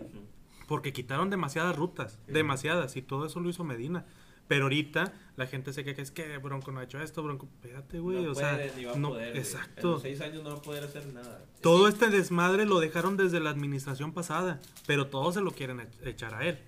Porque 0.68 0.92
quitaron 0.92 1.30
demasiadas 1.30 1.74
rutas, 1.74 2.18
demasiadas, 2.26 2.96
y 2.96 3.02
todo 3.02 3.24
eso 3.24 3.40
lo 3.40 3.48
hizo 3.48 3.64
Medina. 3.64 4.04
Pero 4.48 4.64
ahorita 4.64 5.12
la 5.36 5.46
gente 5.46 5.72
se 5.72 5.82
queja, 5.84 6.00
es 6.02 6.10
que 6.10 6.38
Bronco 6.38 6.70
no 6.72 6.80
ha 6.80 6.84
hecho 6.84 7.00
esto, 7.00 7.22
Bronco, 7.22 7.46
espérate, 7.46 7.98
güey, 7.98 8.22
no 8.22 8.30
o 8.30 8.34
puede, 8.34 8.68
sea, 8.68 8.76
ni 8.76 8.84
va 8.84 8.92
a 8.92 8.96
no, 8.96 9.08
poder. 9.10 9.30
En 9.32 9.36
exacto. 9.38 9.92
los 9.92 10.02
seis 10.02 10.20
años 10.20 10.42
no 10.44 10.50
va 10.50 10.56
a 10.56 10.62
poder 10.62 10.84
hacer 10.84 11.06
nada. 11.12 11.44
Todo 11.60 11.86
Sí. 11.88 11.92
este 11.94 12.08
desmadre 12.10 12.64
lo 12.64 12.78
dejaron 12.80 13.16
desde 13.16 13.40
la 13.40 13.50
administración 13.50 14.12
pasada, 14.12 14.60
pero 14.86 15.08
todos 15.08 15.34
se 15.34 15.40
lo 15.40 15.50
quieren 15.50 15.80
e- 15.80 16.08
echar 16.08 16.34
a 16.34 16.46
él. 16.46 16.58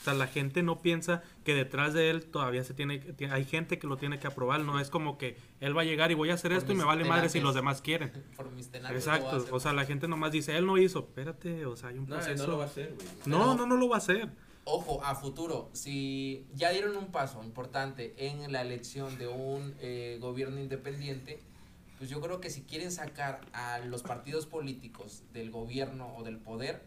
O 0.00 0.04
sea, 0.04 0.12
la 0.12 0.26
gente 0.26 0.62
no 0.62 0.82
piensa 0.82 1.22
que 1.44 1.54
detrás 1.54 1.94
de 1.94 2.10
él 2.10 2.26
todavía 2.26 2.62
se 2.62 2.74
tiene, 2.74 3.00
que- 3.00 3.26
hay 3.28 3.46
gente 3.46 3.78
que 3.78 3.86
lo 3.86 3.96
tiene 3.96 4.18
que 4.20 4.26
aprobar, 4.26 4.60
no 4.60 4.78
es 4.78 4.90
como 4.90 5.16
que 5.16 5.38
él 5.60 5.74
va 5.74 5.80
a 5.80 5.84
llegar 5.86 6.10
y 6.10 6.14
voy 6.14 6.28
a 6.28 6.34
hacer 6.34 6.50
Por 6.50 6.58
esto 6.58 6.72
y 6.72 6.76
me 6.76 6.84
vale 6.84 7.04
madre 7.06 7.30
si 7.30 7.40
los 7.40 7.54
demás 7.54 7.80
quieren. 7.80 8.12
Por 8.36 8.50
mis 8.52 8.66
Exacto, 8.74 9.46
o 9.50 9.60
sea, 9.60 9.72
la 9.72 9.86
gente 9.86 10.06
nomás 10.06 10.30
dice, 10.30 10.54
él 10.58 10.66
no 10.66 10.76
hizo, 10.76 10.98
espérate, 10.98 11.64
o 11.64 11.74
sea, 11.74 11.88
hay 11.88 11.96
un 11.96 12.06
No, 12.06 12.16
proceso. 12.16 12.44
no 12.44 12.52
lo 12.52 12.58
va 12.58 12.64
a 12.64 12.66
hacer, 12.66 12.92
güey. 12.94 13.06
No, 13.24 13.54
no, 13.56 13.64
no 13.66 13.76
lo 13.78 13.88
va 13.88 13.94
a 13.94 13.98
hacer. 13.98 14.28
Ojo, 14.66 15.04
a 15.04 15.14
futuro, 15.14 15.68
si 15.74 16.46
ya 16.54 16.70
dieron 16.70 16.96
un 16.96 17.06
paso 17.06 17.42
importante 17.44 18.14
en 18.16 18.50
la 18.50 18.62
elección 18.62 19.18
de 19.18 19.28
un 19.28 19.74
eh, 19.80 20.18
gobierno 20.20 20.58
independiente, 20.58 21.38
pues 21.98 22.08
yo 22.08 22.20
creo 22.20 22.40
que 22.40 22.48
si 22.48 22.62
quieren 22.62 22.90
sacar 22.90 23.40
a 23.52 23.78
los 23.80 24.02
partidos 24.02 24.46
políticos 24.46 25.22
del 25.34 25.50
gobierno 25.50 26.14
o 26.16 26.24
del 26.24 26.38
poder, 26.38 26.82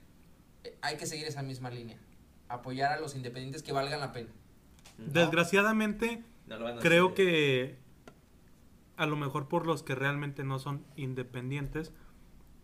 eh, 0.64 0.76
hay 0.82 0.98
que 0.98 1.06
seguir 1.06 1.28
esa 1.28 1.44
misma 1.44 1.70
línea. 1.70 1.98
Apoyar 2.50 2.94
a 2.94 3.00
los 3.00 3.16
independientes 3.16 3.62
que 3.62 3.74
valgan 3.74 4.00
la 4.00 4.12
pena. 4.12 4.30
Desgraciadamente, 4.98 6.24
No 6.48 6.58
lo 6.58 6.66
van 6.66 6.80
a 6.80 6.82
creo 6.82 7.14
que 7.14 7.78
a 8.96 9.06
lo 9.06 9.16
mejor 9.16 9.48
por 9.48 9.68
los 9.68 9.84
que 9.84 9.94
realmente 9.94 10.44
no 10.44 10.58
son 10.58 10.84
independientes, 10.96 11.92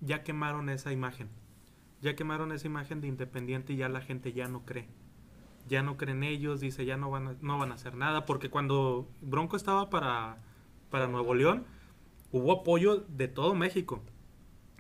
ya 0.02 0.24
quemaron 0.24 0.70
esa 0.70 0.92
imagen. 0.92 1.30
Ya 2.02 2.16
quemaron 2.16 2.52
esa 2.52 2.66
imagen 2.66 3.00
de 3.00 3.08
independiente 3.08 3.74
y 3.74 3.78
ya 3.78 3.88
la 3.90 4.02
gente 4.02 4.34
ya 4.34 4.48
no 4.48 4.66
cree. 4.66 4.88
Ya 5.68 5.84
no 5.84 5.98
cree 5.98 6.14
en 6.14 6.24
ellos, 6.24 6.60
dice 6.60 6.86
ya 6.86 6.98
no 6.98 7.10
van 7.10 7.28
a, 7.28 7.36
no 7.42 7.58
van 7.58 7.72
a 7.72 7.76
hacer 7.76 7.96
nada, 7.96 8.26
porque 8.26 8.50
cuando 8.50 9.08
Bronco 9.22 9.56
estaba 9.56 9.90
para, 9.90 10.38
para 10.90 11.08
Nuevo 11.08 11.34
León, 11.34 11.66
hubo 12.32 12.52
apoyo 12.52 13.06
de 13.08 13.28
todo 13.28 13.56
México, 13.56 14.02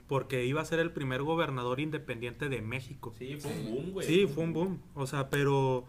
porque 0.08 0.46
iba 0.46 0.62
a 0.62 0.66
ser 0.66 0.80
el 0.80 0.92
primer 0.92 1.24
gobernador 1.24 1.80
independiente 1.80 2.50
de 2.50 2.62
México. 2.62 3.14
Sí, 3.18 3.38
fue 3.40 3.52
un 3.52 3.72
boom, 3.72 3.92
güey. 3.92 4.08
Sí, 4.08 4.28
fue 4.28 4.44
un 4.44 4.54
boom. 4.54 4.82
O 4.94 5.08
sea, 5.08 5.30
pero 5.30 5.86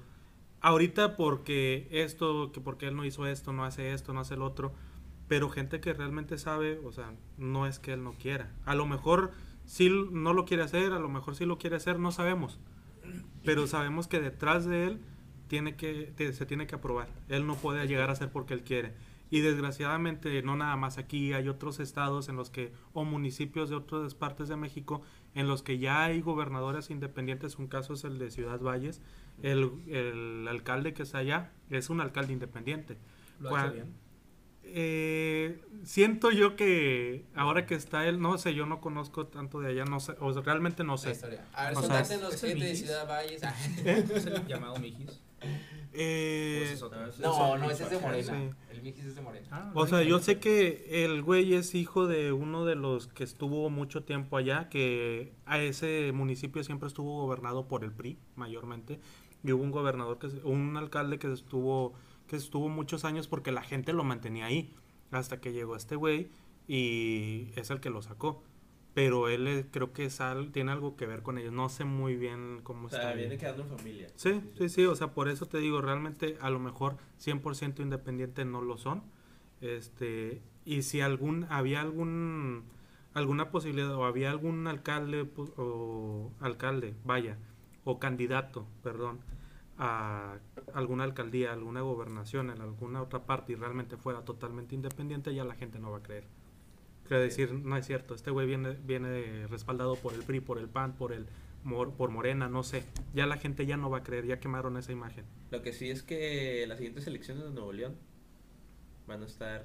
ahorita 0.61 1.16
porque 1.16 1.88
esto, 1.90 2.52
que 2.52 2.61
porque 2.61 2.87
él 2.87 2.96
no 2.96 3.04
hizo 3.04 3.26
esto, 3.26 3.52
no 3.52 3.64
hace 3.64 3.92
esto, 3.92 4.12
no 4.12 4.20
hace 4.20 4.35
el 4.35 4.42
otro, 4.42 4.72
pero 5.28 5.50
gente 5.50 5.80
que 5.80 5.92
realmente 5.92 6.38
sabe, 6.38 6.78
o 6.85 6.92
sea, 6.92 7.12
no 7.37 7.66
es 7.66 7.78
que 7.78 7.92
él 7.92 8.04
no 8.04 8.12
quiera. 8.12 8.54
A 8.64 8.74
lo 8.74 8.87
mejor 8.87 9.33
sí 9.64 9.90
no 10.11 10.33
lo 10.33 10.44
quiere 10.44 10.62
hacer, 10.62 10.92
a 10.92 10.98
lo 10.98 11.09
mejor 11.09 11.35
sí 11.35 11.44
lo 11.44 11.59
quiere 11.59 11.76
hacer, 11.76 11.98
no 11.98 12.12
sabemos. 12.12 12.59
Pero 13.44 13.66
sabemos 13.66 14.09
que 14.09 14.20
detrás 14.20 14.64
de 14.64 14.87
él 14.87 15.00
tiene 15.48 15.76
que, 15.76 16.12
te- 16.16 16.33
se 16.33 16.46
tiene 16.46 16.66
que 16.66 16.74
aprobar. 16.74 17.09
Él 17.28 17.46
no 17.46 17.54
puede 17.57 17.87
llegar 17.87 18.09
a 18.09 18.12
hacer 18.12 18.30
porque 18.30 18.54
él 18.54 18.62
quiere. 18.62 18.94
Y 19.30 19.40
desgraciadamente, 19.40 20.42
no 20.42 20.57
nada 20.57 20.76
más 20.76 20.96
aquí, 20.98 21.33
hay 21.33 21.48
otros 21.48 21.80
estados 21.80 22.28
en 22.28 22.37
los 22.37 22.50
que, 22.50 22.72
o 22.92 23.04
municipios 23.04 23.68
de 23.68 23.76
otras 23.76 24.14
partes 24.14 24.48
de 24.48 24.57
México, 24.57 25.02
en 25.35 25.48
los 25.48 25.62
que 25.62 25.78
ya 25.78 26.04
hay 26.04 26.20
gobernadores 26.20 26.90
independientes. 26.90 27.59
Un 27.59 27.66
caso 27.66 27.94
es 27.94 28.04
el 28.04 28.18
de 28.18 28.30
Ciudad 28.30 28.61
Valles. 28.61 29.00
El, 29.42 29.70
el 29.88 30.46
alcalde 30.48 30.94
que 30.94 31.02
está 31.02 31.18
allá 31.18 31.52
es 31.70 31.90
un 31.90 32.00
alcalde 32.00 32.33
independiente. 32.33 32.96
Lo 33.40 33.48
Cuan- 33.50 33.64
ha 33.64 33.66
hecho 33.66 33.74
bien. 33.74 33.94
Eh, 34.66 35.61
siento 35.85 36.31
yo 36.31 36.57
que 36.57 37.24
ahora 37.35 37.66
que 37.66 37.74
está 37.74 38.07
él, 38.09 38.20
no 38.20 38.38
sé, 38.38 38.55
yo 38.55 38.66
no 38.66 38.81
conozco 38.81 39.27
tanto 39.27 39.61
de 39.61 39.70
allá, 39.70 39.85
no 39.85 40.00
sé, 40.00 40.14
o 40.20 40.33
sea, 40.33 40.42
realmente 40.42 40.83
no 40.85 40.92
La 40.92 40.98
sé. 40.98 41.11
historia. 41.12 41.44
A 41.55 41.68
ver, 41.68 41.77
O 41.77 41.81
sea, 41.81 41.88
contáctenos 41.90 42.35
¿es 42.35 42.42
el 42.44 42.50
gente 42.50 42.64
de? 42.66 42.74
Ciudad 42.77 43.07
Valles. 43.09 43.42
Ah, 43.44 43.55
¿Es 43.85 44.27
el 44.27 44.46
llamado 44.46 44.77
Mijis? 44.77 45.20
Eh, 45.96 46.59
¿O 46.61 46.64
ese 46.64 46.72
es? 46.74 47.20
No, 47.20 47.38
No, 47.38 47.55
es 47.55 47.61
no, 47.61 47.70
ese 47.70 47.85
es 47.85 47.90
de. 47.90 47.98
Morena. 48.00 48.33
Sí. 48.33 48.50
El 48.72 48.83
Mijis 48.83 49.05
es 49.05 49.14
de 49.14 49.20
Morena. 49.20 49.46
Ah, 49.53 49.70
O 49.77 49.87
sea, 49.87 50.03
yo 50.03 50.18
sé 50.18 50.40
que 50.40 51.05
el 51.05 51.22
güey 51.22 51.55
es 51.55 51.72
hijo 51.77 52.09
de 52.09 52.33
uno 52.33 52.64
de 52.64 52.74
los 52.74 53.07
que 53.07 53.22
estuvo 53.22 53.70
mucho 53.70 54.03
tiempo 54.03 54.37
allá, 54.37 54.68
que 54.68 55.33
a 55.46 55.61
ese 55.61 56.11
municipio 56.12 56.64
siempre 56.64 56.88
estuvo 56.88 57.22
gobernado 57.24 57.68
por 57.68 57.85
el 57.85 57.92
PRI, 57.92 58.18
mayormente. 58.35 58.98
Y 59.44 59.53
hubo 59.53 59.62
un 59.62 59.70
gobernador, 59.70 60.18
que 60.18 60.31
se- 60.31 60.42
un 60.42 60.77
alcalde 60.77 61.20
que 61.20 61.33
estuvo, 61.33 61.94
que 62.27 62.37
estuvo 62.37 62.69
muchos 62.69 63.05
años 63.05 63.29
porque 63.29 63.53
la 63.53 63.63
gente 63.63 63.93
lo 63.93 64.05
mantenía 64.05 64.47
ahí. 64.47 64.75
Hasta 65.11 65.41
que 65.41 65.53
llegó 65.53 65.77
este 65.77 65.97
güey 65.97 66.29
y 66.67 67.51
es 67.57 67.71
el 67.71 67.81
que 67.81 67.91
lo 67.91 68.03
sacó. 68.03 68.43
Pero 68.95 69.29
él 69.29 69.47
eh, 69.49 69.67
creo 69.73 69.93
que 69.93 70.05
es 70.05 70.21
al- 70.21 70.53
tiene 70.53 70.71
algo 70.73 70.97
que 70.97 71.07
ver 71.07 71.23
con 71.23 71.37
ellos. 71.39 71.53
No 71.53 71.69
sé 71.69 71.85
muy 71.85 72.17
bien 72.17 72.61
cómo 72.63 72.85
O 72.85 72.87
está. 72.89 73.03
sea, 73.03 73.13
viene 73.15 73.37
quedando 73.39 73.63
en 73.65 73.69
familia. 73.69 74.09
Sí, 74.15 74.41
sí, 74.57 74.69
sí, 74.69 74.85
o 74.87 74.95
sea, 74.95 75.13
por 75.15 75.29
eso 75.29 75.47
te 75.47 75.59
digo, 75.59 75.81
realmente 75.81 76.37
a 76.41 76.51
lo 76.51 76.61
mejor 76.61 76.97
100% 77.19 77.83
independiente 77.83 78.45
no 78.45 78.61
lo 78.63 78.77
son. 78.79 79.03
Este, 79.61 80.43
y 80.65 80.83
si 80.83 81.01
algún 81.01 81.47
había 81.51 81.81
algún 81.81 82.65
alguna 83.15 83.51
posibilidad 83.51 83.95
o 83.95 84.05
había 84.07 84.31
algún 84.31 84.67
alcalde 84.67 85.29
o 85.57 86.33
alcalde, 86.41 86.95
vaya, 87.05 87.39
o 87.85 87.99
candidato, 88.01 88.67
perdón, 88.83 89.21
a 89.79 90.39
alguna 90.75 91.05
alcaldía, 91.05 91.53
alguna 91.53 91.81
gobernación 91.81 92.51
en 92.51 92.61
alguna 92.61 93.03
otra 93.03 93.25
parte 93.27 93.53
y 93.53 93.57
realmente 93.57 93.97
fuera 93.97 94.25
totalmente 94.25 94.75
independiente, 94.75 95.35
ya 95.35 95.45
la 95.45 95.55
gente 95.55 95.79
no 95.79 95.91
va 95.91 95.99
a 95.99 96.03
creer. 96.03 96.25
Que 97.09 97.17
decir, 97.17 97.53
no 97.53 97.77
es 97.77 97.85
cierto, 97.87 98.15
este 98.15 98.31
güey 98.31 98.47
viene, 98.47 98.71
viene 98.85 99.47
respaldado 99.49 99.97
por 99.97 100.15
el 100.15 100.23
PRI, 100.23 100.41
por 100.41 100.59
el 100.59 100.69
PAN, 100.69 100.95
por 100.95 101.13
el 101.13 101.27
por 101.97 102.11
Morena, 102.11 102.49
no 102.49 102.63
sé. 102.63 102.85
Ya 103.15 103.27
la 103.27 103.39
gente 103.39 103.65
ya 103.65 103.77
no 103.79 103.89
va 103.89 103.99
a 103.99 104.03
creer, 104.03 104.27
ya 104.27 104.39
quemaron 104.39 104.77
esa 104.77 104.93
imagen. 104.93 105.25
Lo 105.51 105.63
que 105.63 105.73
sí 105.73 105.89
es 105.91 106.03
que 106.03 106.65
las 106.69 106.77
siguientes 106.79 107.07
elecciones 107.07 107.45
de 107.45 107.51
Nuevo 107.51 107.73
León 107.73 107.97
van 109.07 109.23
a 109.23 109.27
estar... 109.27 109.65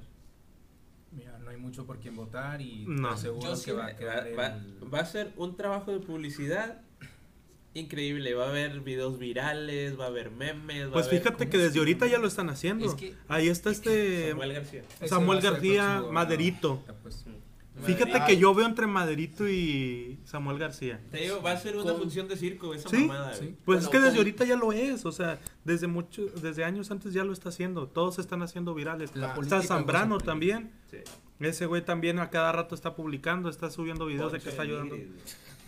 Mira, 1.11 1.37
no 1.39 1.49
hay 1.49 1.57
mucho 1.57 1.85
por 1.85 1.99
quien 1.99 2.15
votar 2.15 2.61
y 2.61 2.85
No. 2.87 3.15
Yo 3.21 3.39
que 3.39 3.55
sí 3.57 3.71
va 3.71 3.87
a 3.87 3.95
quedar 3.95 4.27
va- 4.37 4.47
el- 4.55 4.93
va 4.93 4.99
a 4.99 5.05
ser 5.05 5.33
un 5.37 5.57
trabajo 5.57 5.91
de 5.91 5.99
publicidad 5.99 6.81
increíble. 7.73 8.33
Va 8.33 8.45
a 8.45 8.49
haber 8.49 8.79
videos 8.81 9.19
virales, 9.19 9.99
va 9.99 10.05
a 10.05 10.07
haber 10.07 10.31
memes. 10.31 10.87
va 10.87 10.93
Pues 10.93 11.05
a 11.05 11.09
haber 11.09 11.19
fíjate 11.21 11.37
¿cómo 11.45 11.49
que 11.51 11.57
desde 11.57 11.79
ahorita 11.79 12.07
ya 12.07 12.17
lo 12.17 12.27
están 12.27 12.49
haciendo. 12.49 12.85
Es 12.85 12.93
que- 12.95 13.13
Ahí 13.27 13.47
está 13.47 13.69
este 13.69 14.29
Samuel 14.31 14.53
García. 14.53 14.83
Samuel 15.07 15.41
García, 15.41 15.51
próximo 15.51 16.01
gobernador. 16.01 16.13
Maderito. 16.13 16.83
Pues, 17.03 17.25
Fíjate 17.85 18.11
Ay. 18.11 18.21
que 18.27 18.37
yo 18.37 18.53
veo 18.53 18.65
entre 18.65 18.87
Maderito 18.87 19.47
y 19.47 20.19
Samuel 20.25 20.59
García. 20.59 20.99
Te 21.11 21.19
digo, 21.19 21.41
va 21.41 21.53
a 21.53 21.57
ser 21.57 21.77
una 21.77 21.91
Con- 21.93 22.01
función 22.01 22.27
de 22.27 22.35
circo 22.35 22.73
esa 22.73 22.89
Sí, 22.89 22.97
mamada, 23.05 23.33
sí. 23.35 23.55
Pues 23.63 23.63
Bueno, 23.65 23.81
es 23.83 23.87
que 23.87 23.99
desde 24.01 24.17
ahorita 24.17 24.43
ya 24.43 24.57
lo 24.57 24.73
es, 24.73 25.05
o 25.05 25.13
sea, 25.13 25.39
desde 25.63 25.87
mucho, 25.87 26.25
desde 26.41 26.65
años 26.65 26.91
antes 26.91 27.13
ya 27.13 27.23
lo 27.23 27.31
está 27.31 27.47
haciendo. 27.47 27.87
Todos 27.87 28.15
se 28.15 28.21
están 28.21 28.41
haciendo 28.41 28.73
virales. 28.73 29.15
La 29.15 29.33
está 29.33 29.61
Zambrano 29.61 30.17
también. 30.17 30.73
Sí. 30.91 30.97
Ese 31.39 31.67
güey 31.67 31.81
también 31.81 32.19
a 32.19 32.29
cada 32.29 32.51
rato 32.51 32.75
está 32.75 32.97
publicando, 32.97 33.47
está 33.49 33.69
subiendo 33.71 34.05
videos 34.07 34.33
de 34.33 34.39
que 34.41 34.49
está 34.49 34.63
ayudando. 34.63 34.97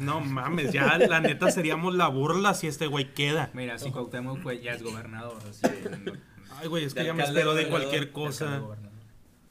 No 0.02 0.20
mames, 0.22 0.72
ya 0.74 0.98
la 0.98 1.20
neta 1.20 1.52
seríamos 1.52 1.96
la 1.96 2.08
burla 2.08 2.54
si 2.54 2.68
este 2.68 2.88
güey 2.88 3.14
queda. 3.14 3.50
Mira, 3.54 3.78
si 3.78 3.92
Cuauhtémoc 3.92 4.42
pues, 4.42 4.62
ya 4.62 4.72
es 4.74 4.84
gobernador, 4.84 5.38
así 5.50 5.62
no- 6.06 6.14
Ay, 6.60 6.68
güey, 6.68 6.84
es 6.86 6.94
que 6.94 7.00
De 7.02 7.06
ya 7.08 7.14
me 7.14 7.24
espero 7.24 7.54
de 7.54 7.68
cualquier 7.70 8.12
cosa. 8.12 8.62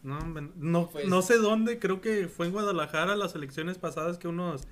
No, 0.02 0.18
hombre, 0.18 0.48
no, 0.56 0.88
Pues- 0.90 1.06
no 1.08 1.22
sé 1.22 1.36
dónde, 1.38 1.78
creo 1.78 2.00
que 2.00 2.28
fue 2.28 2.46
en 2.46 2.52
Guadalajara 2.52 3.16
las 3.16 3.34
elecciones 3.34 3.78
pasadas 3.78 4.16
que 4.18 4.28
unos, 4.28 4.66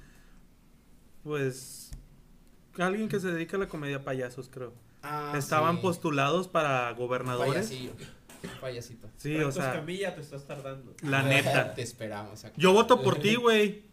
pues, 1.22 1.90
alguien 2.78 3.08
que 3.08 3.20
se 3.20 3.28
dedica 3.30 3.56
a 3.56 3.60
la 3.60 3.68
comedia 3.68 4.04
payasos, 4.04 4.48
creo. 4.48 4.72
Ah, 5.02 5.34
Estaban 5.36 5.76
sí. 5.76 5.82
postulados 5.82 6.48
para 6.48 6.90
gobernadores. 6.92 7.66
Payasillo. 7.68 7.92
Payasito. 8.60 9.08
Sí, 9.16 9.34
o 9.34 9.38
¿Cuántos 9.38 9.54
sea, 9.56 9.72
Camilla 9.72 10.14
te 10.14 10.20
estás 10.20 10.46
tardando? 10.46 10.94
la 11.02 11.22
neta. 11.24 11.74
Te 11.74 11.82
esperamos. 11.82 12.44
Yo 12.56 12.72
voto 12.72 13.02
por 13.02 13.18
ti, 13.18 13.34
güey. 13.34 13.84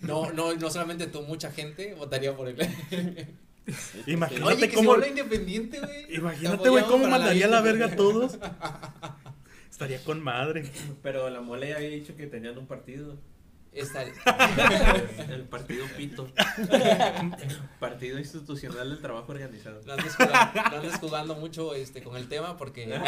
No, 0.00 0.32
no, 0.32 0.54
no 0.54 0.70
solamente 0.70 1.06
tú, 1.06 1.22
mucha 1.22 1.50
gente 1.50 1.94
votaría 1.94 2.36
por 2.36 2.48
él. 2.48 2.56
Imagínate 4.06 4.44
Oye, 4.44 4.68
que 4.68 4.76
se 4.76 4.84
cómo, 4.84 5.04
independiente, 5.04 5.80
güey. 5.80 6.14
imagínate, 6.14 6.68
güey, 6.68 6.84
cómo 6.84 7.08
mandaría 7.08 7.48
la 7.48 7.60
verga 7.62 7.86
a 7.86 7.96
todos. 7.96 8.38
Estaría 9.70 10.02
con 10.04 10.22
madre. 10.22 10.70
Pero 11.02 11.30
la 11.30 11.40
mole 11.40 11.74
había 11.74 11.88
dicho 11.88 12.14
que 12.14 12.26
tenían 12.26 12.58
un 12.58 12.66
partido. 12.66 13.16
Estaría- 13.74 14.14
El 15.30 15.42
partido 15.44 15.84
Pito. 15.96 16.28
partido 17.80 18.18
Institucional 18.18 18.88
del 18.90 19.00
Trabajo 19.00 19.32
Organizado. 19.32 19.80
No 19.84 19.92
andes 19.94 20.14
jugando, 20.16 20.62
no 20.70 20.76
andes 20.76 20.96
jugando 20.98 21.34
mucho 21.34 21.74
este, 21.74 22.02
con 22.02 22.16
el 22.16 22.28
tema 22.28 22.56
porque 22.56 22.86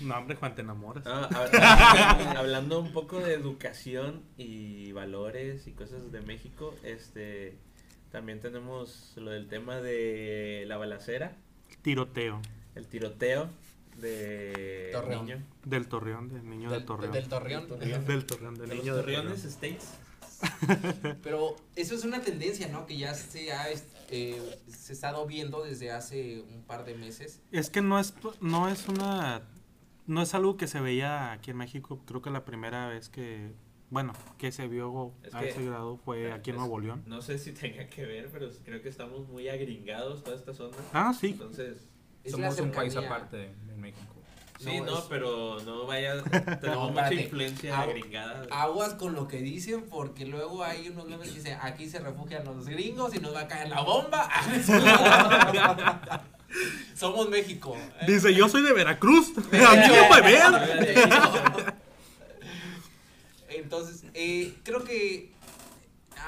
No, 0.00 0.16
hombre, 0.18 0.36
Juan, 0.36 0.54
te 0.54 0.62
enamoras. 0.62 1.04
Ah, 1.06 1.28
hab- 1.30 2.36
hablando 2.36 2.80
un 2.80 2.92
poco 2.92 3.18
de 3.20 3.34
educación 3.34 4.22
y 4.36 4.92
valores 4.92 5.66
y 5.66 5.72
cosas 5.72 6.12
de 6.12 6.20
México, 6.20 6.74
este 6.82 7.56
también 8.12 8.40
tenemos 8.40 9.12
lo 9.16 9.30
del 9.30 9.48
tema 9.48 9.76
de 9.80 10.64
la 10.66 10.76
balacera, 10.76 11.36
Tiroteo 11.82 12.40
el 12.74 12.86
tiroteo 12.86 13.48
de 14.00 14.90
Torreón. 14.92 15.26
niño. 15.26 15.42
del 15.64 15.88
Torreón, 15.88 16.28
del 16.28 16.48
niño 16.48 16.70
del, 16.70 16.78
del, 16.80 16.86
Torreón. 16.86 17.12
del 17.12 17.28
Torreón. 17.28 17.66
Del 18.06 18.26
Torreón, 18.26 18.54
del 18.54 18.68
De 18.68 18.74
niño 18.76 18.94
del 18.96 19.04
Torreones 19.04 19.42
Torreón. 19.42 19.76
States. 19.76 19.88
Pero 21.22 21.56
eso 21.76 21.94
es 21.94 22.04
una 22.04 22.20
tendencia, 22.20 22.68
¿no? 22.68 22.86
Que 22.86 22.96
ya 22.98 23.14
se 23.14 23.52
ha 23.52 23.66
eh, 24.10 24.58
se 24.68 24.92
ha 24.92 24.94
estado 24.94 25.26
viendo 25.26 25.62
desde 25.64 25.90
hace 25.90 26.40
un 26.42 26.62
par 26.62 26.84
de 26.84 26.94
meses. 26.94 27.40
Es 27.52 27.70
que 27.70 27.80
no 27.82 27.98
es, 27.98 28.14
no 28.40 28.68
es 28.68 28.88
una. 28.88 29.42
No 30.06 30.22
es 30.22 30.34
algo 30.34 30.56
que 30.56 30.68
se 30.68 30.80
veía 30.80 31.32
aquí 31.32 31.50
en 31.50 31.56
México. 31.56 32.00
Creo 32.06 32.22
que 32.22 32.30
la 32.30 32.44
primera 32.44 32.88
vez 32.88 33.08
que. 33.08 33.52
Bueno, 33.88 34.12
que 34.36 34.50
se 34.50 34.66
vio 34.66 35.12
Es 35.22 35.32
a 35.34 35.40
que- 35.40 35.50
ese 35.50 35.64
grado 35.64 35.96
fue 35.96 36.32
aquí 36.32 36.50
en 36.50 36.56
Nuevo 36.56 36.80
León. 36.80 37.04
No 37.06 37.22
sé 37.22 37.38
si 37.38 37.52
tenga 37.52 37.86
que 37.88 38.04
ver, 38.04 38.28
pero 38.32 38.50
creo 38.64 38.82
que 38.82 38.88
estamos 38.88 39.28
muy 39.28 39.48
agringados 39.48 40.22
toda 40.24 40.36
esta 40.36 40.52
zona. 40.54 40.76
Ah, 40.92 41.14
sí. 41.18 41.28
Entonces, 41.28 41.88
Es 42.26 42.32
Somos 42.32 42.58
un 42.60 42.72
país 42.72 42.94
aparte 42.96 43.36
de, 43.36 43.54
de 43.66 43.74
México. 43.76 44.14
sí, 44.58 44.78
No, 44.80 44.84
no, 44.86 44.98
es- 44.98 45.04
pero 45.08 45.60
no 45.64 45.86
vaya, 45.86 46.22
tenemos 46.60 46.62
No, 46.62 46.90
mucha 46.90 47.14
influencia 47.14 47.78
Ah, 47.78 47.82
agringada. 47.82 48.46
Aguas 48.50 48.94
con 48.94 49.14
lo 49.14 49.28
que 49.28 49.38
dicen, 49.38 49.84
porque 49.88 50.26
luego 50.26 50.62
hay 50.64 50.88
unos 50.88 51.06
memes 51.06 51.28
que 51.30 51.36
dicen, 51.36 51.58
aquí 51.62 51.88
se 51.88 51.98
refugian 52.00 52.44
los 52.44 52.66
gringos 52.66 53.14
y 53.14 53.18
nos 53.20 53.34
va 53.34 53.40
a 53.42 53.48
caer 53.48 53.68
la 53.68 53.80
bomba. 53.82 54.28
Somos 56.96 57.28
México. 57.28 57.76
Dice, 58.06 58.34
yo 58.34 58.48
soy 58.48 58.62
de 58.62 58.72
Veracruz. 58.72 59.32
A 59.36 59.40
mí 59.74 59.82
no 59.88 60.14
me 60.14 60.22
vean. 60.22 60.54
Entonces, 63.48 64.04
eh, 64.14 64.54
creo 64.64 64.82
que 64.84 65.30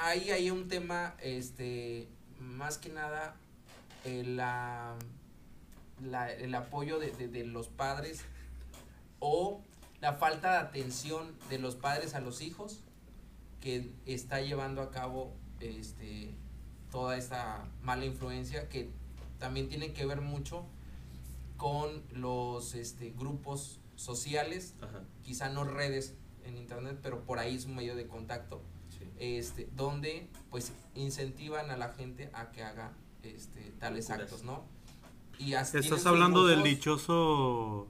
ahí 0.03 0.31
hay 0.31 0.51
un 0.51 0.69
tema, 0.69 1.15
este, 1.23 2.09
más 2.39 2.79
que 2.79 2.89
nada, 2.91 3.37
eh, 4.05 4.23
la, 4.25 4.95
la- 6.03 6.33
el 6.33 6.55
apoyo 6.55 6.99
de, 6.99 7.11
de- 7.13 7.29
de 7.29 7.45
los 7.45 7.69
padres 7.69 8.21
o 9.21 9.61
la 10.01 10.15
falta 10.15 10.53
de 10.53 10.59
atención 10.59 11.35
de 11.51 11.59
los 11.59 11.75
padres 11.75 12.15
a 12.15 12.21
los 12.21 12.41
hijos 12.41 12.81
que 13.61 13.91
está 14.07 14.41
llevando 14.41 14.81
a 14.83 14.91
cabo 14.91 15.33
este, 15.61 16.35
toda 16.91 17.17
esta 17.17 17.67
mala 17.83 18.05
influencia 18.05 18.69
que 18.69 18.91
también 19.39 19.69
tiene 19.69 19.93
que 19.93 20.07
ver 20.07 20.21
mucho 20.21 20.65
con 21.57 22.03
los 22.13 22.75
este, 22.75 23.11
grupos 23.11 23.81
sociales 23.97 24.75
Ajá, 24.81 25.03
quizá 25.25 25.49
no 25.49 25.65
redes 25.65 26.15
en 26.45 26.57
internet, 26.57 26.99
pero 27.03 27.25
por 27.25 27.41
ahí 27.41 27.57
es 27.57 27.65
un 27.67 27.75
medio 27.75 27.97
de 27.97 28.07
contacto, 28.07 28.63
sí. 28.97 29.05
este, 29.19 29.69
donde 29.75 30.29
pues 30.51 30.73
incentivan 30.95 31.71
a 31.71 31.77
la 31.77 31.93
gente 31.93 32.31
a 32.33 32.53
que 32.53 32.63
haga 32.63 32.93
este, 33.25 33.73
tales 33.81 34.09
Locuras. 34.09 34.27
actos, 34.33 34.45
¿no? 34.45 34.65
Y 35.39 35.55
Estás 35.55 36.07
hablando 36.07 36.47
del 36.47 36.63
dichoso. 36.63 37.89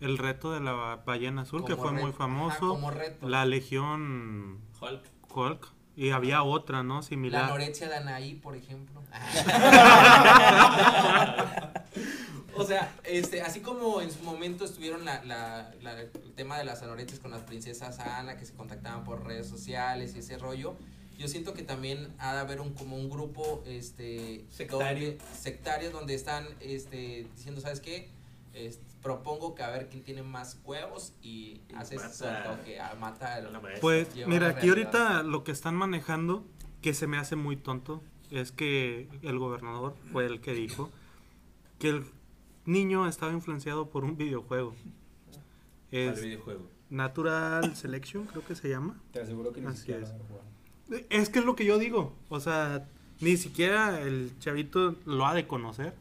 El 0.00 0.18
reto 0.18 0.52
de 0.52 0.60
la 0.60 1.00
ballena 1.06 1.42
azul, 1.42 1.64
que 1.64 1.76
fue 1.76 1.92
muy 1.92 2.12
famoso. 2.12 2.56
ajá, 2.56 2.66
como 2.68 2.90
reto. 2.90 3.28
La 3.28 3.44
Legión 3.46 4.60
Hulk. 4.80 5.02
Hulk. 5.34 5.68
Y 5.96 6.10
había 6.10 6.42
otra, 6.42 6.82
¿no? 6.82 6.96
La 6.96 7.02
Similar. 7.02 7.44
anorexia 7.44 7.88
de 7.88 7.96
Anaí, 7.96 8.34
por 8.34 8.54
ejemplo. 8.54 9.00
o 12.54 12.64
sea, 12.64 12.94
este, 13.04 13.40
así 13.42 13.60
como 13.60 14.00
en 14.02 14.10
su 14.10 14.22
momento 14.22 14.64
estuvieron 14.66 15.04
la, 15.06 15.24
la, 15.24 15.72
la- 15.82 16.00
el 16.00 16.10
tema 16.34 16.58
de 16.58 16.64
las 16.64 16.82
anorexias 16.82 17.20
con 17.20 17.30
las 17.30 17.42
princesas 17.42 17.98
Ana, 18.00 18.36
que 18.36 18.44
se 18.44 18.52
contactaban 18.54 19.04
por 19.04 19.24
redes 19.26 19.48
sociales 19.48 20.14
y 20.14 20.18
ese 20.18 20.36
rollo, 20.38 20.76
yo 21.18 21.28
siento 21.28 21.54
que 21.54 21.62
también 21.62 22.12
ha 22.18 22.34
de 22.34 22.40
haber 22.40 22.60
un 22.60 22.74
como 22.74 22.96
un 22.96 23.08
grupo 23.10 23.62
este 23.66 24.44
Sectario. 24.50 25.08
donde- 25.10 25.24
sectario 25.34 25.90
donde 25.90 26.14
están 26.14 26.46
este 26.60 27.26
diciendo, 27.36 27.60
¿sabes 27.60 27.80
qué? 27.80 28.08
Es- 28.54 28.80
propongo 29.02 29.54
que 29.54 29.62
a 29.62 29.70
ver 29.70 29.88
quién 29.88 30.02
tiene 30.02 30.22
más 30.24 30.58
huevos 30.64 31.12
y, 31.22 31.60
Y 31.68 31.74
haces 31.76 32.02
mata 32.02 32.58
a- 32.90 32.94
mata 32.96 33.34
a 33.36 33.40
la 33.40 33.60
maestra. 33.60 33.80
Pues 33.80 34.08
mira, 34.26 34.48
aquí 34.48 34.68
ahorita 34.68 35.22
lo 35.22 35.44
que 35.44 35.52
están 35.52 35.76
manejando, 35.76 36.44
que 36.82 36.92
se 36.92 37.06
me 37.06 37.16
hace 37.18 37.36
muy 37.36 37.56
tonto, 37.56 38.02
es 38.30 38.50
que 38.50 39.08
el 39.22 39.38
gobernador 39.38 39.94
fue 40.10 40.26
el 40.26 40.40
que 40.40 40.52
dijo 40.54 40.90
que 41.78 41.90
el 41.90 42.04
niño 42.64 43.06
estaba 43.06 43.32
influenciado 43.32 43.90
por 43.90 44.02
un 44.04 44.16
videojuego. 44.16 44.74
Es 45.92 46.20
videojuego. 46.20 46.68
Natural 46.90 47.76
Selection, 47.76 48.26
creo 48.26 48.44
que 48.44 48.56
se 48.56 48.68
llama. 48.68 49.00
Te 49.12 49.20
aseguro 49.20 49.52
que 49.52 49.60
ni 49.60 49.68
Así 49.68 49.78
siquiera 49.78 50.02
es. 50.02 50.12
Es 51.10 51.28
que 51.28 51.40
es 51.40 51.44
lo 51.44 51.56
que 51.56 51.64
yo 51.64 51.78
digo. 51.78 52.14
O 52.28 52.40
sea, 52.40 52.88
ni 53.20 53.36
siquiera 53.36 54.00
el 54.00 54.32
chavito 54.38 54.94
lo 55.04 55.26
ha 55.26 55.34
de 55.34 55.46
conocer. 55.46 55.94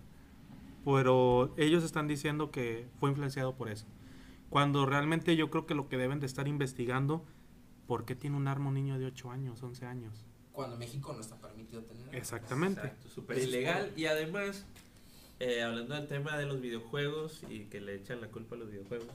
Pero 0.84 1.54
ellos 1.58 1.84
están 1.84 2.08
diciendo 2.08 2.52
que 2.52 2.88
fue 3.00 3.10
influenciado 3.10 3.56
por 3.56 3.70
eso. 3.70 3.86
Cuando 4.50 4.86
realmente 4.86 5.36
yo 5.36 5.50
creo 5.50 5.66
que 5.66 5.74
lo 5.74 5.90
que 5.90 5.98
deben 5.98 6.20
de 6.20 6.28
estar 6.28 6.48
investigando, 6.48 7.26
¿por 7.88 8.06
qué 8.06 8.16
tiene 8.16 8.38
un 8.38 8.48
arma 8.48 8.68
un 8.68 8.76
niño 8.76 9.00
de 9.00 9.06
8 9.08 9.32
años, 9.32 9.64
11 9.64 9.86
años? 9.86 10.26
cuando 10.56 10.78
México 10.78 11.14
no 11.14 11.22
está 11.22 11.36
permitido 11.36 11.84
tener. 11.84 12.16
Exactamente. 12.16 12.80
Exacto, 12.82 13.10
súper 13.10 13.38
ilegal. 13.38 13.92
Y 13.96 14.06
además, 14.06 14.66
eh, 15.40 15.62
hablando 15.62 15.94
del 15.96 16.08
tema 16.08 16.38
de 16.38 16.46
los 16.46 16.62
videojuegos 16.62 17.44
y 17.50 17.66
que 17.66 17.82
le 17.82 17.96
echan 17.96 18.22
la 18.22 18.28
culpa 18.28 18.56
a 18.56 18.60
los 18.60 18.72
videojuegos, 18.72 19.08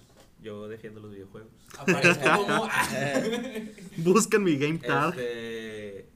yo 0.43 0.69
defiendo 0.69 1.01
los 1.01 1.13
videojuegos. 1.13 1.51
Aparece 1.79 2.21
como 2.21 2.69
Busquen 3.99 4.43
mi 4.45 4.57
game 4.57 4.79
tag. 4.79 5.11
Este, 5.19 6.09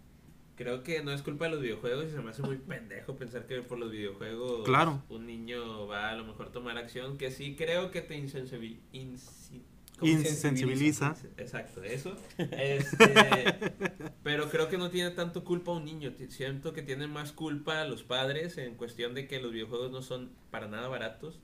creo 0.56 0.82
que 0.82 1.02
no 1.02 1.12
es 1.12 1.22
culpa 1.22 1.46
de 1.46 1.50
los 1.52 1.60
videojuegos 1.60 2.06
y 2.06 2.10
se 2.10 2.20
me 2.20 2.30
hace 2.30 2.42
muy 2.42 2.56
pendejo 2.58 3.16
pensar 3.16 3.46
que 3.46 3.60
por 3.62 3.78
los 3.78 3.90
videojuegos 3.90 4.64
Claro. 4.64 5.02
un 5.08 5.26
niño 5.26 5.86
va 5.86 6.10
a 6.10 6.16
lo 6.16 6.24
mejor 6.24 6.50
tomar 6.52 6.78
acción 6.78 7.18
que 7.18 7.30
sí 7.30 7.54
creo 7.56 7.90
que 7.90 8.00
te. 8.02 8.14
Insensibiliza. 10.02 11.14
Exacto, 11.36 11.82
eso. 11.82 12.16
Este, 12.38 13.54
pero 14.22 14.50
creo 14.50 14.68
que 14.68 14.76
no 14.76 14.90
tiene 14.90 15.10
tanto 15.10 15.44
culpa 15.44 15.72
un 15.72 15.84
niño. 15.84 16.12
Siento 16.28 16.72
que 16.72 16.82
tienen 16.82 17.10
más 17.10 17.32
culpa 17.32 17.84
los 17.84 18.02
padres 18.02 18.58
en 18.58 18.74
cuestión 18.74 19.14
de 19.14 19.28
que 19.28 19.40
los 19.40 19.52
videojuegos 19.52 19.92
no 19.92 20.02
son 20.02 20.30
para 20.50 20.66
nada 20.66 20.88
baratos 20.88 21.38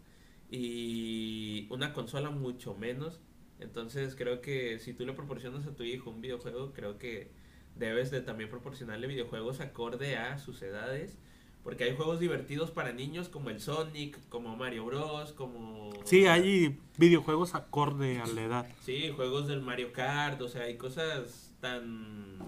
y 0.50 1.66
una 1.70 1.92
consola 1.92 2.30
mucho 2.30 2.74
menos. 2.74 3.20
Entonces 3.60 4.16
creo 4.16 4.40
que 4.40 4.78
si 4.78 4.94
tú 4.94 5.04
le 5.06 5.12
proporcionas 5.12 5.66
a 5.66 5.74
tu 5.74 5.82
hijo 5.82 6.10
un 6.10 6.20
videojuego, 6.20 6.72
creo 6.72 6.98
que 6.98 7.30
debes 7.76 8.10
de 8.10 8.20
también 8.20 8.50
proporcionarle 8.50 9.06
videojuegos 9.06 9.60
acorde 9.60 10.16
a 10.16 10.38
sus 10.38 10.60
edades. 10.62 11.18
Porque 11.62 11.84
hay 11.84 11.94
juegos 11.94 12.20
divertidos 12.20 12.70
para 12.70 12.92
niños 12.92 13.28
como 13.28 13.50
el 13.50 13.60
Sonic, 13.60 14.18
como 14.30 14.56
Mario 14.56 14.86
Bros, 14.86 15.32
como... 15.34 15.92
Sí, 16.04 16.26
hay 16.26 16.78
videojuegos 16.96 17.54
acorde 17.54 18.18
a 18.18 18.26
la 18.26 18.42
edad. 18.42 18.66
Sí, 18.80 19.10
juegos 19.14 19.46
del 19.46 19.60
Mario 19.60 19.92
Kart, 19.92 20.40
o 20.40 20.48
sea, 20.48 20.62
hay 20.62 20.78
cosas 20.78 21.54
tan, 21.60 22.38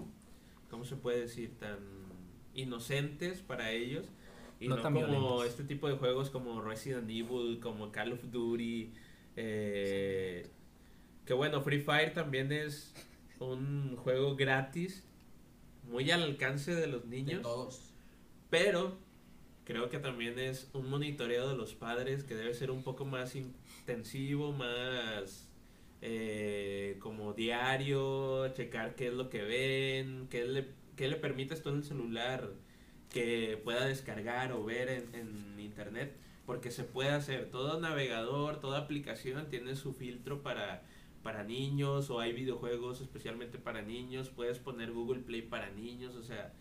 ¿cómo 0.70 0.86
se 0.86 0.96
puede 0.96 1.20
decir? 1.20 1.58
Tan 1.58 1.76
inocentes 2.54 3.42
para 3.42 3.70
ellos. 3.72 4.06
Y 4.62 4.68
no, 4.68 4.76
No 4.76 4.82
tan 4.82 4.94
como 4.94 5.06
violentos. 5.06 5.46
este 5.46 5.64
tipo 5.64 5.88
de 5.88 5.96
juegos 5.96 6.30
como 6.30 6.60
Resident 6.62 7.08
Evil, 7.10 7.58
como 7.60 7.90
Call 7.92 8.12
of 8.12 8.22
Duty. 8.30 8.92
eh, 9.36 10.46
que 11.26 11.34
bueno, 11.34 11.62
Free 11.62 11.80
Fire 11.80 12.12
también 12.12 12.52
es 12.52 12.92
un 13.38 13.96
juego 13.96 14.36
gratis, 14.36 15.04
muy 15.84 16.10
al 16.10 16.22
alcance 16.22 16.74
de 16.74 16.86
los 16.86 17.08
de 17.08 17.16
niños. 17.16 17.42
todos. 17.42 17.92
Pero 18.50 18.98
creo 19.64 19.88
que 19.88 19.98
también 19.98 20.38
es 20.38 20.68
un 20.74 20.90
monitoreo 20.90 21.48
de 21.48 21.56
los 21.56 21.74
padres 21.74 22.24
que 22.24 22.34
debe 22.34 22.54
ser 22.54 22.70
un 22.70 22.82
poco 22.82 23.04
más 23.04 23.34
intensivo, 23.36 24.52
más 24.52 25.48
eh, 26.02 26.96
como 27.00 27.32
diario, 27.32 28.48
checar 28.54 28.94
qué 28.96 29.08
es 29.08 29.14
lo 29.14 29.30
que 29.30 29.42
ven, 29.42 30.26
qué 30.28 30.44
le, 30.44 30.66
qué 30.96 31.08
le 31.08 31.16
permites 31.16 31.62
tú 31.62 31.70
en 31.70 31.76
el 31.76 31.84
celular 31.84 32.50
que 33.12 33.60
pueda 33.62 33.84
descargar 33.86 34.52
o 34.52 34.64
ver 34.64 34.88
en, 34.88 35.14
en 35.14 35.60
internet, 35.60 36.14
porque 36.46 36.70
se 36.70 36.84
puede 36.84 37.10
hacer. 37.10 37.50
Todo 37.50 37.78
navegador, 37.80 38.60
toda 38.60 38.78
aplicación 38.78 39.48
tiene 39.48 39.76
su 39.76 39.92
filtro 39.92 40.42
para, 40.42 40.82
para 41.22 41.44
niños 41.44 42.10
o 42.10 42.20
hay 42.20 42.32
videojuegos 42.32 43.00
especialmente 43.00 43.58
para 43.58 43.82
niños, 43.82 44.30
puedes 44.30 44.58
poner 44.58 44.92
Google 44.92 45.20
Play 45.20 45.42
para 45.42 45.70
niños, 45.70 46.14
o 46.16 46.22
sea, 46.22 46.52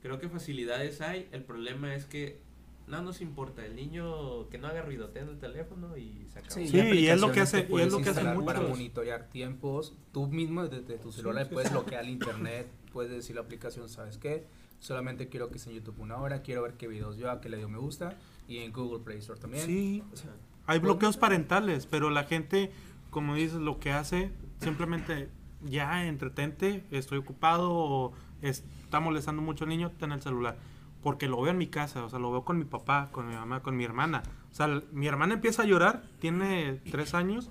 creo 0.00 0.18
que 0.20 0.28
facilidades 0.28 1.00
hay, 1.00 1.28
el 1.32 1.42
problema 1.42 1.94
es 1.94 2.04
que 2.06 2.38
no 2.86 3.02
nos 3.02 3.20
importa, 3.20 3.66
el 3.66 3.74
niño 3.74 4.48
que 4.48 4.58
no 4.58 4.68
haga 4.68 4.80
ruido, 4.82 5.08
ten 5.08 5.28
el 5.28 5.38
teléfono 5.40 5.96
y 5.96 6.24
se 6.32 6.38
acabó. 6.38 6.54
Sí, 6.54 6.68
Sí, 6.68 6.76
y 6.78 7.08
es 7.08 7.20
lo 7.20 7.32
que 7.32 7.40
hace- 7.40 7.66
y 7.68 7.80
es 7.80 7.90
lo 7.90 7.98
que 8.00 8.10
hacen 8.10 8.26
instalar 8.26 8.44
para 8.44 8.60
monitorear 8.60 9.28
tiempos. 9.28 9.92
Tú 10.12 10.28
mismo 10.28 10.68
desde 10.68 10.96
tu 10.98 11.10
celular 11.10 11.46
sí, 11.46 11.52
puedes 11.52 11.68
sí. 11.70 11.74
bloquear 11.74 12.04
el 12.04 12.10
internet, 12.10 12.68
puedes 12.92 13.10
decir 13.10 13.34
la 13.34 13.42
aplicación, 13.42 13.88
¿sabes 13.88 14.18
qué? 14.18 14.44
Solamente 14.86 15.28
quiero 15.28 15.50
que 15.50 15.56
esté 15.56 15.70
en 15.70 15.76
YouTube 15.78 15.98
una 15.98 16.16
hora, 16.16 16.42
quiero 16.42 16.62
ver 16.62 16.74
qué 16.74 16.86
videos 16.86 17.16
yo, 17.16 17.28
a 17.28 17.40
qué 17.40 17.48
le 17.48 17.56
dio 17.56 17.68
me 17.68 17.76
gusta. 17.76 18.16
Y 18.46 18.58
en 18.58 18.72
Google 18.72 19.00
Play 19.00 19.18
Store 19.18 19.40
también. 19.40 19.66
Sí, 19.66 20.04
O 20.12 20.16
sea, 20.16 20.30
hay 20.64 20.78
bloqueos 20.78 21.16
parentales, 21.16 21.86
pero 21.86 22.08
la 22.08 22.22
gente, 22.22 22.70
como 23.10 23.34
dices, 23.34 23.58
lo 23.58 23.80
que 23.80 23.90
hace, 23.90 24.30
simplemente 24.60 25.28
ya 25.64 26.06
entretente, 26.06 26.84
estoy 26.92 27.18
ocupado 27.18 27.72
o 27.72 28.12
está 28.42 29.00
molestando 29.00 29.42
mucho 29.42 29.64
al 29.64 29.70
niño, 29.70 29.90
ten 29.98 30.12
el 30.12 30.22
celular. 30.22 30.56
Porque 31.02 31.26
lo 31.26 31.42
veo 31.42 31.50
en 31.50 31.58
mi 31.58 31.66
casa, 31.66 32.04
o 32.04 32.08
sea, 32.08 32.20
lo 32.20 32.30
veo 32.30 32.44
con 32.44 32.56
mi 32.56 32.64
papá, 32.64 33.08
con 33.10 33.26
mi 33.26 33.34
mamá, 33.34 33.64
con 33.64 33.76
mi 33.76 33.82
hermana. 33.82 34.22
O 34.52 34.54
sea, 34.54 34.68
mi 34.92 35.08
hermana 35.08 35.34
empieza 35.34 35.62
a 35.62 35.66
llorar, 35.66 36.04
tiene 36.20 36.80
tres 36.92 37.12
años, 37.12 37.50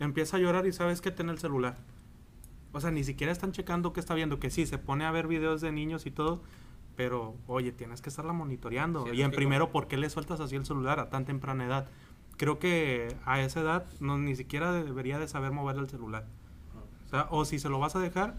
empieza 0.00 0.36
a 0.36 0.40
llorar 0.40 0.66
y 0.66 0.74
sabes 0.74 1.00
que 1.00 1.12
ten 1.12 1.30
el 1.30 1.38
celular. 1.38 1.78
O 2.72 2.80
sea, 2.80 2.90
ni 2.90 3.02
siquiera 3.04 3.32
están 3.32 3.52
checando 3.52 3.92
qué 3.92 4.00
está 4.00 4.14
viendo, 4.14 4.38
que 4.38 4.50
sí, 4.50 4.66
se 4.66 4.78
pone 4.78 5.04
a 5.04 5.10
ver 5.10 5.26
videos 5.26 5.60
de 5.60 5.72
niños 5.72 6.04
y 6.06 6.10
todo, 6.10 6.42
pero 6.96 7.34
oye, 7.46 7.72
tienes 7.72 8.02
que 8.02 8.10
estarla 8.10 8.32
monitoreando. 8.32 9.04
Sí, 9.06 9.12
y 9.16 9.22
en 9.22 9.30
primero, 9.30 9.66
como- 9.66 9.72
¿por 9.72 9.88
qué 9.88 9.96
le 9.96 10.10
sueltas 10.10 10.40
así 10.40 10.56
el 10.56 10.66
celular 10.66 11.00
a 11.00 11.08
tan 11.10 11.24
temprana 11.24 11.64
edad? 11.64 11.88
Creo 12.36 12.58
que 12.58 13.16
a 13.24 13.40
esa 13.40 13.60
edad 13.60 13.86
no, 14.00 14.18
ni 14.18 14.36
siquiera 14.36 14.72
debería 14.72 15.18
de 15.18 15.26
saber 15.28 15.50
mover 15.52 15.76
el 15.76 15.88
celular. 15.88 16.26
O, 17.06 17.08
sea, 17.10 17.26
o 17.30 17.44
si 17.44 17.58
se 17.58 17.68
lo 17.68 17.78
vas 17.78 17.96
a 17.96 18.00
dejar, 18.00 18.36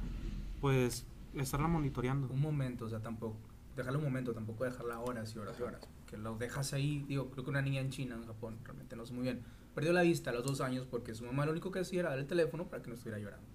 pues 0.61 1.05
estarla 1.35 1.67
monitoreando. 1.67 2.27
un 2.27 2.39
momento, 2.41 2.85
o 2.85 2.89
sea, 2.89 2.99
tampoco. 2.99 3.37
Dejarlo 3.75 3.99
un 3.99 4.05
momento, 4.05 4.33
tampoco 4.33 4.63
dejarla 4.65 4.99
horas 4.99 5.33
y 5.35 5.39
horas 5.39 5.55
y 5.59 5.63
horas. 5.63 5.81
Que 6.05 6.17
lo 6.17 6.35
dejas 6.37 6.73
ahí, 6.73 7.03
digo, 7.07 7.29
creo 7.31 7.43
que 7.43 7.49
una 7.49 7.61
niña 7.61 7.81
en 7.81 7.89
China, 7.91 8.15
en 8.15 8.25
Japón, 8.25 8.57
realmente 8.63 8.95
no 8.95 9.05
sé 9.05 9.13
muy 9.13 9.23
bien. 9.23 9.41
Perdió 9.73 9.93
la 9.93 10.01
vista 10.01 10.31
a 10.31 10.33
los 10.33 10.43
dos 10.43 10.59
años 10.61 10.85
porque 10.89 11.13
su 11.15 11.23
mamá 11.23 11.45
lo 11.45 11.51
único 11.51 11.71
que 11.71 11.79
hacía 11.79 12.01
era 12.01 12.09
dar 12.09 12.19
el 12.19 12.27
teléfono 12.27 12.65
para 12.65 12.81
que 12.83 12.89
no 12.89 12.95
estuviera 12.95 13.19
llorando. 13.19 13.45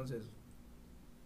Entonces, 0.00 0.28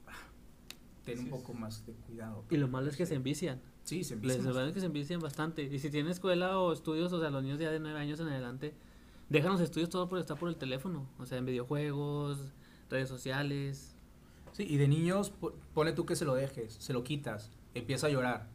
ten 1.04 1.18
un 1.18 1.24
Sí, 1.26 1.30
poco 1.30 1.54
más 1.54 1.84
de 1.86 1.92
cuidado. 1.94 2.44
Y 2.50 2.56
lo 2.56 2.68
malo 2.68 2.88
es 2.88 2.96
que 2.96 3.06
se 3.06 3.14
envician. 3.14 3.60
Sí, 3.84 4.04
se 4.04 4.14
Les 4.16 4.22
empieza. 4.36 4.42
verdad 4.48 4.68
es 4.68 4.74
que 4.74 4.80
se 4.80 4.86
envician 4.86 5.20
bastante. 5.20 5.62
Y 5.62 5.78
si 5.78 5.90
tienen 5.90 6.12
escuela 6.12 6.58
o 6.58 6.72
estudios, 6.72 7.12
o 7.12 7.20
sea, 7.20 7.30
los 7.30 7.42
niños 7.42 7.58
ya 7.58 7.70
de 7.70 7.80
9 7.80 7.98
años 7.98 8.20
en 8.20 8.28
adelante, 8.28 8.74
dejan 9.28 9.52
los 9.52 9.60
estudios 9.60 9.88
todo 9.90 10.08
por 10.08 10.18
estar 10.18 10.38
por 10.38 10.48
el 10.48 10.56
teléfono. 10.56 11.06
O 11.18 11.26
sea, 11.26 11.38
en 11.38 11.46
videojuegos, 11.46 12.38
redes 12.90 13.08
sociales. 13.08 13.94
Sí, 14.52 14.66
y 14.68 14.76
de 14.76 14.88
niños, 14.88 15.30
po- 15.30 15.54
pone 15.74 15.92
tú 15.92 16.04
que 16.04 16.16
se 16.16 16.24
lo 16.24 16.34
dejes, 16.34 16.74
se 16.74 16.92
lo 16.92 17.02
quitas, 17.04 17.50
empieza 17.74 18.08
a 18.08 18.10
llorar. 18.10 18.48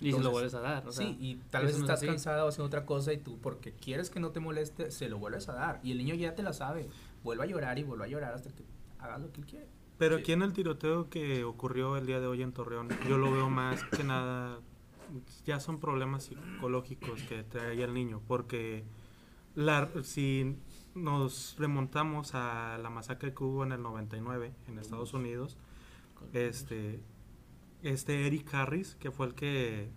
Y 0.00 0.06
se 0.06 0.10
lo 0.12 0.16
Entonces, 0.16 0.32
vuelves 0.32 0.54
a 0.54 0.60
dar. 0.60 0.86
O 0.88 0.92
sea, 0.92 1.06
sí, 1.06 1.16
y 1.20 1.36
tal 1.50 1.64
vez 1.64 1.78
no 1.78 1.84
es 1.84 1.90
estás 1.90 2.04
cansada 2.06 2.44
o 2.44 2.48
haciendo 2.48 2.66
otra 2.66 2.84
cosa 2.84 3.12
y 3.12 3.18
tú, 3.18 3.38
porque 3.38 3.72
quieres 3.72 4.10
que 4.10 4.20
no 4.20 4.30
te 4.32 4.40
moleste, 4.40 4.90
se 4.90 5.08
lo 5.08 5.18
vuelves 5.18 5.48
a 5.48 5.54
dar. 5.54 5.80
Y 5.82 5.92
el 5.92 5.98
niño 5.98 6.14
ya 6.14 6.34
te 6.34 6.42
la 6.42 6.52
sabe. 6.52 6.88
Vuelve 7.22 7.44
a 7.44 7.46
llorar 7.46 7.78
y 7.78 7.84
vuelve 7.84 8.04
a 8.04 8.08
llorar 8.08 8.34
hasta 8.34 8.50
que 8.50 8.64
haga 9.04 9.18
lo 9.18 9.32
que 9.32 9.40
él 9.40 9.46
quiere. 9.46 9.68
Pero 9.98 10.16
Sí. 10.16 10.22
aquí 10.22 10.32
en 10.32 10.42
el 10.42 10.52
tiroteo 10.52 11.08
que 11.08 11.44
ocurrió 11.44 11.96
el 11.96 12.06
día 12.06 12.20
de 12.20 12.26
hoy 12.26 12.42
en 12.42 12.52
Torreón, 12.52 12.88
yo 13.08 13.16
lo 13.18 13.30
veo 13.30 13.48
más 13.48 13.82
que 13.84 14.02
nada, 14.04 14.58
ya 15.46 15.60
son 15.60 15.78
problemas 15.78 16.24
psicológicos 16.24 17.22
que 17.22 17.44
trae 17.44 17.80
el 17.82 17.94
niño, 17.94 18.20
porque 18.26 18.84
la, 19.54 19.88
si 20.02 20.56
nos 20.94 21.54
remontamos 21.58 22.34
a 22.34 22.78
la 22.82 22.90
masacre 22.90 23.34
que 23.34 23.44
hubo 23.44 23.62
en 23.64 23.72
el 23.72 23.82
99 23.82 24.52
en 24.68 24.78
Estados 24.78 25.14
Unidos, 25.14 25.56
este, 26.32 27.00
este 27.82 28.26
Eric 28.26 28.52
Harris, 28.54 28.96
que 28.96 29.10
fue 29.12 29.26
el 29.26 29.34
que 29.34 29.90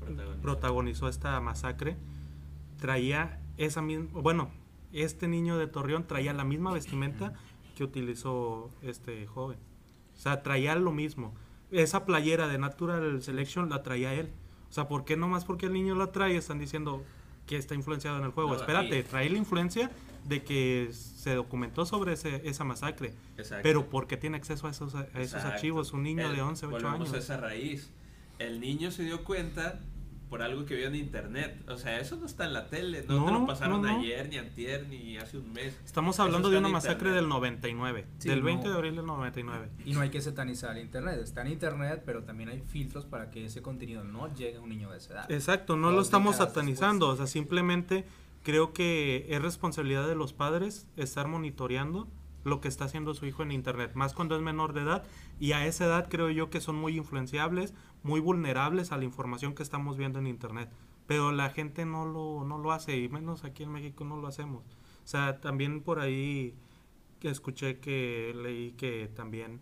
Protagonista. 0.00 0.40
protagonizó 0.42 1.08
esta 1.08 1.38
masacre, 1.40 1.96
traía 2.78 3.40
esa 3.58 3.82
misma, 3.82 4.08
bueno, 4.20 4.50
este 4.92 5.28
niño 5.28 5.58
de 5.58 5.66
Torreón 5.66 6.06
traía 6.06 6.32
la 6.32 6.44
misma 6.44 6.72
vestimenta 6.72 7.34
que 7.76 7.84
utilizó 7.84 8.70
este 8.82 9.26
joven. 9.26 9.58
O 10.16 10.18
sea, 10.18 10.42
traía 10.42 10.74
lo 10.74 10.90
mismo. 10.90 11.34
Esa 11.70 12.04
playera 12.06 12.48
de 12.48 12.58
Natural 12.58 13.22
Selection 13.22 13.68
la 13.68 13.82
traía 13.84 14.14
él. 14.14 14.30
O 14.68 14.72
sea, 14.72 14.88
¿por 14.88 15.04
qué 15.04 15.16
nomás 15.16 15.44
porque 15.44 15.66
el 15.66 15.72
niño 15.74 15.94
la 15.94 16.10
trae 16.10 16.36
están 16.36 16.58
diciendo 16.58 17.04
que 17.46 17.56
está 17.56 17.74
influenciado 17.74 18.18
en 18.18 18.24
el 18.24 18.30
juego? 18.30 18.50
No, 18.50 18.56
Espérate, 18.56 19.02
trae 19.04 19.28
la 19.30 19.38
influencia 19.38 19.90
de 20.24 20.42
que 20.42 20.88
se 20.92 21.34
documentó 21.34 21.84
sobre 21.86 22.14
ese- 22.14 22.48
esa 22.48 22.64
masacre. 22.64 23.14
Exacto. 23.36 23.62
Pero 23.62 23.88
porque 23.88 24.16
tiene 24.16 24.36
acceso 24.38 24.66
a 24.66 24.70
esos, 24.70 24.94
a 24.94 25.06
esos 25.20 25.44
archivos? 25.44 25.92
Un 25.92 26.02
niño 26.02 26.28
El- 26.30 26.34
de 26.36 26.42
11, 26.42 26.66
8 26.66 26.72
volvemos 26.72 27.00
años. 27.10 27.12
a 27.14 27.18
esa 27.18 27.36
raíz. 27.36 27.92
El 28.38 28.58
niño 28.60 28.90
se 28.90 29.04
dio 29.04 29.22
cuenta 29.22 29.80
por 30.28 30.42
algo 30.42 30.64
que 30.64 30.74
vio 30.74 30.88
en 30.88 30.94
internet. 30.96 31.62
O 31.68 31.76
sea, 31.76 32.00
eso 32.00 32.16
no 32.16 32.26
está 32.26 32.44
en 32.44 32.52
la 32.52 32.66
tele. 32.66 33.04
No, 33.08 33.24
te 33.24 33.32
lo 33.32 33.46
pasaron 33.46 33.82
no, 33.82 33.88
no. 33.92 33.98
ayer, 34.00 34.28
ni 34.28 34.38
antier, 34.38 34.86
ni 34.88 35.16
hace 35.16 35.38
un 35.38 35.52
mes. 35.52 35.78
Estamos 35.84 36.18
hablando 36.20 36.50
de 36.50 36.58
una 36.58 36.68
masacre 36.68 37.08
internet. 37.10 37.14
del 37.14 37.28
99, 37.28 38.06
Sí, 38.18 38.28
del 38.28 38.40
no. 38.40 38.46
20 38.46 38.68
de 38.68 38.74
abril 38.74 38.96
del 38.96 39.06
99. 39.06 39.68
Y 39.84 39.92
no 39.92 40.00
hay 40.00 40.10
que 40.10 40.20
satanizar 40.20 40.76
el 40.76 40.82
internet. 40.82 41.20
Está 41.22 41.42
en 41.42 41.48
internet, 41.52 42.02
pero 42.04 42.24
también 42.24 42.48
hay 42.48 42.60
filtros 42.60 43.04
para 43.04 43.30
que 43.30 43.44
ese 43.46 43.62
contenido 43.62 44.04
no 44.04 44.34
llegue 44.34 44.56
a 44.56 44.60
un 44.60 44.68
niño 44.68 44.90
de 44.90 44.98
esa 44.98 45.12
edad. 45.14 45.30
Exacto, 45.30 45.76
no 45.76 45.90
lo 45.90 46.02
estamos 46.02 46.36
satanizando, 46.36 47.06
después. 47.06 47.20
o 47.20 47.26
sea, 47.26 47.32
simplemente 47.32 48.04
creo 48.42 48.72
que 48.72 49.26
es 49.28 49.42
responsabilidad 49.42 50.06
de 50.06 50.14
los 50.14 50.32
padres 50.32 50.86
estar 50.96 51.26
monitoreando 51.26 52.08
lo 52.46 52.60
que 52.60 52.68
está 52.68 52.84
haciendo 52.84 53.12
su 53.12 53.26
hijo 53.26 53.42
en 53.42 53.50
internet, 53.50 53.90
más 53.94 54.14
cuando 54.14 54.36
es 54.36 54.40
menor 54.40 54.72
de 54.72 54.82
edad 54.82 55.02
y 55.40 55.50
a 55.50 55.66
esa 55.66 55.84
edad 55.84 56.08
creo 56.08 56.30
yo 56.30 56.48
que 56.48 56.60
son 56.60 56.76
muy 56.76 56.96
influenciables, 56.96 57.74
muy 58.04 58.20
vulnerables 58.20 58.92
a 58.92 58.96
la 58.96 59.04
información 59.04 59.52
que 59.56 59.64
estamos 59.64 59.96
viendo 59.96 60.20
en 60.20 60.28
internet, 60.28 60.70
pero 61.08 61.32
la 61.32 61.50
gente 61.50 61.84
no 61.84 62.06
lo 62.06 62.44
no 62.44 62.58
lo 62.58 62.70
hace 62.70 62.96
y 62.96 63.08
menos 63.08 63.42
aquí 63.42 63.64
en 63.64 63.72
México 63.72 64.04
no 64.04 64.16
lo 64.16 64.28
hacemos. 64.28 64.62
O 65.04 65.08
sea, 65.08 65.40
también 65.40 65.80
por 65.80 65.98
ahí 65.98 66.54
que 67.18 67.30
escuché 67.30 67.80
que 67.80 68.32
leí 68.40 68.70
que 68.72 69.10
también 69.12 69.60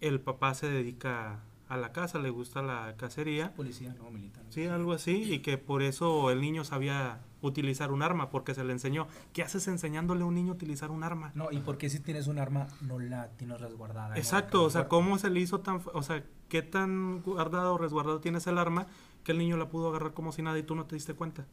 el 0.00 0.20
papá 0.20 0.54
se 0.54 0.70
dedica 0.70 1.42
a 1.68 1.76
la 1.76 1.90
casa, 1.90 2.20
le 2.20 2.30
gusta 2.30 2.62
la 2.62 2.94
cacería 2.96 3.52
Policía, 3.54 3.96
no 3.98 4.12
militar. 4.12 4.44
Sí, 4.50 4.66
algo 4.66 4.92
así, 4.92 5.32
y 5.32 5.40
que 5.40 5.58
por 5.58 5.82
eso 5.82 6.30
el 6.30 6.40
niño 6.40 6.62
sabía 6.62 7.20
utilizar 7.42 7.92
un 7.92 8.02
arma, 8.02 8.30
porque 8.30 8.54
se 8.54 8.64
le 8.64 8.72
enseñó. 8.72 9.06
¿Qué 9.32 9.42
haces 9.42 9.68
enseñándole 9.68 10.22
a 10.22 10.26
un 10.26 10.34
niño 10.34 10.52
a 10.52 10.54
utilizar 10.54 10.90
un 10.90 11.04
arma? 11.04 11.32
No, 11.34 11.50
y 11.50 11.58
porque 11.58 11.90
si 11.90 12.00
tienes 12.00 12.26
un 12.28 12.38
arma, 12.38 12.68
no 12.80 12.98
la 12.98 13.28
tienes 13.36 13.60
resguardada. 13.60 14.10
no 14.10 14.16
Exacto, 14.16 14.62
o 14.64 14.70
sea. 14.70 14.88
¿cómo 14.88 15.18
se 15.18 15.28
le 15.28 15.40
hizo 15.40 15.60
tan, 15.60 15.82
o 15.92 16.02
sea, 16.02 16.24
qué 16.48 16.62
tan 16.62 17.20
guardado 17.22 17.74
o 17.74 17.78
resguardado 17.78 18.20
tienes 18.20 18.46
el 18.46 18.56
arma 18.58 18.86
que 19.24 19.32
el 19.32 19.38
niño 19.38 19.56
la 19.56 19.68
pudo 19.68 19.88
agarrar 19.90 20.14
como 20.14 20.32
si 20.32 20.42
nada 20.42 20.58
y 20.58 20.62
tú 20.62 20.74
no 20.74 20.86
te 20.86 20.94
diste 20.96 21.14
cuenta? 21.14 21.44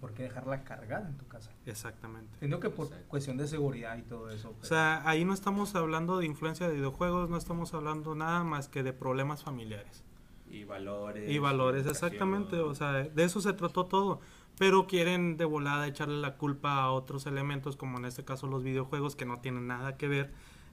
¿Por 0.00 0.12
qué 0.12 0.24
dejarla 0.24 0.62
cargada 0.62 1.08
en 1.08 1.16
tu 1.16 1.26
casa? 1.26 1.50
Exactamente. 1.64 2.28
Entiendo 2.34 2.60
que 2.60 2.68
por 2.68 2.86
Exacto. 2.86 3.08
cuestión 3.08 3.38
de 3.38 3.48
seguridad 3.48 3.96
y 3.96 4.02
todo 4.02 4.28
eso. 4.30 4.50
O 4.50 4.52
pero- 4.52 4.64
sea, 4.68 5.08
ahí 5.08 5.24
no 5.24 5.32
estamos 5.32 5.74
hablando 5.74 6.18
de 6.18 6.26
influencia 6.26 6.68
de 6.68 6.74
videojuegos, 6.74 7.30
no 7.30 7.36
estamos 7.38 7.72
hablando 7.72 8.14
nada 8.14 8.44
más 8.44 8.68
que 8.68 8.82
de 8.82 8.92
problemas 8.92 9.42
familiares. 9.42 10.04
Y 10.50 10.64
valores. 10.64 11.28
Y 11.30 11.38
valores, 11.38 11.82
educación. 11.86 12.08
exactamente, 12.12 12.58
o 12.60 12.74
sea, 12.74 12.92
de 12.92 13.24
eso 13.24 13.40
se 13.40 13.52
trató 13.54 13.86
todo. 13.86 14.20
Pero 14.58 14.86
quieren 14.86 15.36
de 15.36 15.44
volada 15.44 15.86
echarle 15.86 16.16
la 16.16 16.36
culpa 16.36 16.82
a 16.82 16.90
otros 16.90 17.26
elementos, 17.26 17.76
como 17.76 17.98
en 17.98 18.06
este 18.06 18.24
caso 18.24 18.46
los 18.46 18.62
videojuegos, 18.62 19.16
que 19.16 19.26
no 19.26 19.40
tienen 19.40 19.66
nada 19.66 19.96
que 19.96 20.08
ver. 20.08 20.30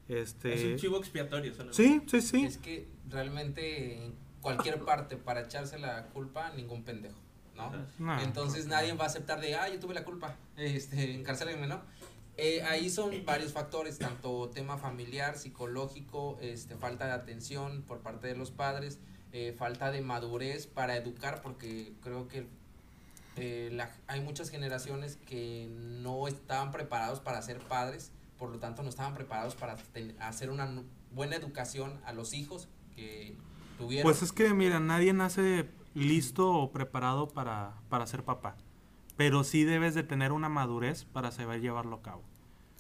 Este... 0.08 0.54
Es 0.54 0.64
un 0.64 0.78
chivo 0.78 0.98
expiatorio. 0.98 1.54
solamente. 1.54 1.84
Sí, 1.84 2.02
sí, 2.08 2.22
sí. 2.22 2.46
Es 2.46 2.58
que 2.58 2.88
realmente 3.10 4.06
en 4.06 4.16
cualquier 4.42 4.84
parte 4.84 5.18
para 5.18 5.42
echarse 5.42 5.80
la 5.80 6.08
culpa, 6.08 6.52
ningún 6.52 6.84
pendejo, 6.84 7.18
¿no? 7.56 7.72
No. 7.98 8.22
Entonces 8.22 8.68
nadie 8.68 8.94
va 8.94 9.06
a 9.06 9.08
aceptar 9.08 9.40
de, 9.40 9.56
ah, 9.56 9.70
yo 9.70 9.80
tuve 9.80 9.94
la 9.94 10.04
culpa, 10.04 10.38
este, 10.58 11.14
encarcelenme, 11.14 11.68
¿no? 11.68 11.82
Eh, 12.36 12.64
ahí 12.64 12.90
son 12.90 13.26
varios 13.26 13.54
factores, 13.54 14.00
tanto 14.00 14.50
tema 14.50 14.78
familiar, 14.78 15.38
psicológico, 15.38 16.38
este, 16.42 16.76
falta 16.76 17.06
de 17.06 17.12
atención 17.12 17.84
por 17.84 18.00
parte 18.00 18.28
de 18.28 18.36
los 18.36 18.50
padres, 18.50 19.00
eh, 19.32 19.54
falta 19.58 19.92
de 19.92 20.02
madurez 20.02 20.66
para 20.68 20.98
educar, 20.98 21.42
porque 21.42 21.94
creo 22.02 22.28
que 22.28 22.48
eh, 23.36 23.70
la- 23.72 23.92
hay 24.08 24.22
muchas 24.22 24.50
generaciones 24.50 25.18
que 25.26 25.68
no 25.72 26.28
estaban 26.28 26.72
preparados 26.72 27.20
para 27.20 27.42
ser 27.42 27.60
padres, 27.60 28.12
por 28.38 28.50
lo 28.50 28.60
tanto 28.60 28.84
no 28.84 28.90
estaban 28.90 29.14
preparados 29.14 29.56
para 29.56 29.76
ten- 29.76 30.16
hacer 30.20 30.50
una 30.50 30.84
buena 31.12 31.36
educación 31.36 32.00
a 32.06 32.14
los 32.14 32.34
hijos 32.34 32.68
que 32.96 33.36
tuvieron. 33.78 34.04
Pues 34.04 34.22
es 34.22 34.32
que, 34.32 34.54
mira, 34.54 34.80
nadie 34.80 35.14
nace 35.14 35.70
listo 35.94 36.52
o 36.54 36.72
preparado 36.72 37.28
para, 37.28 37.76
para 37.90 38.06
ser 38.08 38.24
papá. 38.24 38.56
Pero 39.16 39.44
sí 39.44 39.64
debes 39.64 39.94
de 39.94 40.04
tener 40.04 40.32
una 40.32 40.50
madurez 40.50 41.06
para 41.06 41.32
saber 41.32 41.62
llevarlo 41.62 41.96
a 41.98 42.02
cabo. 42.02 42.24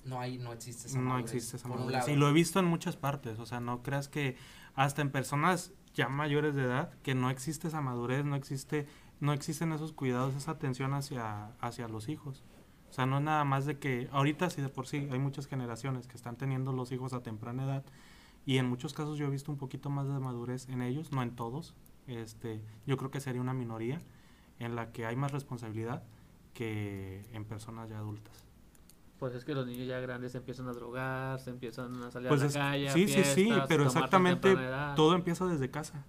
no 0.05 0.19
hay, 0.19 0.37
no 0.37 0.51
existe 0.51 0.87
esa 0.87 0.97
No 0.99 1.11
madurez, 1.11 1.33
existe 1.35 1.57
esa 1.57 1.67
madurez. 1.69 2.07
Y 2.09 2.15
lo 2.15 2.27
he 2.27 2.33
visto 2.33 2.59
en 2.59 2.65
muchas 2.65 2.97
partes. 2.97 3.39
O 3.39 3.45
sea, 3.45 3.59
no 3.61 3.83
creas 3.83 4.09
que 4.09 4.35
hasta 4.75 5.01
en 5.01 5.11
personas 5.11 5.71
ya 5.93 6.09
mayores 6.09 6.55
de 6.55 6.63
edad, 6.63 6.91
que 7.03 7.13
no 7.15 7.29
existe 7.29 7.67
esa 7.69 7.79
madurez, 7.81 8.25
no 8.25 8.35
existe, 8.35 8.87
no 9.23 9.31
existen 9.31 9.71
esos 9.71 9.93
cuidados, 9.93 10.35
esa 10.35 10.51
atención 10.51 10.93
hacia, 10.93 11.47
hacia 11.61 11.87
los 11.87 12.09
hijos. 12.09 12.43
O 12.89 12.93
sea, 12.93 13.05
no 13.05 13.17
es 13.19 13.23
nada 13.23 13.45
más 13.45 13.65
de 13.65 13.79
que 13.79 14.09
ahorita 14.11 14.49
sí 14.49 14.61
de 14.61 14.67
por 14.67 14.85
sí 14.85 15.07
hay 15.11 15.17
muchas 15.17 15.47
generaciones 15.47 16.07
que 16.07 16.15
están 16.17 16.35
teniendo 16.35 16.73
los 16.73 16.91
hijos 16.91 17.13
a 17.13 17.23
temprana 17.23 17.63
edad 17.63 17.83
y 18.45 18.57
en 18.57 18.67
muchos 18.67 18.93
casos 18.93 19.17
yo 19.17 19.25
he 19.25 19.29
visto 19.29 19.49
un 19.49 19.57
poquito 19.57 19.89
más 19.89 20.07
de 20.07 20.19
madurez 20.19 20.67
en 20.67 20.81
ellos, 20.81 21.11
no 21.13 21.23
en 21.23 21.35
todos. 21.37 21.73
Este, 22.05 22.61
yo 22.85 22.97
creo 22.97 23.11
que 23.11 23.21
sería 23.21 23.39
una 23.41 23.53
minoría 23.53 24.01
en 24.59 24.75
la 24.75 24.91
que 24.91 25.05
hay 25.05 25.15
más 25.15 25.31
responsabilidad 25.31 26.03
que 26.53 27.25
en 27.31 27.45
personas 27.45 27.89
ya 27.89 27.99
adultas. 27.99 28.45
Pues 29.19 29.33
es 29.35 29.45
que 29.45 29.55
los 29.55 29.65
niños 29.65 29.87
ya 29.87 30.01
grandes 30.01 30.33
se 30.33 30.39
empiezan 30.39 30.67
a 30.67 30.73
drogar, 30.73 31.39
se 31.39 31.49
empiezan 31.49 31.95
a 32.03 32.11
salir 32.11 32.27
Pues 32.27 32.41
a 32.41 32.43
la 32.43 32.49
es- 32.49 32.53
calle. 32.57 32.89
a 32.89 32.91
sí, 32.93 33.07
sí, 33.07 33.23
sí, 33.23 33.49
pero 33.69 33.85
exactamente 33.85 34.53
todo 34.97 35.15
empieza 35.15 35.45
desde 35.47 35.71
casa. 35.71 36.03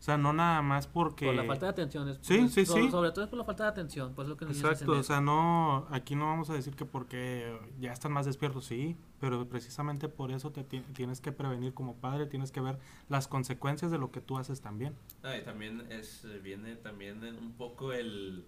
O 0.00 0.02
sea, 0.02 0.16
no 0.16 0.32
nada 0.32 0.62
más 0.62 0.86
porque... 0.86 1.26
Por 1.26 1.34
la 1.34 1.44
falta 1.44 1.66
de 1.66 1.72
atención. 1.72 2.08
Es, 2.08 2.18
Sí, 2.22 2.38
pues, 2.38 2.52
sí, 2.54 2.64
sobre, 2.64 2.82
sí. 2.84 2.90
Sobre 2.90 3.10
todo 3.12 3.24
es 3.24 3.28
por 3.28 3.38
la 3.38 3.44
falta 3.44 3.64
de 3.64 3.68
atención, 3.68 4.14
pues 4.14 4.28
lo 4.28 4.36
que 4.38 4.46
Exacto, 4.46 4.92
o 4.92 5.02
sea, 5.02 5.20
no, 5.20 5.86
aquí 5.90 6.16
no 6.16 6.24
vamos 6.24 6.48
a 6.48 6.54
decir 6.54 6.74
que 6.74 6.86
porque 6.86 7.54
ya 7.78 7.92
están 7.92 8.10
más 8.10 8.24
despiertos, 8.24 8.64
sí, 8.64 8.96
pero 9.20 9.46
precisamente 9.46 10.08
por 10.08 10.30
eso 10.32 10.52
te 10.52 10.64
ti- 10.64 10.80
tienes 10.94 11.20
que 11.20 11.32
prevenir 11.32 11.74
como 11.74 11.96
padre, 11.96 12.24
tienes 12.24 12.50
que 12.50 12.62
ver 12.62 12.78
las 13.10 13.28
consecuencias 13.28 13.90
de 13.90 13.98
lo 13.98 14.10
que 14.10 14.22
tú 14.22 14.38
haces 14.38 14.62
también. 14.62 14.94
No, 15.22 15.36
y 15.36 15.42
también 15.42 15.86
es, 15.90 16.26
viene 16.42 16.76
también 16.76 17.22
un 17.22 17.52
poco 17.52 17.92
el 17.92 18.46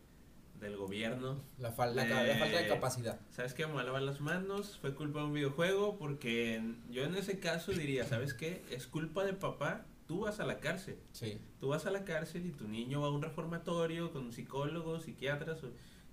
del 0.58 0.76
gobierno. 0.78 1.36
La, 1.58 1.70
fal- 1.76 1.92
la 1.92 2.04
falta 2.06 2.58
de 2.58 2.68
capacidad. 2.68 3.20
¿Sabes 3.30 3.52
qué? 3.52 3.66
Me 3.66 3.82
lavar 3.84 4.00
las 4.02 4.20
manos, 4.22 4.78
fue 4.80 4.94
culpa 4.94 5.18
de 5.18 5.26
un 5.26 5.32
videojuego, 5.34 5.98
porque 5.98 6.54
en- 6.54 6.82
yo 6.90 7.02
en 7.02 7.14
ese 7.14 7.38
caso 7.40 7.72
diría, 7.72 8.06
¿sabes 8.06 8.32
qué? 8.32 8.64
Es 8.70 8.86
culpa 8.86 9.24
de 9.24 9.34
papá, 9.34 9.84
tú 10.12 10.20
vas 10.20 10.40
a 10.40 10.44
la 10.44 10.58
cárcel. 10.60 10.98
Sí. 11.12 11.38
Tú 11.58 11.68
vas 11.68 11.86
a 11.86 11.90
la 11.90 12.04
cárcel 12.04 12.44
y 12.44 12.50
tu 12.50 12.68
niño 12.68 13.00
va 13.00 13.06
a 13.06 13.10
un 13.10 13.22
reformatorio 13.22 14.12
con 14.12 14.30
psicólogos, 14.30 15.04
psiquiatras, 15.04 15.60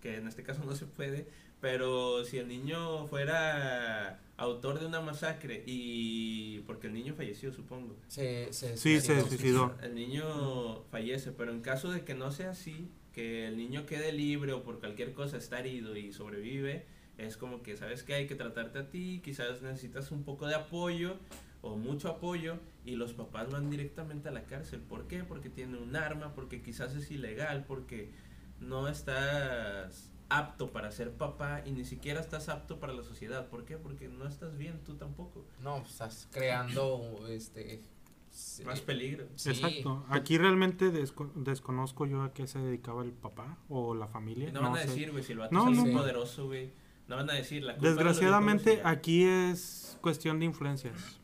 que 0.02 0.16
en 0.16 0.26
este 0.26 0.42
caso 0.42 0.64
no 0.66 0.74
se 0.74 0.86
puede, 0.86 1.28
pero 1.60 2.24
si 2.24 2.38
el 2.38 2.48
niño 2.48 3.08
fuera 3.08 4.22
autor 4.38 4.80
de 4.80 4.86
una 4.86 5.02
masacre 5.02 5.64
y 5.66 6.60
porque 6.66 6.88
el 6.88 6.94
niño 6.94 7.14
falleció, 7.14 7.52
supongo. 7.52 7.94
Se, 8.08 8.54
se, 8.54 8.78
Sí, 8.78 9.02
se 9.02 9.20
suicidó. 9.20 9.28
suicidó. 9.28 9.76
El 9.84 9.96
niño 9.96 10.84
fallece, 10.92 11.34
pero 11.34 11.52
en 11.52 11.60
caso 11.60 11.92
de 11.92 12.06
que 12.06 12.14
no 12.14 12.32
sea 12.32 12.52
así, 12.52 12.88
que 13.14 13.48
el 13.48 13.58
niño 13.58 13.86
quede 13.86 14.14
libre 14.14 14.54
o 14.54 14.64
por 14.64 14.80
cualquier 14.80 15.14
cosa 15.14 15.36
está 15.36 15.60
herido 15.60 15.98
y 15.98 16.14
sobrevive, 16.14 16.86
es 17.18 17.36
como 17.36 17.62
que 17.64 17.76
sabes 17.76 18.04
que 18.04 18.14
hay 18.14 18.28
que 18.28 18.36
tratarte 18.36 18.80
a 18.80 18.90
ti, 18.90 19.20
quizás 19.22 19.62
necesitas 19.62 20.10
un 20.12 20.24
poco 20.24 20.48
de 20.48 20.56
apoyo 20.56 21.18
o 21.62 21.76
mucho 21.76 22.10
apoyo 22.10 22.58
y 22.86 22.96
los 22.96 23.14
papás 23.14 23.50
van 23.52 23.70
directamente 23.70 24.30
a 24.30 24.32
la 24.32 24.44
cárcel. 24.46 24.80
¿Por 24.82 25.08
qué? 25.08 25.24
Porque 25.24 25.50
tiene 25.50 25.78
un 25.78 25.96
arma, 25.96 26.34
porque 26.34 26.62
quizás 26.62 26.96
es 26.96 27.12
ilegal, 27.12 27.66
porque 27.68 28.12
no 28.60 28.88
estás 28.88 30.12
apto 30.30 30.72
para 30.72 30.92
ser 30.92 31.12
papá 31.12 31.64
y 31.66 31.72
ni 31.72 31.84
siquiera 31.86 32.20
estás 32.20 32.50
apto 32.50 32.80
para 32.80 32.94
la 32.94 33.04
sociedad. 33.04 33.48
¿Por 33.48 33.66
qué? 33.66 33.78
Porque 33.78 34.08
no 34.08 34.28
estás 34.28 34.58
bien 34.58 34.80
tú 34.86 34.96
tampoco. 34.96 35.46
No, 35.62 35.78
estás 35.78 36.28
creando 36.32 37.26
este. 37.28 37.82
sí, 38.30 38.64
Más 38.64 38.80
peligro. 38.82 39.26
sí. 39.36 39.50
Exacto, 39.50 40.06
aquí 40.10 40.38
realmente 40.38 40.92
desco- 40.94 41.34
desconozco 41.34 42.06
yo 42.06 42.22
a 42.22 42.32
qué 42.34 42.48
se 42.48 42.60
dedicaba 42.60 43.04
el 43.04 43.12
papá 43.12 43.58
o 43.70 43.96
la 43.96 44.08
familia. 44.08 44.50
Y 44.50 44.52
no 44.52 44.62
van 44.62 44.74
a 44.76 44.82
sé. 44.82 44.88
decir, 44.88 45.12
güey, 45.12 45.24
si 45.24 45.32
el 45.34 45.40
vato 45.40 45.54
No, 45.56 45.70
es 45.72 45.78
no. 45.78 45.98
poderoso, 45.98 46.46
güey. 46.48 46.72
No 47.10 47.16
van 47.18 47.30
a 47.30 47.34
decir 47.34 47.64
la 47.64 47.74
culpa 47.74 47.88
de 47.88 47.94
Desgraciadamente 47.96 48.78
ya. 48.78 48.90
aquí 48.90 49.24
es 49.24 49.98
cuestión 50.02 50.40
de 50.40 50.46
influencias. 50.46 51.20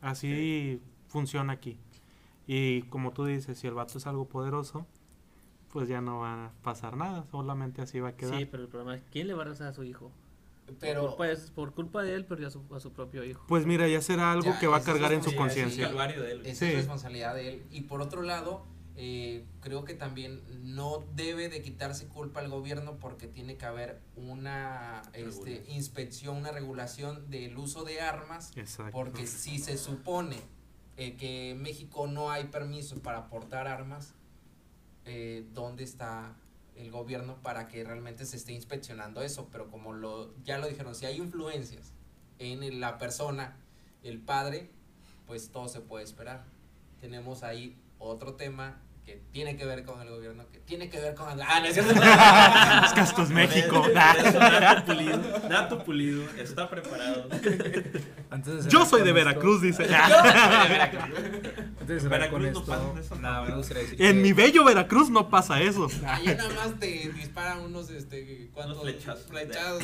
Así 0.00 0.80
funciona 1.08 1.52
aquí. 1.52 1.78
Y 2.46 2.82
como 2.82 3.12
tú 3.12 3.24
dices, 3.24 3.58
si 3.58 3.66
el 3.66 3.74
vato 3.74 3.98
es 3.98 4.06
algo 4.06 4.26
poderoso, 4.28 4.86
pues 5.72 5.88
ya 5.88 6.00
no 6.00 6.20
va 6.20 6.46
a 6.46 6.52
pasar 6.62 6.96
nada, 6.96 7.24
solamente 7.30 7.82
así 7.82 8.00
va 8.00 8.10
a 8.10 8.16
quedar. 8.16 8.38
Sí, 8.38 8.44
pero 8.44 8.62
el 8.62 8.68
problema 8.68 8.94
es 8.96 9.02
quién 9.10 9.26
le 9.26 9.34
va 9.34 9.42
a 9.42 9.46
rezar 9.46 9.68
a 9.68 9.72
su 9.72 9.82
hijo. 9.84 10.12
Pero. 10.80 11.14
Pues 11.16 11.50
por 11.50 11.72
culpa 11.74 12.02
de 12.02 12.14
él 12.14 12.24
perdió 12.24 12.46
a 12.48 12.50
su, 12.50 12.62
a 12.74 12.80
su 12.80 12.92
propio 12.92 13.24
hijo. 13.24 13.44
Pues 13.48 13.66
mira, 13.66 13.86
ya 13.88 14.00
será 14.00 14.32
algo 14.32 14.46
Ya, 14.52 14.58
que 14.58 14.66
va 14.66 14.76
a 14.76 14.80
es 14.80 14.86
cargar 14.86 15.12
en 15.12 15.22
su 15.22 15.30
es 15.30 15.36
conciencia. 15.36 15.88
de. 15.90 16.40
Esa 16.50 16.54
Sí. 16.54 16.64
es 16.66 16.76
responsabilidad 16.76 17.34
de 17.34 17.48
él. 17.54 17.62
Y 17.70 17.82
por 17.82 18.00
otro 18.00 18.22
lado, 18.22 18.64
eh, 18.96 19.44
creo 19.60 19.84
que 19.84 19.94
también 19.94 20.40
no 20.62 21.04
debe 21.16 21.48
de 21.48 21.62
quitarse 21.62 22.06
culpa 22.06 22.40
al 22.40 22.48
gobierno 22.48 22.96
porque 22.98 23.26
tiene 23.26 23.56
que 23.56 23.66
haber 23.66 24.00
una 24.14 25.02
este, 25.14 25.64
inspección, 25.68 26.36
una 26.36 26.52
regulación 26.52 27.28
del 27.28 27.56
uso 27.58 27.82
de 27.82 28.00
armas. 28.00 28.52
Exacto. 28.56 28.92
Porque 28.92 29.26
si 29.26 29.58
se 29.58 29.78
supone 29.78 30.36
eh, 30.96 31.16
que 31.16 31.50
en 31.50 31.62
México 31.62 32.06
no 32.06 32.30
hay 32.30 32.44
permiso 32.44 32.96
para 33.02 33.28
portar 33.28 33.66
armas, 33.66 34.14
eh, 35.06 35.44
¿dónde 35.52 35.82
está 35.82 36.36
el 36.76 36.92
gobierno 36.92 37.42
para 37.42 37.66
que 37.66 37.82
realmente 37.82 38.24
se 38.24 38.36
esté 38.36 38.52
inspeccionando 38.52 39.22
eso? 39.22 39.48
Pero 39.50 39.72
como 39.72 39.92
lo 39.92 40.32
ya 40.44 40.58
lo 40.58 40.68
dijeron, 40.68 40.94
si 40.94 41.06
hay 41.06 41.16
influencias 41.16 41.92
en 42.38 42.80
la 42.80 42.98
persona, 42.98 43.56
el 44.04 44.20
padre, 44.20 44.70
pues 45.26 45.50
todo 45.50 45.66
se 45.66 45.80
puede 45.80 46.04
esperar. 46.04 46.44
Tenemos 47.00 47.42
ahí 47.42 47.76
otro 47.98 48.34
tema 48.34 48.80
que 49.04 49.22
tiene 49.32 49.56
que 49.56 49.66
ver 49.66 49.84
con 49.84 50.00
el 50.00 50.08
gobierno, 50.08 50.44
que 50.50 50.60
tiene 50.60 50.88
que 50.88 50.98
ver 50.98 51.14
con... 51.14 51.28
Ah, 51.42 51.60
no 51.60 51.66
es 51.66 51.74
cierto. 51.74 51.92
es 51.92 52.92
que 52.94 53.00
esto 53.00 53.22
es 53.22 53.28
México. 53.30 53.82
Por 53.82 53.90
eso 53.90 54.38
Nato 54.40 54.84
Pulido, 54.86 55.48
Nato 55.48 55.84
Pulido 55.84 56.22
está 56.38 56.70
preparado. 56.70 57.28
Antes 58.30 58.54
de 58.54 58.62
cerrar 58.62 58.68
Yo 58.72 58.86
soy 58.86 59.02
de 59.02 59.12
Veracruz, 59.12 59.62
esto- 59.62 59.82
dice. 59.82 59.94
Antes 59.94 61.86
de 61.86 62.00
cerrar 62.00 62.30
con 62.30 62.42
Veracruz 62.42 62.42
no 62.42 62.48
esto, 62.60 62.64
pasa 62.94 63.00
eso. 63.00 63.14
nada, 63.16 63.42
me 63.42 63.54
gustaría 63.56 63.82
decir 63.82 64.00
En 64.02 64.16
que- 64.16 64.22
mi 64.22 64.32
bello 64.32 64.64
Veracruz 64.64 65.10
no 65.10 65.28
pasa 65.28 65.60
eso. 65.60 65.88
Allá 66.06 66.34
nada 66.34 66.50
más 66.54 66.80
te 66.80 66.86
disparan 67.14 67.60
unos, 67.60 67.90
este, 67.90 68.48
¿cuántos? 68.54 68.78
Unos 68.78 68.90
flechazos. 68.92 69.26
Flechazos. 69.26 69.82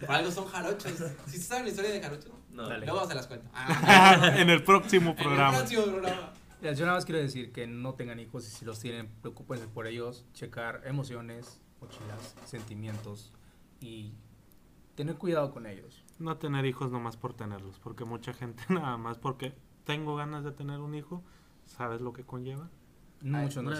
Por 0.00 0.10
algo 0.16 0.30
son 0.32 0.46
jarochos. 0.48 0.92
¿Sí 1.26 1.38
saben 1.38 1.64
la 1.64 1.70
historia 1.70 1.92
de 1.92 2.00
jarochos? 2.02 2.30
No, 2.50 2.68
Dale. 2.68 2.86
Luego 2.86 3.06
se 3.08 3.14
las 3.14 3.26
cuento. 3.26 3.48
Ah, 3.54 4.32
en 4.36 4.48
el 4.50 4.62
próximo 4.62 5.10
en 5.12 5.18
el 5.18 5.24
programa. 5.24 5.58
próximo 5.58 5.82
programa. 5.84 6.32
Yo 6.72 6.86
nada 6.86 6.96
más 6.96 7.04
quiero 7.04 7.20
decir 7.20 7.52
que 7.52 7.66
no 7.66 7.94
tengan 7.94 8.18
hijos 8.18 8.46
y 8.46 8.50
si 8.50 8.64
los 8.64 8.80
tienen, 8.80 9.08
preocúpense 9.20 9.66
por 9.66 9.86
ellos, 9.86 10.24
checar 10.32 10.80
emociones, 10.86 11.60
mochilas, 11.80 12.34
sentimientos 12.46 13.32
y 13.80 14.14
tener 14.94 15.16
cuidado 15.16 15.52
con 15.52 15.66
ellos. 15.66 16.02
No 16.18 16.38
tener 16.38 16.64
hijos 16.64 16.90
nomás 16.90 17.18
por 17.18 17.34
tenerlos, 17.34 17.78
porque 17.80 18.04
mucha 18.04 18.32
gente 18.32 18.64
nada 18.70 18.96
más 18.96 19.18
porque 19.18 19.52
tengo 19.84 20.16
ganas 20.16 20.42
de 20.42 20.52
tener 20.52 20.80
un 20.80 20.94
hijo, 20.94 21.22
¿sabes 21.66 22.00
lo 22.00 22.14
que 22.14 22.24
conlleva? 22.24 22.70
Mucho 23.20 23.62
no 23.62 23.74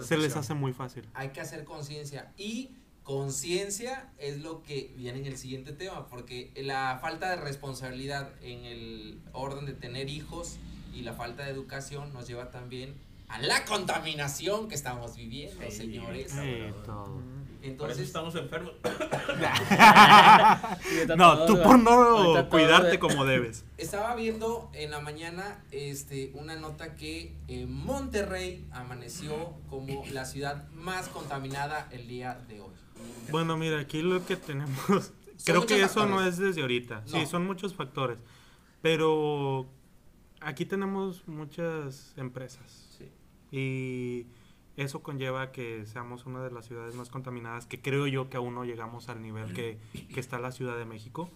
Se 0.00 0.16
les 0.16 0.36
hace 0.36 0.54
muy 0.54 0.72
fácil. 0.72 1.08
Hay 1.14 1.30
que 1.30 1.40
hacer 1.40 1.64
conciencia. 1.64 2.32
Y 2.36 2.70
conciencia 3.02 4.12
es 4.18 4.42
lo 4.42 4.62
que 4.62 4.92
viene 4.96 5.20
en 5.20 5.26
el 5.26 5.36
siguiente 5.36 5.72
tema, 5.72 6.06
porque 6.06 6.52
la 6.56 6.98
falta 7.00 7.30
de 7.30 7.36
responsabilidad 7.36 8.30
en 8.42 8.64
el 8.64 9.20
orden 9.32 9.66
de 9.66 9.72
tener 9.72 10.08
hijos 10.08 10.58
y 10.98 11.02
la 11.02 11.12
falta 11.12 11.44
de 11.44 11.50
educación 11.50 12.12
nos 12.12 12.26
lleva 12.26 12.50
también 12.50 12.94
a 13.28 13.38
la 13.40 13.64
contaminación 13.66 14.68
que 14.68 14.74
estamos 14.74 15.16
viviendo, 15.16 15.62
Sí, 15.70 15.76
señores. 15.76 16.32
Eh, 16.38 16.72
todo. 16.86 17.04
Por 17.04 17.20
eso 17.20 17.62
Entonces, 17.62 17.98
estamos 18.06 18.34
enfermos. 18.36 18.72
No, 21.16 21.46
tú 21.46 21.60
por 21.62 21.78
no 21.78 22.48
cuidarte 22.48 22.98
como 22.98 23.24
debes. 23.24 23.64
Estaba 23.76 24.14
viendo 24.14 24.70
en 24.72 24.90
la 24.90 25.00
mañana 25.00 25.62
este, 25.70 26.30
una 26.34 26.56
nota 26.56 26.94
que 26.94 27.34
eh, 27.48 27.66
Monterrey 27.66 28.66
amaneció 28.72 29.54
como 29.68 30.04
la 30.12 30.24
ciudad 30.24 30.68
más 30.72 31.08
contaminada 31.08 31.88
el 31.90 32.08
día 32.08 32.40
de 32.48 32.60
hoy. 32.60 32.70
Bueno, 33.30 33.56
mira, 33.56 33.80
aquí 33.80 34.02
lo 34.02 34.24
que 34.24 34.36
tenemos, 34.36 35.12
creo 35.44 35.66
que 35.66 35.82
eso 35.82 36.06
no 36.06 36.16
factores. 36.16 36.34
es 36.34 36.38
desde 36.38 36.60
ahorita. 36.62 37.02
Sí, 37.06 37.18
No. 37.20 37.26
son 37.26 37.46
muchos 37.46 37.74
factores. 37.74 38.18
Pero 38.82 39.68
aquí 40.40 40.64
tenemos 40.64 41.26
muchas 41.28 42.14
empresas 42.16 42.96
Sí. 42.98 43.08
y 43.50 44.26
eso 44.76 45.02
conlleva 45.02 45.50
que 45.52 45.84
seamos 45.86 46.26
una 46.26 46.42
de 46.42 46.50
las 46.50 46.66
ciudades 46.66 46.94
más 46.94 47.08
contaminadas, 47.10 47.66
que 47.66 47.80
creo 47.80 48.06
yo 48.06 48.28
que 48.30 48.36
aún 48.36 48.54
no 48.54 48.64
llegamos 48.64 49.08
al 49.08 49.20
nivel 49.22 49.52
que, 49.52 49.78
que 50.14 50.20
está 50.20 50.38
la 50.38 50.52
Ciudad 50.52 50.76
de 50.78 50.84
México. 50.84 51.28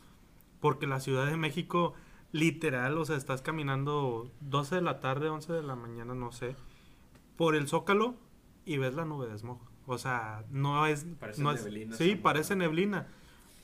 Porque 0.61 0.86
la 0.86 1.00
Ciudad 1.00 1.26
de 1.26 1.36
México, 1.36 1.92
literal, 2.30 2.96
o 2.98 3.05
sea, 3.05 3.16
estás 3.16 3.42
caminando 3.42 4.30
12 4.42 4.76
de 4.76 4.82
la 4.82 5.00
tarde, 5.00 5.28
11 5.28 5.53
de 5.55 5.62
la 5.64 5.74
mañana, 5.74 6.14
no 6.14 6.30
sé, 6.30 6.55
por 7.36 7.57
el 7.57 7.66
Zócalo 7.66 8.14
y 8.64 8.76
ves 8.78 8.94
la 8.94 9.05
nube 9.05 9.26
de 9.26 9.36
smog. 9.36 9.59
O 9.86 9.98
sea, 9.98 10.44
no 10.50 10.86
es... 10.86 11.05
Parece 11.18 11.42
no 11.42 11.50
es- 11.50 11.64
neblina, 11.64 11.96
sí, 11.96 12.14
parece 12.14 12.55
neblina, 12.55 13.09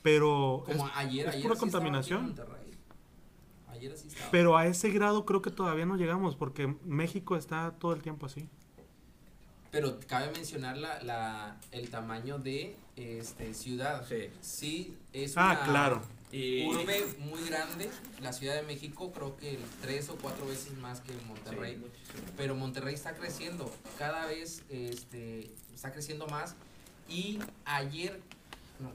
pero... 0.03 0.63
Como 0.65 0.87
es- 0.87 0.93
ayer, 0.97 1.27
es 1.29 1.35
ayer 1.35 1.43
pura 1.43 1.55
sí 1.55 1.65
estaba 1.65 1.71
contaminación. 1.85 2.25
aquí 2.25 2.41
en. 2.41 2.68
Ayer 3.79 3.97
sí 3.97 4.07
estaba. 4.09 4.31
Pero 4.31 4.57
a 4.57 4.67
ese 4.67 4.89
grado 4.91 5.25
creo 5.25 5.41
que 5.41 5.51
todavía 5.51 5.85
no 5.85 5.95
llegamos, 5.97 6.35
porque 6.35 6.75
México 6.85 7.35
está 7.35 7.71
todo 7.79 7.93
el 7.93 8.01
tiempo 8.01 8.25
así. 8.25 8.47
Pero 9.71 9.99
cabe 10.07 10.31
mencionar 10.31 10.77
la, 10.77 11.01
la, 11.03 11.57
el 11.71 11.89
tamaño 11.89 12.39
de 12.39 12.75
este, 12.95 13.53
ciudad. 13.53 14.03
Sí. 14.07 14.29
Sí, 14.41 14.97
es 15.13 15.37
Ah, 15.37 15.51
una 15.61 15.63
claro. 15.71 16.01
Y 16.31 16.65
urbe 16.67 17.05
muy 17.19 17.43
grande. 17.47 17.89
La 18.21 18.33
Ciudad 18.33 18.55
de 18.55 18.61
México 18.63 19.11
creo 19.11 19.35
que 19.37 19.57
tres 19.81 20.09
o 20.09 20.15
cuatro 20.15 20.45
veces 20.47 20.77
más 20.77 21.01
que 21.01 21.11
Monterrey. 21.27 21.81
pero 22.37 22.53
Monterrey 22.55 22.93
está 22.93 23.13
creciendo, 23.15 23.71
cada 23.97 24.25
vez 24.27 24.63
este, 24.69 25.49
está 25.73 25.91
creciendo 25.91 26.27
más 26.27 26.55
y 27.07 27.39
ayer, 27.65 28.19
no, 28.79 28.91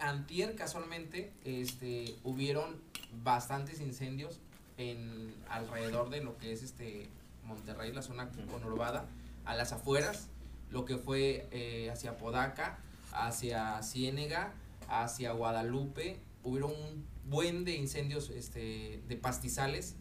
antier 0.00 0.56
casualmente, 0.56 1.32
este, 1.44 2.16
hubieron 2.24 2.76
bastantes 3.22 3.80
incendios 3.80 4.40
en 4.76 5.34
alrededor 5.48 6.10
de 6.10 6.22
lo 6.22 6.36
que 6.38 6.52
es 6.52 6.62
este 6.62 7.08
Monterrey, 7.44 7.92
la 7.92 8.02
zona 8.02 8.30
conurbada, 8.50 9.06
a 9.44 9.54
las 9.54 9.72
afueras, 9.72 10.28
lo 10.70 10.84
que 10.84 10.96
fue 10.96 11.48
eh, 11.50 11.90
hacia 11.90 12.16
Podaca, 12.16 12.78
hacia 13.12 13.82
Ciénega, 13.82 14.54
hacia 14.88 15.32
Guadalupe, 15.32 16.20
hubieron 16.42 16.72
un 16.72 17.06
buen 17.24 17.64
de 17.64 17.76
incendios 17.76 18.30
este, 18.30 19.02
de 19.08 19.16
pastizales 19.16 19.96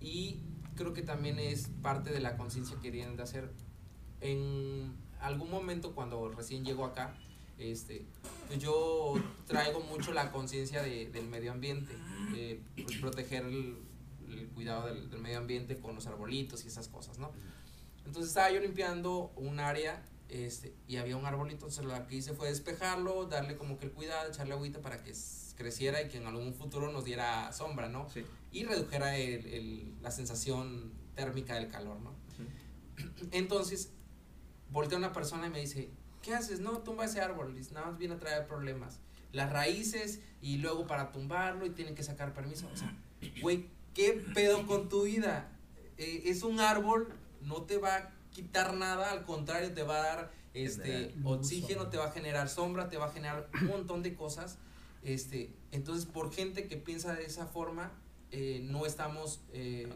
y 0.00 0.40
creo 0.74 0.92
que 0.92 1.02
también 1.02 1.38
es 1.38 1.68
parte 1.82 2.10
de 2.10 2.20
la 2.20 2.36
conciencia 2.36 2.76
que 2.76 2.82
querían 2.82 3.16
de 3.16 3.22
hacer. 3.22 3.50
En 4.20 4.94
algún 5.20 5.50
momento 5.50 5.94
cuando 5.94 6.28
recién 6.30 6.64
llego 6.64 6.84
acá, 6.84 7.14
este, 7.58 8.06
yo 8.58 9.14
traigo 9.46 9.80
mucho 9.80 10.12
la 10.12 10.30
conciencia 10.30 10.82
de, 10.82 11.06
del 11.10 11.26
medio 11.28 11.52
ambiente, 11.52 11.94
pues, 12.84 12.96
proteger 12.98 13.44
el, 13.44 13.78
el 14.28 14.48
cuidado 14.48 14.86
del, 14.86 15.08
del 15.10 15.20
medio 15.20 15.38
ambiente 15.38 15.78
con 15.78 15.94
los 15.94 16.06
arbolitos 16.06 16.64
y 16.64 16.68
esas 16.68 16.88
cosas, 16.88 17.18
¿no? 17.18 17.30
Entonces 18.04 18.28
estaba 18.28 18.50
yo 18.52 18.60
limpiando 18.60 19.32
un 19.36 19.58
área 19.58 20.04
este, 20.28 20.74
y 20.86 20.96
había 20.96 21.16
un 21.16 21.24
arbolito, 21.26 21.66
entonces 21.66 21.84
lo 21.84 22.06
que 22.06 22.16
hice 22.16 22.34
fue 22.34 22.48
despejarlo, 22.48 23.26
darle 23.26 23.56
como 23.56 23.78
que 23.78 23.86
el 23.86 23.92
cuidado, 23.92 24.28
echarle 24.28 24.54
agüita 24.54 24.80
para 24.80 25.02
que 25.02 25.12
creciera 25.56 26.02
y 26.02 26.08
que 26.08 26.18
en 26.18 26.26
algún 26.26 26.52
futuro 26.54 26.92
nos 26.92 27.04
diera 27.04 27.52
sombra, 27.52 27.88
¿no? 27.88 28.08
Sí. 28.10 28.24
Y 28.52 28.64
redujera 28.64 29.16
el, 29.16 29.46
el- 29.46 29.94
la 30.02 30.10
sensación 30.10 30.92
térmica 31.14 31.54
del 31.54 31.68
calor, 31.68 31.98
¿no? 32.00 32.14
Entonces, 33.32 33.90
voltea 34.70 34.98
una 34.98 35.12
persona 35.12 35.46
y 35.46 35.50
me 35.50 35.60
dice, 35.60 35.90
¿qué 36.26 36.34
haces? 36.34 36.58
No, 36.58 36.78
tumba 36.78 37.04
ese 37.04 37.20
árbol, 37.20 37.54
nada 37.72 37.86
más 37.86 37.98
viene 37.98 38.14
a 38.14 38.18
traer 38.18 38.48
problemas. 38.48 38.98
Las 39.30 39.52
raíces 39.52 40.20
y 40.42 40.56
luego 40.56 40.88
para 40.88 41.12
tumbarlo 41.12 41.64
y 41.66 41.70
tienen 41.70 41.94
que 41.94 42.02
sacar 42.02 42.34
permiso. 42.34 42.68
O 42.72 42.76
sea, 42.76 42.92
güey, 43.40 43.68
¿qué 43.94 44.24
pedo 44.34 44.66
con 44.66 44.88
tu 44.88 45.04
vida? 45.04 45.48
Eh, 45.98 46.22
es 46.24 46.42
un 46.42 46.58
árbol, 46.58 47.14
no 47.42 47.62
te 47.62 47.78
va 47.78 47.94
a 47.94 48.12
quitar 48.30 48.74
nada, 48.74 49.12
al 49.12 49.24
contrario, 49.24 49.72
te 49.72 49.84
va 49.84 49.98
a 49.98 50.02
dar 50.02 50.32
este 50.52 51.14
oxígeno, 51.22 51.90
te 51.90 51.96
va 51.96 52.06
a 52.06 52.10
generar 52.10 52.48
sombra, 52.48 52.88
te 52.88 52.96
va 52.96 53.06
a 53.06 53.12
generar 53.12 53.48
un 53.60 53.68
montón 53.68 54.02
de 54.02 54.16
cosas. 54.16 54.58
Este, 55.04 55.54
entonces, 55.70 56.06
por 56.06 56.32
gente 56.32 56.66
que 56.66 56.76
piensa 56.76 57.14
de 57.14 57.24
esa 57.24 57.46
forma, 57.46 57.92
eh, 58.32 58.62
no 58.64 58.84
estamos 58.84 59.42
eh, 59.52 59.88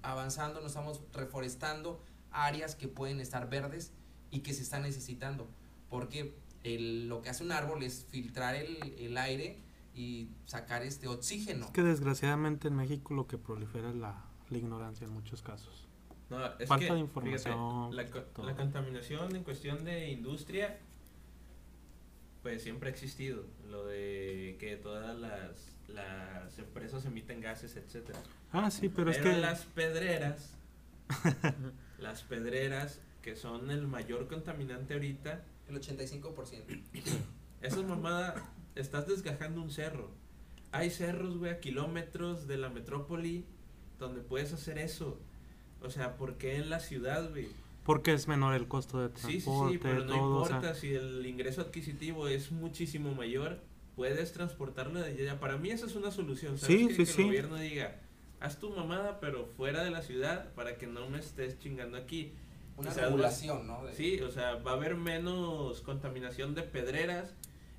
avanzando, 0.00 0.62
no 0.62 0.66
estamos 0.66 1.02
reforestando 1.12 2.02
áreas 2.30 2.74
que 2.74 2.88
pueden 2.88 3.20
estar 3.20 3.50
verdes 3.50 3.92
y 4.30 4.40
que 4.40 4.54
se 4.54 4.62
están 4.62 4.82
necesitando. 4.82 5.46
Porque 5.94 6.34
el- 6.64 7.08
lo 7.08 7.22
que 7.22 7.28
hace 7.30 7.44
un 7.44 7.52
árbol 7.52 7.84
es 7.84 8.04
filtrar 8.10 8.56
el, 8.56 8.96
el 8.98 9.16
aire 9.16 9.60
y 9.94 10.28
sacar 10.44 10.82
este 10.82 11.06
oxígeno. 11.06 11.66
Es 11.66 11.70
que 11.70 11.84
desgraciadamente 11.84 12.66
en 12.66 12.74
México 12.74 13.14
lo 13.14 13.28
que 13.28 13.38
prolifera 13.38 13.90
es 13.90 13.94
la, 13.94 14.24
la 14.50 14.58
ignorancia 14.58 15.06
en 15.06 15.12
muchos 15.12 15.40
casos. 15.40 15.86
No, 16.30 16.44
es 16.58 16.68
Falta 16.68 16.88
que, 16.88 16.94
de 16.94 16.98
información, 16.98 17.92
fíjate, 17.92 18.42
la, 18.42 18.56
contaminación 18.56 19.36
en 19.36 19.44
cuestión 19.44 19.84
de 19.84 20.10
industria, 20.10 20.80
pues 22.42 22.64
siempre 22.64 22.88
ha 22.88 22.92
existido. 22.92 23.44
Lo 23.70 23.86
de 23.86 24.56
que 24.58 24.76
todas 24.76 25.16
las, 25.16 25.76
las 25.86 26.58
empresas 26.58 27.04
emiten 27.04 27.40
gases, 27.40 27.76
etcétera. 27.76 28.18
Ah, 28.50 28.68
sí, 28.68 28.88
pero 28.88 29.12
es 29.12 29.18
Pero 29.18 29.30
que... 29.30 29.36
las 29.36 29.62
pedreras, 29.66 30.56
las 32.00 32.22
pedreras 32.22 33.00
que 33.22 33.36
son 33.36 33.70
el 33.70 33.86
mayor 33.86 34.26
contaminante 34.26 34.94
ahorita, 34.94 35.44
El 35.68 35.80
85%. 35.80 36.62
esa 37.62 37.80
es 37.80 37.86
mamada, 37.86 38.52
estás 38.74 39.06
desgajando 39.06 39.62
un 39.62 39.70
cerro. 39.70 40.10
Hay 40.72 40.90
cerros, 40.90 41.38
güey, 41.38 41.52
a 41.52 41.60
kilómetros 41.60 42.46
de 42.46 42.56
la 42.56 42.68
metrópoli 42.68 43.44
donde 43.98 44.20
puedes 44.20 44.52
hacer 44.52 44.78
eso. 44.78 45.18
O 45.82 45.90
sea, 45.90 46.16
¿por 46.16 46.36
qué 46.36 46.56
en 46.56 46.70
la 46.70 46.80
ciudad, 46.80 47.30
güey? 47.30 47.48
Porque 47.84 48.14
es 48.14 48.28
menor 48.28 48.54
el 48.54 48.66
costo 48.66 49.00
de 49.00 49.08
Sí, 49.14 49.40
sí, 49.40 49.44
transporte, 49.44 49.72
sí, 49.74 49.78
pero 49.82 50.04
no 50.04 50.14
todo, 50.14 50.36
o 50.36 50.46
sea, 50.46 50.56
importa 50.56 50.74
si 50.74 50.94
el 50.94 51.24
ingreso 51.26 51.60
adquisitivo 51.60 52.28
es 52.28 52.50
muchísimo 52.50 53.14
mayor, 53.14 53.60
puedes 53.94 54.32
transportarlo 54.32 55.00
de 55.00 55.10
allá. 55.10 55.38
Para 55.38 55.58
mí 55.58 55.70
esa 55.70 55.86
es 55.86 55.94
una 55.94 56.10
solución, 56.10 56.58
¿sabes? 56.58 56.76
Sí, 56.76 56.88
que, 56.88 56.94
sí, 56.94 56.98
que 56.98 57.06
sí. 57.06 57.20
el 57.22 57.28
gobierno 57.28 57.56
diga, 57.56 58.00
haz 58.40 58.58
tu 58.58 58.70
mamada, 58.70 59.20
pero 59.20 59.46
fuera 59.56 59.84
de 59.84 59.90
la 59.90 60.02
ciudad 60.02 60.52
para 60.54 60.76
que 60.76 60.86
no 60.86 61.08
me 61.08 61.18
estés 61.18 61.58
chingando 61.58 61.98
aquí. 61.98 62.32
Una 62.76 62.90
O 62.90 62.92
sea, 62.94 63.04
regulación, 63.06 63.66
¿no? 63.66 63.84
De- 63.84 63.94
Sí, 63.94 64.20
o 64.20 64.30
sea, 64.30 64.56
va 64.56 64.72
a 64.72 64.74
haber 64.74 64.96
menos 64.96 65.80
contaminación 65.82 66.54
de 66.54 66.62
pedreras 66.62 67.34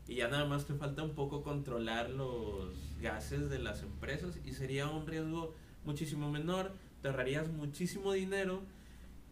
y 0.08 0.16
ya 0.16 0.28
nada 0.30 0.46
más 0.46 0.66
te 0.66 0.74
falta 0.74 1.04
un 1.04 1.16
poco 1.16 1.44
controlar 1.44 2.10
los 2.10 2.70
gases 3.02 3.50
de 3.50 3.60
las 3.60 3.82
empresas 3.84 4.40
y 4.46 4.54
sería 4.54 4.88
un 4.88 5.06
riesgo 5.08 5.54
muchísimo 5.84 6.32
menor, 6.32 6.72
te 7.02 7.10
ahorrarías 7.10 7.50
muchísimo 7.50 8.14
dinero 8.14 8.62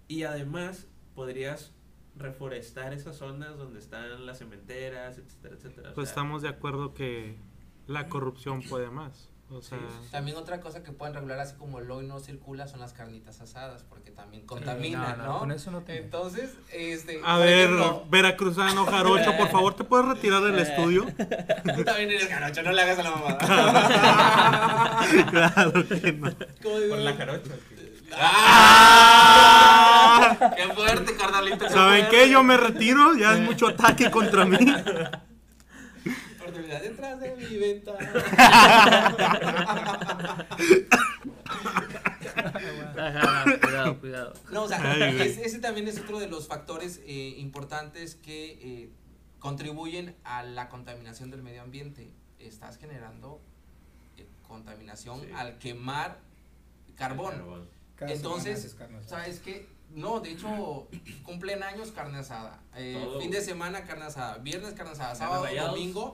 y 0.07 0.23
además 0.23 0.87
podrías 1.15 1.71
reforestar 2.15 2.93
esas 2.93 3.15
zonas 3.17 3.57
donde 3.57 3.79
están 3.79 4.25
las 4.25 4.37
cementeras, 4.39 5.17
etcétera, 5.17 5.55
etcétera. 5.55 5.91
o 5.91 5.93
pues 5.93 6.09
sea, 6.09 6.11
estamos 6.13 6.41
de 6.41 6.49
acuerdo 6.49 6.93
que 6.93 7.35
la 7.87 8.07
corrupción 8.07 8.61
puede 8.63 8.89
más. 8.91 9.29
O 9.53 9.61
sea, 9.61 9.77
sí. 9.77 10.09
También 10.11 10.35
otra 10.37 10.59
cosa 10.61 10.81
que 10.83 10.91
pueden 10.91 11.13
regular 11.13 11.39
así 11.39 11.55
como 11.55 11.79
el 11.79 11.89
hoy 11.91 12.05
no 12.07 12.19
circula 12.19 12.67
son 12.67 12.79
las 12.79 12.93
carnitas 12.93 13.39
asadas 13.41 13.83
porque 13.87 14.11
también 14.11 14.45
contaminan, 14.45 15.17
no, 15.19 15.23
¿no? 15.23 15.33
no, 15.33 15.39
con 15.39 15.51
eso 15.51 15.69
no 15.71 15.81
te- 15.81 15.97
Entonces, 15.97 16.51
este... 16.71 17.21
a 17.23 17.37
ver, 17.37 17.65
ejemplo, 17.69 18.05
veracruzano 18.09 18.85
jarocho, 18.85 19.37
por 19.37 19.49
favor, 19.49 19.75
¿te 19.75 19.83
puedes 19.83 20.07
retirar 20.07 20.41
del 20.43 20.59
estudio? 20.59 21.05
Tú 21.75 21.83
también 21.85 22.09
eres 22.11 22.27
garocho, 22.29 22.63
no 22.63 22.71
le 22.71 22.81
hagas 22.81 22.99
a 22.99 23.03
la 23.03 23.11
mamada. 23.11 23.37
claro 25.29 25.87
que 25.87 26.13
no. 26.13 26.31
Por 26.61 26.97
la 26.99 27.13
jarocha. 27.13 27.51
¡Ah! 29.15 30.53
¡Qué 30.55 30.63
fuerte, 30.73 31.15
carnalito! 31.15 31.69
¿Saben 31.69 32.07
qué? 32.09 32.29
Yo 32.29 32.43
me 32.43 32.57
retiro, 32.57 33.15
ya 33.15 33.33
es 33.33 33.39
mucho 33.39 33.67
ataque 33.69 34.09
contra 34.11 34.45
mí. 34.45 34.57
Oportunidad 36.43 36.81
detrás 36.81 37.19
de 37.19 37.35
mi 37.35 37.57
ventana. 37.57 38.13
Ajá, 42.97 43.45
cuidado, 43.61 43.99
cuidado. 43.99 44.33
No, 44.51 44.63
o 44.63 44.67
sea, 44.67 44.79
Ay, 44.81 45.15
güey. 45.15 45.27
es- 45.29 45.37
ese 45.37 45.59
también 45.59 45.87
es 45.87 45.99
otro 45.99 46.19
de 46.19 46.27
los 46.27 46.47
factores 46.47 47.01
eh, 47.05 47.35
importantes 47.37 48.15
que 48.15 48.51
eh, 48.83 48.89
contribuyen 49.39 50.15
a 50.23 50.43
la 50.43 50.69
contaminación 50.69 51.31
del 51.31 51.41
medio 51.41 51.61
ambiente. 51.61 52.11
Estás 52.39 52.77
generando 52.77 53.41
eh, 54.17 54.27
contaminación 54.47 55.21
Sí. 55.21 55.27
al 55.35 55.57
quemar 55.59 56.19
carbón. 56.95 57.69
Entonces. 57.99 58.75
¿Sabes 59.07 59.39
qué? 59.39 59.67
No, 59.91 60.19
de 60.19 60.31
hecho, 60.31 60.87
cumplen 61.23 61.61
años 61.61 61.91
carne 61.91 62.17
asada. 62.17 62.59
Eh, 62.75 63.05
fin 63.21 63.29
de 63.31 63.41
semana 63.41 63.83
carne 63.85 64.05
asada. 64.05 64.37
Viernes 64.39 64.73
carne 64.73 64.93
asada. 64.93 65.13
Sábado, 65.15 65.45
domingo 65.67 66.13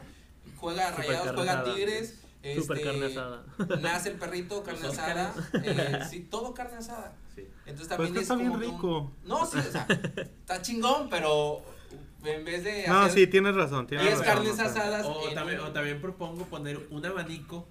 juega 0.58 0.90
Super 0.90 1.06
Rayados, 1.08 1.26
carne 1.28 1.42
juega. 1.44 1.64
Tigres. 1.64 2.16
Super 2.56 2.78
este, 2.78 2.90
carne 2.90 3.06
asada. 3.08 3.44
Nace 3.82 4.10
el 4.12 4.16
perrito, 4.16 4.64
carne 4.64 4.82
Los 4.82 4.98
asada. 4.98 5.34
eh, 5.62 6.00
sí, 6.10 6.22
todo 6.32 6.54
carne 6.54 6.78
asada. 6.78 7.14
Sí. 7.36 7.46
Entonces 7.66 7.88
Pues 7.88 7.90
también 7.90 8.14
que 8.14 8.20
es 8.20 8.24
está 8.24 8.36
bien 8.36 8.50
que 8.52 8.56
un- 8.58 8.62
rico. 8.64 9.12
No, 9.26 9.46
sí, 9.46 9.58
o 9.58 9.72
sea, 9.72 9.86
está 10.40 10.62
chingón, 10.62 11.10
pero 11.10 11.62
en 12.24 12.46
vez 12.46 12.64
de 12.64 12.88
No, 12.88 13.02
hacer 13.02 13.12
sí, 13.26 13.28
tienes 13.28 13.56
razón. 13.56 13.88
Tienes 13.88 14.08
10 14.08 14.20
razón, 14.20 14.34
carnes 14.36 14.54
o 14.54 14.56
sea. 14.56 14.66
asadas 14.68 15.06
O 15.06 15.28
en 15.28 15.36
también, 15.36 15.60
o 15.60 15.72
también 15.72 16.00
propongo 16.02 16.46
poner 16.46 16.80
un 16.92 17.06
abanico 17.06 17.68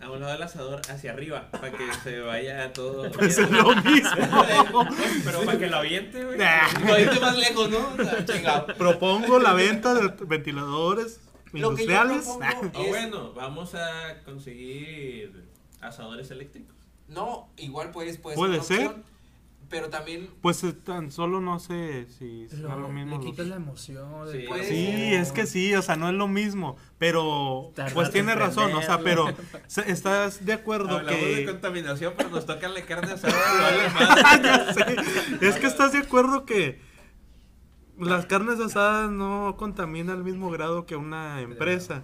a 0.00 0.08
un 0.10 0.20
lado 0.20 0.32
del 0.32 0.42
asador 0.42 0.80
hacia 0.88 1.12
arriba 1.12 1.50
para 1.50 1.70
que 1.72 1.84
se 2.04 2.20
vaya 2.20 2.72
todo. 2.72 3.10
Pues 3.12 3.36
es 3.38 3.50
lo 3.50 3.74
mismo. 3.74 4.86
Pero 5.24 5.42
para 5.44 5.58
que 5.58 5.66
lo 5.66 5.76
aviente, 5.78 6.24
güey. 6.24 6.38
Nah. 6.38 6.68
Lo 6.86 6.98
irte 6.98 7.18
más 7.20 7.36
lejos, 7.36 7.70
¿no? 7.70 7.78
O 7.98 8.04
sea, 8.04 8.24
chingado. 8.24 8.66
Propongo 8.78 9.40
la 9.40 9.52
venta 9.52 9.94
de 9.94 10.08
ventiladores 10.26 11.18
Lo 11.60 11.74
que 11.74 11.86
yo 11.86 11.92
industriales. 11.92 12.24
propongo 12.24 12.78
O 12.78 12.82
es- 12.82 12.88
bueno, 12.88 13.32
vamos 13.34 13.74
a 13.74 14.22
conseguir 14.24 15.44
asadores 15.80 16.30
eléctricos. 16.30 16.76
No, 17.08 17.48
igual 17.56 17.90
puedes, 17.90 18.16
puede, 18.18 18.36
Puede 18.36 18.62
ser. 18.62 18.94
pero 19.68 19.88
también 19.90 20.30
Pues 20.40 20.62
eh, 20.64 20.72
tan 20.72 21.10
solo 21.12 21.40
no 21.40 21.58
sé 21.58 22.06
si 22.18 22.48
será 22.48 22.76
lo 22.76 22.88
mismo. 22.88 23.18
le 23.18 23.24
los- 23.24 23.30
quitas 23.32 23.46
la 23.48 23.56
emoción. 23.56 24.26
Sí. 24.30 24.38
del 24.38 24.46
Puede 24.48 24.64
Sí, 24.68 24.86
ser. 24.86 25.12
es 25.20 25.32
que 25.32 25.46
sí, 25.46 25.74
o 25.74 25.82
sea, 25.82 25.96
no 25.96 26.08
es 26.08 26.14
lo 26.14 26.28
mismo, 26.28 26.76
pero 26.98 27.72
pues 27.94 28.08
en 28.08 28.12
tiene 28.12 28.34
razón, 28.34 28.72
o 28.74 28.82
sea, 28.82 28.98
pero 29.00 29.24
prenderlo. 29.24 29.60
se- 29.66 29.90
estás 29.90 30.44
de 30.46 30.52
acuerdo 30.54 30.98
Hablamos 30.98 31.20
de 31.20 31.34
que 31.36 31.46
contaminación, 31.46 32.14
pero 32.16 32.30
nos 32.30 32.46
tocan 32.46 32.72
la 32.74 32.82
carne 32.82 33.12
asada. 33.12 33.34
vale 33.60 33.90
madre. 33.94 34.42
Ya 34.42 34.72
sé. 34.74 35.46
es 35.48 35.56
que 35.56 35.66
estás 35.66 35.92
de 35.92 35.98
acuerdo 35.98 36.46
que 36.46 36.80
las 38.10 38.26
carnes 38.26 38.60
asadas 38.60 39.10
no 39.10 39.56
contaminan 39.58 40.16
al 40.16 40.24
mismo 40.24 40.50
grado 40.50 40.86
que 40.86 40.96
una 40.96 41.40
empresa. 41.40 42.02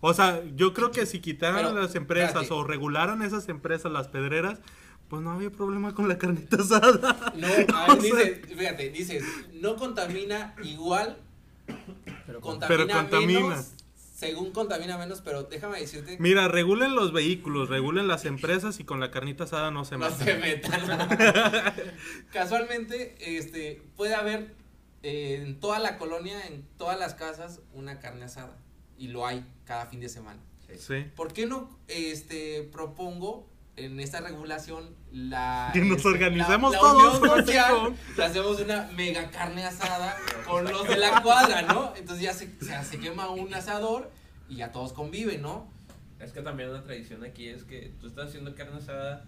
O 0.00 0.14
sea, 0.14 0.42
yo 0.56 0.72
creo 0.72 0.90
que 0.90 1.04
si 1.06 1.20
quitaran 1.20 1.66
Pero, 1.66 1.80
las 1.80 1.94
empresas 1.94 2.28
espérate. 2.28 2.54
o 2.54 2.64
regularan 2.64 3.22
esas 3.22 3.48
empresas, 3.48 3.92
las 3.92 4.08
pedreras, 4.08 4.60
pues 5.08 5.22
no 5.22 5.32
había 5.32 5.50
problema 5.50 5.94
con 5.94 6.08
la 6.08 6.16
carnita 6.18 6.56
asada. 6.56 7.32
no, 7.36 7.46
a 7.76 7.94
ver, 7.94 8.00
dices, 8.02 8.40
fíjate, 8.56 8.90
dices, 8.90 9.24
no 9.54 9.76
contamina 9.76 10.54
igual, 10.62 11.18
Pero 12.26 12.40
contamina, 12.40 12.86
Pero 12.86 12.98
contamina. 13.00 13.40
menos, 13.40 13.72
según 14.14 14.52
contamina 14.52 14.96
menos, 14.98 15.20
pero 15.22 15.44
déjame 15.44 15.80
decirte, 15.80 16.16
Mira, 16.20 16.46
regulen 16.48 16.94
los 16.94 17.12
vehículos, 17.12 17.68
regulen 17.68 18.06
las 18.08 18.24
empresas 18.24 18.78
y 18.80 18.84
con 18.84 19.00
la 19.00 19.10
carnita 19.10 19.44
asada 19.44 19.70
no 19.70 19.84
se 19.84 19.96
no 19.98 20.08
metan. 20.10 20.18
se 20.26 20.34
metan. 20.36 20.80
Casualmente, 22.32 23.16
este, 23.38 23.82
puede 23.96 24.14
haber 24.14 24.54
eh, 25.02 25.42
en 25.42 25.60
toda 25.60 25.78
la 25.78 25.98
colonia, 25.98 26.46
en 26.46 26.62
todas 26.76 26.98
las 26.98 27.14
casas, 27.14 27.60
una 27.72 28.00
carne 28.00 28.24
asada. 28.24 28.56
Y 28.98 29.08
lo 29.08 29.26
hay 29.26 29.44
cada 29.64 29.86
fin 29.86 30.00
de 30.00 30.08
semana. 30.08 30.40
Sí. 30.78 31.04
¿Por 31.16 31.32
qué 31.32 31.46
no 31.46 31.68
este 31.88 32.62
propongo 32.70 33.48
en 33.76 33.98
esta 33.98 34.20
regulación 34.20 34.94
la 35.10 35.70
Que 35.74 35.80
nos 35.80 36.04
este, 36.04 36.30
la, 36.30 36.46
la 36.46 36.70
todos, 36.70 37.18
unión 37.18 37.36
social, 37.46 37.96
hacemos 38.22 38.60
una 38.60 38.88
mega 38.94 39.30
carne 39.30 39.64
asada 39.64 40.16
con 40.46 40.64
los 40.64 40.86
de 40.86 40.96
la 40.96 41.22
cuadra, 41.22 41.62
¿no? 41.62 41.94
Entonces 41.96 42.22
ya 42.22 42.32
se, 42.32 42.50
se, 42.60 42.84
se 42.84 43.00
quema 43.00 43.30
un 43.30 43.52
asador 43.54 44.10
y 44.48 44.56
ya 44.56 44.70
todos 44.70 44.92
conviven, 44.92 45.42
¿no? 45.42 45.66
Es 46.20 46.32
que 46.32 46.42
también 46.42 46.68
una 46.68 46.82
tradición 46.82 47.24
aquí 47.24 47.48
es 47.48 47.64
que 47.64 47.92
tú 48.00 48.06
estás 48.06 48.28
haciendo 48.28 48.54
carne 48.54 48.78
asada. 48.78 49.24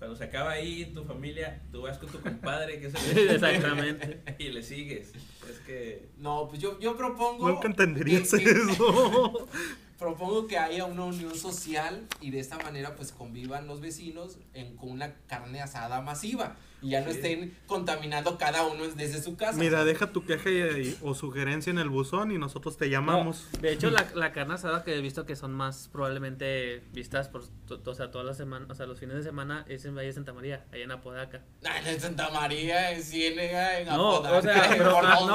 Cuando 0.00 0.16
se 0.16 0.24
acaba 0.24 0.52
ahí 0.52 0.86
tu 0.94 1.04
familia, 1.04 1.60
tú 1.70 1.82
vas 1.82 1.98
con 1.98 2.08
tu 2.08 2.22
compadre, 2.22 2.80
que 2.80 2.86
es 2.86 2.94
el 2.94 3.18
Exactamente. 3.32 4.22
y 4.38 4.48
le 4.48 4.62
sigues. 4.62 5.12
Es 5.50 5.58
que. 5.60 6.08
No, 6.18 6.46
pues 6.48 6.60
yo, 6.60 6.78
yo 6.80 6.96
propongo 6.96 7.48
Nunca 7.48 7.66
entenderías 7.68 8.30
que- 8.30 8.44
eso. 8.44 9.48
propongo 9.98 10.46
que 10.46 10.56
haya 10.56 10.86
una 10.86 11.04
unión 11.04 11.34
social 11.36 12.06
y 12.22 12.30
de 12.30 12.40
esta 12.40 12.56
manera 12.58 12.96
pues 12.96 13.12
convivan 13.12 13.66
los 13.66 13.80
vecinos 13.82 14.38
en, 14.54 14.74
con 14.76 14.90
una 14.90 15.12
carne 15.26 15.60
asada 15.60 16.00
masiva 16.00 16.56
y 16.82 16.88
ya 16.92 17.02
no 17.02 17.10
estén 17.10 17.54
contaminando 17.66 18.38
cada 18.38 18.62
uno 18.66 18.88
desde 18.88 19.20
su 19.20 19.36
casa. 19.36 19.58
Mira, 19.58 19.84
deja 19.84 20.12
tu 20.12 20.24
queja 20.24 20.48
y- 20.48 20.96
o 21.02 21.12
sugerencia 21.14 21.70
en 21.70 21.76
el 21.78 21.90
buzón 21.90 22.30
y 22.32 22.38
nosotros 22.38 22.78
te 22.78 22.88
llamamos. 22.88 23.46
No, 23.52 23.60
de 23.60 23.72
hecho, 23.74 23.90
la, 23.90 24.06
la 24.14 24.32
carne 24.32 24.54
asada 24.54 24.82
que 24.82 24.96
he 24.96 25.00
visto 25.02 25.26
que 25.26 25.36
son 25.36 25.52
más 25.52 25.90
probablemente 25.92 26.82
vistas 26.94 27.28
por 27.28 27.44
to- 27.66 27.82
o 27.84 27.94
sea, 27.94 28.10
todas 28.10 28.26
las 28.26 28.38
semanas, 28.38 28.70
o 28.70 28.74
sea, 28.74 28.86
los 28.86 28.98
fines 28.98 29.16
de 29.16 29.22
semana 29.22 29.66
es 29.68 29.84
en 29.84 29.94
Valle 29.94 30.06
de 30.06 30.12
Santa 30.14 30.32
María, 30.32 30.64
allá 30.72 30.84
en 30.84 30.90
Apodaca. 30.92 31.42
Ah, 31.66 31.76
en 31.86 32.00
Santa 32.00 32.30
María, 32.30 32.92
en 32.92 33.02
Ciénega, 33.02 33.80
en 33.80 33.86
No, 33.88 34.14
Apodaca, 34.16 34.38
o 34.38 34.42
sea, 34.42 34.64
en 34.72 34.78
pero, 34.78 34.98
ah, 35.02 35.18
no. 35.20 35.26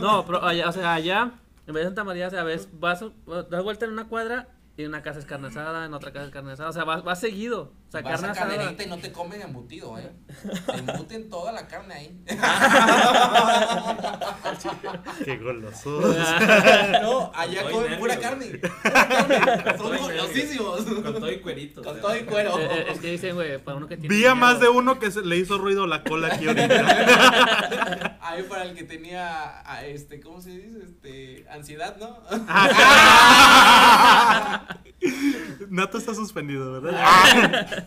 No, 0.00 0.24
pero 0.26 0.44
allá, 0.44 0.68
o 0.68 0.72
sea, 0.72 0.94
allá, 0.94 1.32
en 1.66 1.74
vez 1.74 1.82
de 1.82 1.88
Santa 1.88 2.04
María, 2.04 2.28
o 2.28 2.30
sea, 2.30 2.42
ves, 2.44 2.68
vas, 2.72 3.04
das 3.48 3.62
vuelta 3.62 3.84
en 3.84 3.92
una 3.92 4.08
cuadra 4.08 4.48
y 4.76 4.82
en 4.82 4.88
una 4.88 5.02
casa 5.02 5.18
es 5.18 5.26
carne 5.26 5.48
en 5.48 5.94
otra 5.94 6.12
casa 6.12 6.26
es 6.26 6.30
carne 6.30 6.52
o 6.52 6.72
sea, 6.72 6.84
vas, 6.84 7.04
vas 7.04 7.20
seguido. 7.20 7.72
O 7.90 7.92
sea, 7.92 8.02
Vas 8.02 8.20
carne 8.20 8.28
a 8.28 8.30
asada. 8.30 8.56
caderita 8.56 8.84
y 8.84 8.86
no 8.86 8.98
te 8.98 9.10
comen 9.10 9.42
embutido, 9.42 9.98
¿eh? 9.98 10.12
Te 10.66 10.78
embuten 10.78 11.28
toda 11.28 11.50
la 11.50 11.66
carne 11.66 11.92
ahí. 11.94 12.20
Qué 15.24 15.36
goloso. 15.38 16.00
No, 17.02 17.32
allá 17.34 17.62
Con 17.62 17.72
todo 17.72 17.80
y 17.80 17.84
comen 17.84 17.98
pura 17.98 18.14
nervio. 18.14 18.30
carne. 18.30 18.46
Pura 18.46 19.08
carne. 19.08 19.64
Son 19.64 19.76
todo 19.78 19.88
y 19.88 19.90
nervio. 20.00 20.06
golosísimos. 20.22 20.80
Con 20.82 21.14
todo 21.14 21.32
y 21.32 21.40
cuerito. 21.40 21.82
Con 21.82 21.94
sea. 21.94 22.02
todo 22.02 22.16
y 22.16 22.20
cuero. 22.22 22.58
Eh, 22.60 22.68
eh, 22.70 22.86
es 22.92 23.00
que 23.00 23.10
dicen, 23.10 23.34
güey, 23.34 23.58
para 23.58 23.76
uno 23.76 23.88
que 23.88 23.96
tiene. 23.96 24.14
Vi 24.14 24.24
a 24.24 24.36
más 24.36 24.60
de 24.60 24.68
uno 24.68 25.00
que 25.00 25.10
se 25.10 25.22
le 25.22 25.36
hizo 25.36 25.58
ruido 25.58 25.88
la 25.88 26.04
cola 26.04 26.28
aquí 26.28 26.46
ahorita. 26.46 28.18
Ahí 28.20 28.44
para 28.44 28.62
el 28.64 28.74
que 28.74 28.84
tenía, 28.84 29.68
a, 29.68 29.84
este, 29.84 30.20
¿cómo 30.20 30.40
se 30.40 30.50
dice? 30.50 30.78
Este, 30.84 31.44
ansiedad, 31.50 31.96
¿no? 31.98 32.18
Nato 35.68 35.98
está 35.98 36.14
suspendido, 36.14 36.80
¿verdad? 36.80 37.79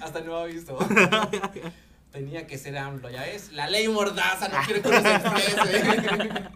Hasta 0.00 0.20
no 0.20 0.36
ha 0.36 0.46
visto. 0.46 0.78
Tenía 2.12 2.46
que 2.46 2.56
ser 2.56 2.78
AMLO, 2.78 3.10
ya 3.10 3.26
es. 3.26 3.52
La 3.52 3.68
ley 3.68 3.88
mordaza, 3.88 4.48
no 4.48 4.58
quiero 4.64 4.82
que 4.82 4.88
uno 4.88 5.02
se 5.02 5.14
exprese. 5.14 6.48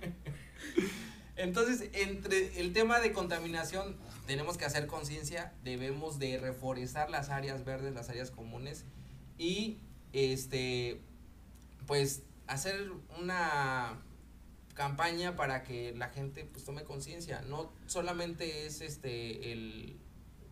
Entonces, 1.37 1.89
entre 1.93 2.61
el 2.61 2.73
tema 2.73 3.01
de 3.01 3.13
contaminación, 3.13 3.97
tenemos 4.27 4.57
que 4.57 4.65
hacer 4.65 4.87
conciencia, 4.87 5.53
debemos 5.65 6.19
de 6.19 6.39
reforestar 6.39 7.11
las 7.11 7.31
áreas 7.31 7.65
verdes, 7.65 7.95
las 7.95 8.09
áreas 8.11 8.31
comunes 8.31 8.85
y, 9.39 9.79
este, 10.13 11.01
pues, 11.87 12.23
hacer 12.47 12.91
una 13.19 13.99
campaña 14.75 15.37
para 15.37 15.63
que 15.63 15.93
la 15.95 16.09
gente 16.09 16.45
pues 16.45 16.65
tome 16.65 16.85
conciencia. 16.85 17.43
No 17.43 17.71
solamente 17.87 18.67
es 18.67 18.81
este 18.81 19.53
el 19.53 19.97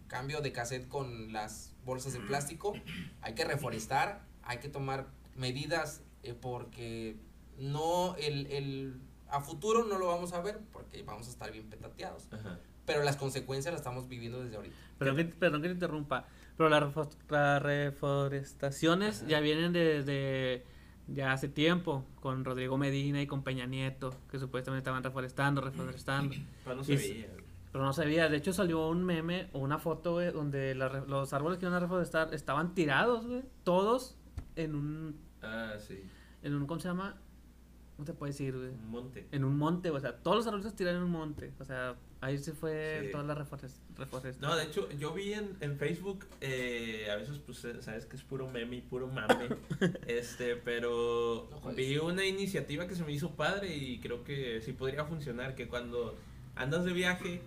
cambio 0.06 0.40
de 0.40 0.52
cassette 0.52 0.88
con 0.88 1.32
las 1.32 1.72
bolsas 1.88 2.12
de 2.12 2.20
plástico, 2.20 2.74
hay 3.22 3.34
que 3.34 3.44
reforestar, 3.44 4.22
hay 4.42 4.58
que 4.58 4.68
tomar 4.68 5.06
medidas 5.34 6.02
eh, 6.22 6.34
porque 6.38 7.16
no 7.58 8.14
el, 8.16 8.46
el 8.48 9.00
a 9.28 9.40
futuro 9.40 9.84
no 9.84 9.98
lo 9.98 10.06
vamos 10.06 10.32
a 10.34 10.40
ver 10.40 10.60
porque 10.72 11.02
vamos 11.02 11.26
a 11.26 11.30
estar 11.30 11.50
bien 11.50 11.68
petateados, 11.68 12.28
Ajá. 12.30 12.58
pero 12.86 13.02
las 13.02 13.16
consecuencias 13.16 13.72
las 13.72 13.80
estamos 13.80 14.06
viviendo 14.08 14.42
desde 14.44 14.56
ahorita. 14.56 14.76
Perdón 14.98 15.16
que, 15.16 15.24
perdón 15.24 15.62
que 15.62 15.68
te 15.68 15.74
interrumpa, 15.74 16.26
pero 16.56 16.68
las 16.68 16.82
refo- 16.82 17.08
las 17.30 17.62
reforestaciones 17.62 19.26
ya 19.26 19.40
vienen 19.40 19.72
desde 19.72 20.64
ya 21.08 21.32
hace 21.32 21.48
tiempo, 21.48 22.04
con 22.20 22.44
Rodrigo 22.44 22.76
Medina 22.76 23.22
y 23.22 23.26
con 23.26 23.42
Peña 23.42 23.64
Nieto, 23.64 24.14
que 24.30 24.38
supuestamente 24.38 24.80
estaban 24.82 25.02
reforestando, 25.02 25.62
reforestando. 25.62 26.34
Pero 26.64 26.76
no 26.76 26.84
se 26.84 26.92
Y- 26.92 26.96
veía. 26.96 27.28
Pero 27.72 27.84
no 27.84 27.92
sabía, 27.92 28.28
de 28.28 28.36
hecho 28.38 28.52
salió 28.52 28.88
un 28.88 29.04
meme 29.04 29.48
o 29.52 29.58
una 29.58 29.78
foto, 29.78 30.12
güey, 30.14 30.32
donde 30.32 30.74
la 30.74 30.88
re- 30.88 31.06
los 31.06 31.32
árboles 31.32 31.58
que 31.58 31.66
iban 31.66 31.74
a 31.74 31.80
reforestar 31.80 32.32
estaban 32.32 32.74
tirados, 32.74 33.26
güey, 33.26 33.42
todos 33.64 34.16
en 34.56 34.74
un, 34.74 35.16
Ah, 35.42 35.74
sí. 35.78 36.02
en 36.42 36.54
un, 36.54 36.66
¿cómo 36.66 36.80
se 36.80 36.88
llama? 36.88 37.16
¿Cómo 37.96 38.06
te 38.06 38.12
puedes 38.14 38.38
decir, 38.38 38.56
güey? 38.56 38.68
Un 38.70 38.90
monte. 38.90 39.26
En 39.32 39.44
un 39.44 39.56
monte, 39.58 39.90
o 39.90 39.98
sea, 40.00 40.16
todos 40.16 40.36
los 40.38 40.46
árboles 40.46 40.74
tiraron 40.76 41.00
en 41.00 41.04
un 41.06 41.10
monte, 41.12 41.52
o 41.58 41.64
sea, 41.64 41.96
ahí 42.20 42.38
se 42.38 42.52
fue 42.52 43.02
Sí. 43.06 43.10
toda 43.12 43.24
la 43.24 43.34
reforest- 43.34 43.80
reforestación. 43.96 44.40
No, 44.50 44.56
de 44.56 44.64
hecho, 44.64 44.88
yo 44.92 45.12
vi 45.12 45.34
en, 45.34 45.56
en 45.60 45.76
Facebook, 45.78 46.24
eh, 46.40 47.08
a 47.12 47.16
veces, 47.16 47.38
pues, 47.38 47.64
eh, 47.64 47.82
sabes 47.82 48.06
que 48.06 48.14
es 48.16 48.22
puro 48.22 48.48
meme 48.48 48.76
y 48.76 48.80
puro 48.82 49.08
mame, 49.08 49.48
este, 50.06 50.54
pero 50.56 51.48
No 51.64 51.72
vi 51.72 51.98
una 51.98 52.24
iniciativa 52.24 52.86
que 52.86 52.94
se 52.94 53.04
me 53.04 53.12
hizo 53.12 53.32
padre 53.32 53.76
y 53.76 53.98
creo 53.98 54.22
que 54.24 54.60
sí 54.62 54.72
podría 54.72 55.04
funcionar, 55.04 55.54
que 55.56 55.66
cuando 55.68 56.16
andas 56.54 56.84
de 56.84 56.92
viaje, 56.92 57.42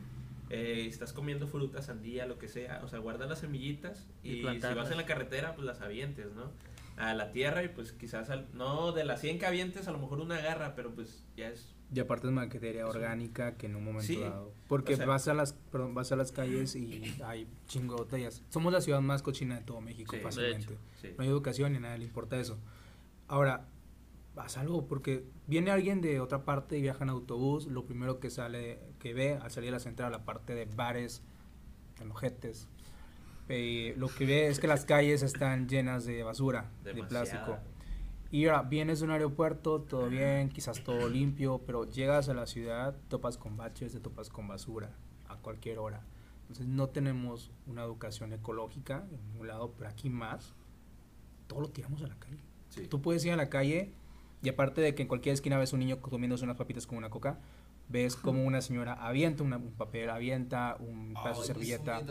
eh, 0.54 0.86
estás 0.88 1.14
comiendo 1.14 1.48
fruta, 1.48 1.82
sandía, 1.82 2.26
lo 2.26 2.38
que 2.38 2.48
sea, 2.48 2.82
o 2.84 2.88
sea, 2.88 3.00
guarda 3.00 3.26
las 3.26 3.40
semillitas 3.40 4.08
Y 4.24 4.32
y, 4.46 4.62
si 4.62 4.74
vas 4.74 4.92
en 4.92 4.98
la 4.98 5.06
carretera, 5.06 5.56
pues 5.56 5.66
las 5.66 5.82
avientes, 5.82 6.28
¿no? 6.34 6.52
A 6.98 7.14
la 7.14 7.32
tierra 7.32 7.64
y 7.64 7.70
pues 7.70 7.94
quizás, 7.94 8.30
al- 8.30 8.48
no 8.54 8.92
de 8.92 9.06
las 9.06 9.22
100 9.22 9.40
que 9.40 9.46
avientes, 9.46 9.88
a 9.88 9.92
lo 9.92 9.98
mejor 10.00 10.20
una 10.20 10.40
garra, 10.42 10.76
pero 10.76 10.94
pues 10.94 11.26
ya 11.38 11.50
es... 11.50 11.74
Y 11.94 12.00
aparte 12.00 12.28
es 12.28 12.34
materia 12.34 12.88
orgánica 12.88 13.58
que 13.58 13.66
en 13.66 13.76
un 13.76 13.84
momento 13.84 14.08
Sí, 14.08 14.20
dado. 14.20 14.54
Porque 14.68 14.94
o 14.94 14.98
sea- 14.98 15.06
vas 15.06 15.28
a 15.28 15.34
las 15.34 15.54
perdón, 15.54 15.94
vas 15.94 16.12
a 16.12 16.16
las 16.16 16.32
calles 16.32 16.76
y 16.76 17.02
hay 17.24 17.48
chingo 17.68 17.96
de 17.96 18.02
botellas. 18.04 18.44
Somos 18.50 18.72
la 18.72 18.80
ciudad 18.82 19.02
más 19.02 19.22
cochina 19.22 19.56
de 19.58 19.62
todo 19.66 19.82
México 19.82 20.16
Sí, 20.16 20.22
fácilmente. 20.22 20.78
Sí. 21.02 21.10
No 21.18 21.24
hay 21.24 21.30
educación 21.30 21.74
y 21.74 21.78
a 21.78 21.80
nadie 21.82 21.98
le 22.00 22.06
importa 22.06 22.38
eso. 22.40 22.58
Ahora, 23.28 23.68
haz 24.38 24.58
algo 24.58 24.88
porque 24.88 25.26
viene 25.48 25.72
alguien 25.72 26.00
de 26.02 26.20
otra 26.22 26.46
parte 26.46 26.78
y 26.78 26.82
viaja 26.82 27.04
en 27.04 27.10
autobús, 27.10 27.68
lo 27.68 27.86
primero 27.86 28.20
que 28.20 28.30
sale 28.30 28.80
que 29.02 29.14
ve 29.14 29.40
al 29.42 29.50
salir 29.50 29.70
a 29.70 29.74
la 29.74 29.80
central 29.80 30.12
la 30.12 30.24
parte 30.24 30.54
de 30.54 30.66
bares, 30.66 31.24
enojetes. 32.00 32.68
Eh, 33.50 33.96
lo 33.98 34.08
que 34.08 34.26
ve 34.26 34.48
es 34.48 34.60
que 34.60 34.68
las 34.68 34.86
calles 34.86 35.24
están 35.24 35.68
llenas 35.68 36.06
de 36.06 36.24
basura, 36.24 36.70
de 36.84 37.04
plástico. 37.04 37.58
Y 38.30 38.46
ahora 38.46 38.62
vienes 38.62 39.00
de 39.00 39.06
un 39.06 39.12
aeropuerto, 39.12 39.82
todo 39.82 40.08
bien, 40.08 40.50
quizás 40.50 40.84
todo 40.84 41.10
limpio, 41.10 41.62
pero 41.66 41.90
llegas 41.90 42.30
a 42.30 42.34
la 42.34 42.46
ciudad, 42.46 42.96
topas 43.10 43.38
con 43.38 43.58
baches, 43.58 43.92
te 43.92 44.00
topas 44.00 44.30
con 44.30 44.48
basura 44.48 44.92
a 45.28 45.36
cualquier 45.38 45.80
hora. 45.80 46.06
Entonces 46.44 46.68
no 46.68 46.88
tenemos 46.88 47.52
una 47.66 47.84
educación 47.84 48.32
ecológica 48.34 49.06
en 49.12 49.22
ningún 49.26 49.48
lado, 49.48 49.74
pero 49.78 49.90
aquí 49.90 50.10
más, 50.10 50.54
todo 51.48 51.62
lo 51.62 51.70
tiramos 51.70 52.04
a 52.04 52.08
la 52.08 52.16
calle. 52.16 52.40
Sí. 52.70 52.88
Tú 52.88 53.02
puedes 53.02 53.26
ir 53.26 53.34
a 53.34 53.36
la 53.36 53.50
calle 53.50 53.92
y 54.44 54.50
aparte 54.50 54.80
de 54.80 54.96
que 54.96 55.02
en 55.02 55.08
cualquier 55.08 55.34
esquina 55.34 55.58
ves 55.58 55.74
un 55.74 55.80
niño 55.80 56.00
comiéndose 56.00 56.46
unas 56.46 56.56
papitas 56.56 56.88
con 56.88 56.98
una 56.98 57.10
coca, 57.10 57.40
ves 57.92 58.16
como 58.16 58.44
una 58.44 58.62
señora 58.62 58.94
avienta 58.94 59.44
una- 59.44 59.58
un 59.58 59.72
papel, 59.74 60.10
avienta 60.10 60.78
un 60.80 61.14
pedazo 61.14 61.42
de 61.42 61.48
Ay, 61.48 61.48
servilleta. 61.48 62.02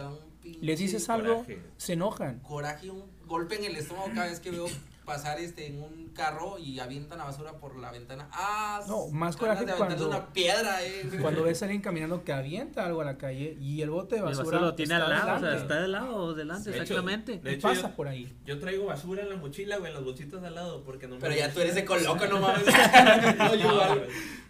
Les 0.61 0.78
dices 0.78 1.09
algo, 1.11 1.37
coraje. 1.45 1.61
se 1.76 1.93
enojan. 1.95 2.41
Coraje, 2.41 2.91
un 2.91 3.05
golpe 3.26 3.57
en 3.57 3.64
el 3.64 3.76
estómago 3.76 4.09
cada 4.14 4.26
vez 4.28 4.41
que 4.41 4.51
veo 4.51 4.66
pasar 5.11 5.41
este 5.41 5.67
en 5.67 5.83
un 5.83 6.11
carro 6.15 6.57
y 6.57 6.79
avientan 6.79 7.19
la 7.19 7.25
basura 7.25 7.59
por 7.59 7.75
la 7.77 7.91
ventana. 7.91 8.29
Ah, 8.33 8.81
No, 8.87 9.09
más 9.09 9.37
coraje 9.37 9.65
de 9.65 9.73
cuando- 9.73 10.07
una 10.09 10.33
piedra, 10.33 10.85
eh. 10.85 11.03
Cuando 11.21 11.43
ves 11.43 11.61
a 11.63 11.65
alguien 11.65 11.83
caminando 11.83 12.23
que 12.23 12.33
avienta 12.33 12.87
algo 12.87 13.01
a 13.01 13.05
la 13.05 13.19
calle 13.19 13.57
y 13.61 13.83
el 13.83 13.91
bote 13.91 14.15
de 14.15 14.21
Y 14.21 14.25
el 14.31 14.37
basura, 14.37 14.61
lo 14.61 14.75
tiene 14.77 14.95
al 14.95 15.11
lado, 15.11 15.37
o 15.37 15.41
sea, 15.41 15.57
está 15.57 15.81
de 15.81 15.89
lado 15.89 16.15
o 16.17 16.33
delante, 16.35 16.71
De 16.71 16.77
hecho, 16.77 16.83
exactamente. 16.95 17.39
de 17.39 17.53
hecho, 17.55 17.67
pasa 17.69 17.89
yo- 17.91 17.97
por 17.97 18.07
ahí. 18.07 18.33
Yo 18.47 18.61
traigo 18.61 18.87
basura 18.87 19.23
en 19.23 19.31
la 19.31 19.37
mochila, 19.37 19.79
güey, 19.79 19.89
en 19.91 19.95
las 19.97 20.05
bolsitas 20.05 20.41
de 20.41 20.47
al 20.47 20.55
lado, 20.55 20.85
porque 20.85 21.09
no 21.09 21.17
me 21.17 21.21
Pero 21.23 21.35
ya 21.35 21.53
tú 21.53 21.61
eres 21.61 21.77
ecoloco, 21.77 22.25
no 22.29 22.39
mames. 22.41 22.65
no, 23.39 23.55
yo 23.57 23.69
No. 23.97 24.01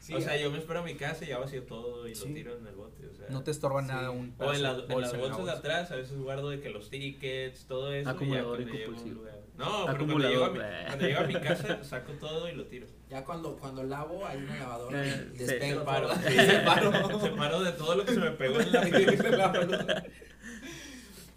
Sí, 0.00 0.14
o 0.14 0.20
sea, 0.20 0.36
yo 0.36 0.50
me 0.50 0.58
espero 0.58 0.80
a 0.80 0.82
mi 0.82 0.94
casa 0.94 1.24
y 1.24 1.28
ya 1.28 1.38
vacío 1.38 1.62
todo 1.62 2.06
y 2.08 2.14
Sí. 2.14 2.28
lo 2.28 2.34
tiro 2.34 2.56
en 2.58 2.66
el 2.66 2.74
bote, 2.74 3.06
o 3.06 3.14
sea. 3.14 3.26
No 3.30 3.42
te 3.44 3.50
estorba 3.50 3.80
Sí. 3.82 3.88
nada 3.88 4.10
un 4.10 4.34
O 4.38 4.52
en, 4.52 4.62
la- 4.62 4.74
de 4.74 4.92
en 4.92 5.00
las 5.00 5.12
la 5.12 5.18
bolsas 5.18 5.44
de 5.46 5.52
atrás, 5.52 5.90
a 5.90 5.96
veces 5.96 6.18
guardo 6.18 6.50
de 6.50 6.60
que 6.60 6.68
los 6.70 6.90
tickets, 6.90 7.64
todo 7.66 7.92
eso. 7.92 8.10
Acumulador 8.10 8.60
y 8.60 8.64
ya 8.66 8.70
y 8.74 8.84
compulsivo. 8.84 9.22
No, 9.56 9.84
pero 9.86 9.98
cuando 9.98 10.04
Acumulador, 10.04 10.30
llego, 10.32 10.44
a 10.44 10.50
mi, 10.50 10.58
bleh. 10.58 10.86
cuando 10.86 11.06
llego 11.06 11.20
a 11.20 11.24
mi 11.24 11.34
casa, 11.34 11.84
saco 11.84 12.12
todo 12.14 12.48
y 12.48 12.52
lo 12.54 12.64
tiro. 12.66 12.86
Ya 13.10 13.24
cuando, 13.24 13.56
cuando 13.56 13.82
lavo 13.82 14.26
hay 14.26 14.38
una 14.38 14.56
lavadora. 14.58 15.06
Eh, 15.06 15.28
sí. 15.32 15.38
despego 15.44 15.82
todo. 15.82 16.14
sí. 16.14 16.34
Separo. 16.46 17.20
Separo 17.20 17.62
de 17.62 17.72
todo 17.72 17.94
lo 17.96 18.04
que 18.04 18.14
se 18.14 18.20
me 18.20 18.30
pegó 18.30 18.60
en 18.60 18.72
la 18.72 20.04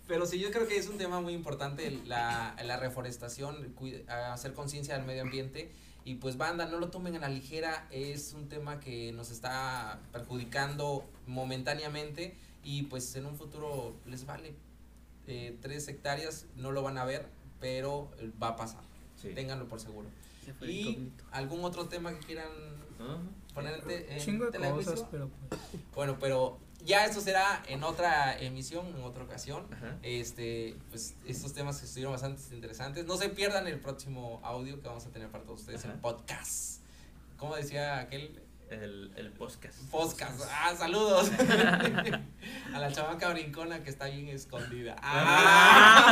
Pero 0.08 0.26
sí, 0.26 0.40
yo 0.40 0.52
creo 0.52 0.68
que 0.68 0.78
es 0.78 0.88
un 0.90 0.98
tema 0.98 1.22
muy 1.22 1.34
importante 1.34 1.90
la, 2.06 2.56
la 2.64 2.78
reforestación, 2.78 3.74
cuida- 3.74 4.34
hacer 4.34 4.54
conciencia 4.54 4.96
del 4.98 5.06
medio 5.06 5.22
ambiente 5.22 5.72
Y 6.06 6.16
pues 6.16 6.36
banda, 6.38 6.66
no 6.66 6.78
lo 6.80 6.90
tomen 6.90 7.16
a 7.16 7.20
la 7.20 7.30
ligera, 7.30 7.88
es 7.90 8.34
un 8.34 8.50
tema 8.50 8.80
que 8.82 9.12
nos 9.14 9.32
está 9.32 10.00
perjudicando 10.12 11.06
momentáneamente 11.26 12.36
y 12.64 12.84
pues 12.84 13.16
en 13.16 13.26
un 13.26 13.36
futuro 13.38 13.96
les 14.06 14.26
vale. 14.26 14.54
Eh, 15.28 15.58
tres 15.62 15.88
hectáreas 15.88 16.46
no 16.58 16.72
lo 16.74 16.82
van 16.84 16.98
a 16.98 17.06
ver, 17.06 17.28
pero 17.64 18.10
va 18.44 18.50
a 18.50 18.56
pasar. 18.58 18.82
Sí. 19.16 19.30
Ténganlo 19.30 19.70
por 19.70 19.80
seguro. 19.80 20.10
Se 20.44 20.54
fue 20.54 20.70
¿Y 20.70 20.82
incógnito. 20.82 21.24
algún 21.32 21.64
otro 21.64 21.88
tema 21.88 22.12
que 22.12 22.20
quieran 22.26 22.52
¿No? 23.00 23.20
poner 23.54 23.82
en, 24.10 24.20
Chingo 24.20 24.52
de 24.52 24.60
cosas, 24.60 25.06
pero 25.10 25.30
pues. 25.48 25.62
Bueno, 25.96 26.18
pero 26.20 26.60
ya 26.84 27.06
esto 27.06 27.22
será 27.22 27.64
en 27.70 27.86
otra 27.86 28.38
emisión, 28.38 28.86
en 28.88 29.02
otra 29.02 29.24
ocasión. 29.24 29.66
Ajá. 29.72 29.98
Este, 30.04 30.76
pues 30.90 31.16
estos 31.26 31.54
temas 31.54 31.80
que 31.80 31.86
estuvieron 31.86 32.12
bastante 32.12 32.42
interesantes. 32.54 33.06
No 33.06 33.16
se 33.16 33.30
pierdan 33.30 33.66
el 33.68 33.80
próximo 33.80 34.42
audio 34.44 34.82
que 34.82 34.90
vamos 34.90 35.06
a 35.06 35.10
tener 35.10 35.30
para 35.30 35.46
todos 35.46 35.62
ustedes 35.62 35.86
en 35.86 35.92
Ajá. 35.92 36.02
podcast. 36.02 36.82
¿Cómo 37.38 37.56
decía 37.56 38.00
aquel 38.00 38.42
El, 38.70 39.12
el 39.16 39.32
podcast. 39.32 39.78
podcast? 39.92 40.42
Ah, 40.50 40.76
saludos. 40.76 41.32
a 42.74 42.80
la 42.80 42.92
chamaca 42.92 43.30
brincona 43.30 43.84
que 43.84 43.90
está 43.90 44.08
bien 44.08 44.28
escondida. 44.30 44.96
Ah. 45.00 46.10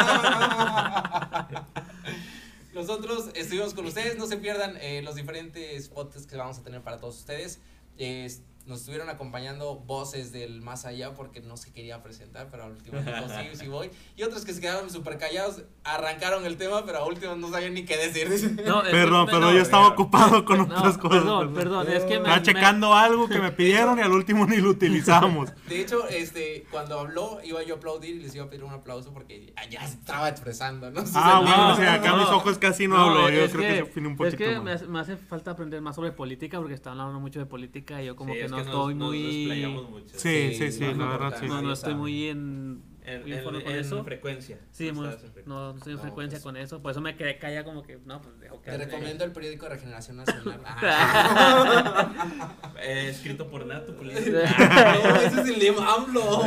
Nosotros 2.74 3.32
estuvimos 3.36 3.74
con 3.74 3.86
ustedes, 3.86 4.18
no 4.18 4.28
se 4.28 4.38
pierdan 4.38 4.78
eh, 4.78 5.02
los 5.02 5.16
diferentes 5.16 5.90
podcasts 5.90 6.26
que 6.28 6.38
vamos 6.38 6.60
a 6.60 6.64
tener 6.64 6.82
para 6.82 7.00
todos 7.00 7.18
ustedes. 7.18 7.60
Eh, 7.98 8.30
nos 8.68 8.80
estuvieron 8.80 9.10
acompañando 9.10 9.76
voces 9.76 10.32
del 10.32 10.62
más 10.62 10.86
allá 10.86 11.14
porque 11.14 11.42
no 11.42 11.58
se 11.58 11.72
quería 11.74 12.02
presentar, 12.04 12.48
pero 12.52 12.64
al 12.66 12.72
último 12.72 13.00
dijo 13.00 13.28
sí, 13.30 13.50
sí 13.58 13.68
voy. 13.68 13.90
Y 14.16 14.24
otros 14.24 14.46
que 14.46 14.54
se 14.54 14.62
quedaron 14.62 14.90
súper 14.90 15.18
callados, 15.18 15.64
arrancaron 15.84 16.46
el 16.46 16.58
tema, 16.58 16.86
pero 16.86 17.00
a 17.00 17.06
último 17.06 17.36
no 17.36 17.50
sabían 17.50 17.74
ni 17.74 17.84
qué 17.86 17.98
decir. 17.98 18.30
No, 18.66 18.82
es- 18.84 18.90
Perdón, 18.92 19.26
pero 19.28 19.40
no, 19.40 19.52
yo 19.54 19.60
estaba 19.60 19.88
ocupado 19.88 20.46
con 20.46 20.58
no, 20.60 20.64
otras 20.64 20.98
cosas. 20.98 21.20
Perdón, 21.20 21.54
perdón, 21.54 21.88
es 21.92 22.04
que 22.04 22.10
me. 22.12 22.16
Estaba 22.18 22.36
me- 22.38 22.42
checando 22.44 22.94
algo 22.94 23.28
que 23.28 23.40
me 23.40 23.52
pidieron 23.52 23.98
y 24.00 24.02
al 24.02 24.12
último 24.12 24.46
ni 24.46 24.58
lo 24.58 24.70
utilizamos. 24.70 25.50
De 25.68 25.82
hecho, 25.82 26.08
este, 26.08 26.66
cuando 26.72 27.00
habló, 27.00 27.40
iba 27.44 27.64
yo 27.64 27.76
a 27.76 27.78
aplaudir 27.78 28.16
y 28.16 28.20
les 28.20 28.36
iba 28.36 28.46
a 28.46 28.50
pedir 28.50 28.64
un 28.64 28.74
aplauso 28.74 29.14
porque 29.14 29.54
ya 29.70 29.84
estaba 29.86 30.30
expresando, 30.30 30.92
¿no? 30.92 31.04
Ah, 31.16 31.40
bueno, 31.42 31.70
o 31.70 31.76
sea, 31.76 31.94
acá 31.96 32.16
mis 32.16 32.28
ojos 32.28 32.58
casi 32.58 32.88
no, 32.88 32.98
hablo. 32.98 33.30
Yo 33.30 33.42
es 33.46 33.52
creo 33.52 33.62
que, 33.68 33.76
se 33.78 33.82
afine 33.82 34.08
un 34.08 34.14
es 34.14 34.18
poquito 34.18 34.38
que 34.38 34.48
me, 34.50 34.60
más. 34.60 34.74
hace- 34.76 34.88
me 34.88 35.00
hace 35.00 35.18
falta 35.18 35.52
aprender 35.52 35.82
más 35.82 35.96
sobre 35.96 36.12
política 36.12 36.58
porque 36.60 36.74
están 36.74 37.00
hablando 37.00 37.20
mucho 37.20 37.40
de 37.40 37.46
política 37.46 38.02
y 38.02 38.06
yo 38.08 38.16
como 38.16 38.34
Sí, 38.34 38.40
que 38.40 38.46
es 38.46 38.51
no 38.52 38.58
nos- 38.58 38.66
estoy 38.68 38.96
nos 38.96 39.08
muy... 39.10 39.22
desplayamos 39.48 39.90
mucho. 39.90 40.20
Sí, 40.20 40.54
sí, 40.58 40.72
sí, 40.72 40.80
no, 40.82 40.88
la 40.92 40.94
no, 40.98 41.10
verdad 41.12 41.32
no, 41.32 41.38
sí. 41.40 41.64
No, 41.64 41.74
estoy 41.74 41.96
muy 41.96 42.28
en... 42.28 42.84
En, 43.04 43.24
muy 43.24 43.34
en- 43.34 43.44
con 43.44 43.56
en 43.56 43.68
eso. 43.68 44.04
frecuencia. 44.04 44.60
Sí, 44.70 44.90
No 44.90 44.94
muy- 44.94 45.08
estás 45.08 45.24
en 45.24 45.32
frecuencia. 45.34 45.54
no, 45.56 45.72
no 45.74 45.78
estoy 45.80 45.94
en 45.94 45.98
No, 45.98 46.02
frecuencia 46.04 46.36
pues- 46.38 46.44
con 46.44 46.56
eso, 46.58 46.82
por 46.84 46.92
eso 46.92 47.02
me 47.02 47.16
quedé 47.16 47.40
callada 47.40 47.64
como 47.64 47.82
que, 47.82 47.98
no, 48.06 48.22
pues 48.22 48.40
dejo 48.40 48.62
que... 48.62 48.70
Te 48.70 48.78
recomiendo 48.78 49.24
el 49.24 49.32
periódico 49.32 49.66
de 49.66 49.72
Regeneración 49.72 50.18
Nacional. 50.18 50.62
Ah. 50.84 52.54
Eh, 52.80 53.08
escrito 53.10 53.48
por 53.50 53.66
Nato 53.66 53.96
Pulido. 53.96 54.20
no, 54.20 55.16
ese 55.16 55.42
es 55.42 55.48
el 55.50 55.60
de 55.60 55.70
AMLO. 55.70 56.42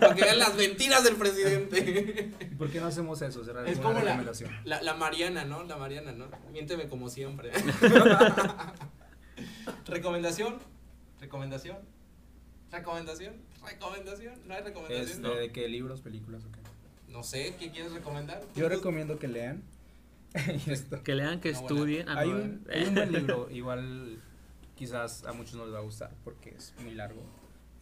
Para 0.00 0.14
que 0.14 0.22
vean 0.22 0.38
las 0.38 0.54
mentiras 0.54 1.04
del 1.04 1.16
presidente. 1.16 2.30
¿Por 2.56 2.70
qué 2.70 2.80
no 2.80 2.86
hacemos 2.86 3.20
eso? 3.22 3.44
Será 3.44 3.64
Es 3.66 3.74
una 3.78 3.82
como 3.82 3.94
la, 3.96 4.00
recomendación. 4.04 4.50
la, 4.64 4.80
la 4.82 4.94
Mariana, 4.94 5.44
¿no? 5.44 5.64
La 5.64 5.76
Mariana, 5.76 6.12
¿no? 6.12 6.28
Miénteme 6.50 6.88
como 6.88 7.08
siempre. 7.10 7.50
recomendación, 9.86 10.58
recomendación, 11.24 11.78
recomendación, 12.70 13.34
recomendación. 13.62 14.34
¿No 14.46 14.54
hay 14.54 14.62
recomendación? 14.62 15.06
Este, 15.08 15.20
no. 15.20 15.34
¿De 15.34 15.50
qué 15.52 15.68
libros, 15.68 16.00
películas 16.00 16.44
o 16.44 16.50
qué? 16.52 16.60
No 17.10 17.22
sé, 17.22 17.54
¿qué 17.58 17.70
quieres 17.70 17.92
recomendar? 17.92 18.42
Yo 18.54 18.68
recomiendo 18.68 19.18
que 19.18 19.28
lean. 19.28 19.62
Esto. 20.66 21.02
Que 21.02 21.14
lean, 21.14 21.40
que 21.40 21.52
No, 21.52 21.62
bueno. 21.62 21.76
estudien. 21.76 22.08
ah, 22.08 22.18
hay, 22.18 22.28
no, 22.30 22.36
un, 22.36 22.66
eh. 22.68 22.74
hay 22.74 22.88
un 22.88 22.94
buen 22.94 23.12
libro, 23.18 23.50
igual 23.50 24.18
quizás 24.74 25.24
a 25.24 25.32
muchos 25.32 25.54
no 25.54 25.64
les 25.64 25.74
va 25.74 25.78
a 25.78 25.82
gustar 25.82 26.10
porque 26.24 26.50
es 26.50 26.74
muy 26.82 26.94
largo. 26.94 27.22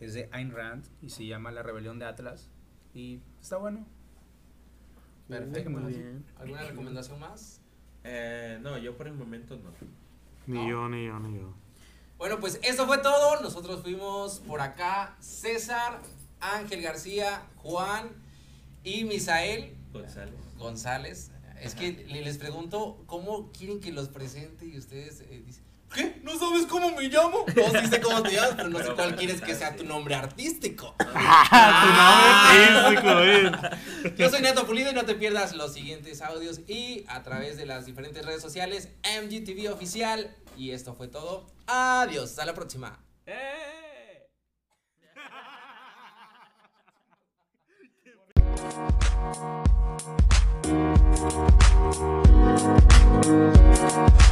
Es 0.01 0.15
de 0.15 0.29
Ayn 0.33 0.51
Rand 0.53 0.85
y 1.01 1.11
se 1.11 1.27
llama 1.27 1.51
La 1.53 1.63
rebelión 1.63 1.99
de 1.99 2.05
Atlas. 2.07 2.51
Y 2.95 3.21
está 3.41 3.57
bueno. 3.57 3.87
Perfecto. 5.29 5.71
Muy 5.71 5.93
bien. 5.95 6.25
¿Alguna 6.39 6.63
recomendación 6.65 7.19
más? 7.21 7.61
Eh, 8.05 8.59
no, 8.61 8.77
yo 8.79 8.97
por 8.97 9.07
el 9.07 9.15
momento 9.15 9.57
no. 9.57 9.71
Ni 10.47 10.69
yo, 10.69 10.89
ni 10.89 11.07
yo, 11.07 11.19
ni 11.21 11.39
yo. 11.39 11.55
Bueno, 12.23 12.39
pues 12.39 12.61
eso 12.63 12.87
fue 12.87 12.99
todo. 12.99 13.41
Nosotros 13.43 13.83
fuimos 13.83 14.39
por 14.47 14.61
acá 14.61 15.17
César, 15.19 16.01
Ángel 16.39 16.81
García, 16.81 17.43
Juan 17.57 18.11
y 18.85 19.03
Misael 19.03 19.77
González. 19.93 20.35
González. 20.57 21.31
Es 21.61 21.75
que 21.75 21.91
le- 21.91 22.23
les 22.23 22.39
pregunto 22.39 23.03
cómo 23.07 23.51
quieren 23.51 23.81
que 23.81 23.91
los 23.91 24.07
presente 24.07 24.67
y 24.67 24.79
ustedes 24.79 25.23
eh, 25.23 25.43
dicen, 25.45 25.65
¿Qué? 25.95 26.21
¿No 26.23 26.39
sabes 26.39 26.67
cómo 26.67 26.91
me 26.93 27.03
llamo? 27.09 27.45
No, 27.55 27.81
sí 27.81 27.87
sé 27.87 28.01
cómo 28.01 28.23
te 28.23 28.33
llamas, 28.33 28.55
pero 28.57 28.69
no 28.69 28.79
sé 28.79 28.93
cuál 28.95 29.17
quieres 29.17 29.41
que 29.41 29.55
sea 29.55 29.77
tu 29.77 29.85
nombre 29.85 30.15
artístico. 30.15 30.95
Ah, 31.15 32.95
tu 32.95 33.07
nombre 33.07 33.47
artístico. 33.49 33.59
Ah. 33.63 34.13
Yo 34.17 34.31
soy 34.31 34.41
Neto 34.43 34.67
Pulido 34.67 34.91
y 34.91 34.95
no 34.95 35.05
te 35.05 35.15
pierdas 35.15 35.55
los 35.55 35.73
siguientes 35.73 36.23
audios 36.23 36.61
y 36.67 37.05
a 37.09 37.23
través 37.23 37.57
de 37.57 37.67
las 37.67 37.87
diferentes 37.87 38.25
redes 38.25 38.43
sociales, 38.43 38.89
MGTV 39.05 39.73
Oficial. 39.73 40.35
Y 40.57 40.71
esto 40.71 40.95
fue 40.95 41.09
todo. 41.09 41.47
Adiós, 41.67 42.31
hasta 42.31 42.45
la 42.45 42.55
próxima. 42.55 42.99
Eh. 43.27 43.69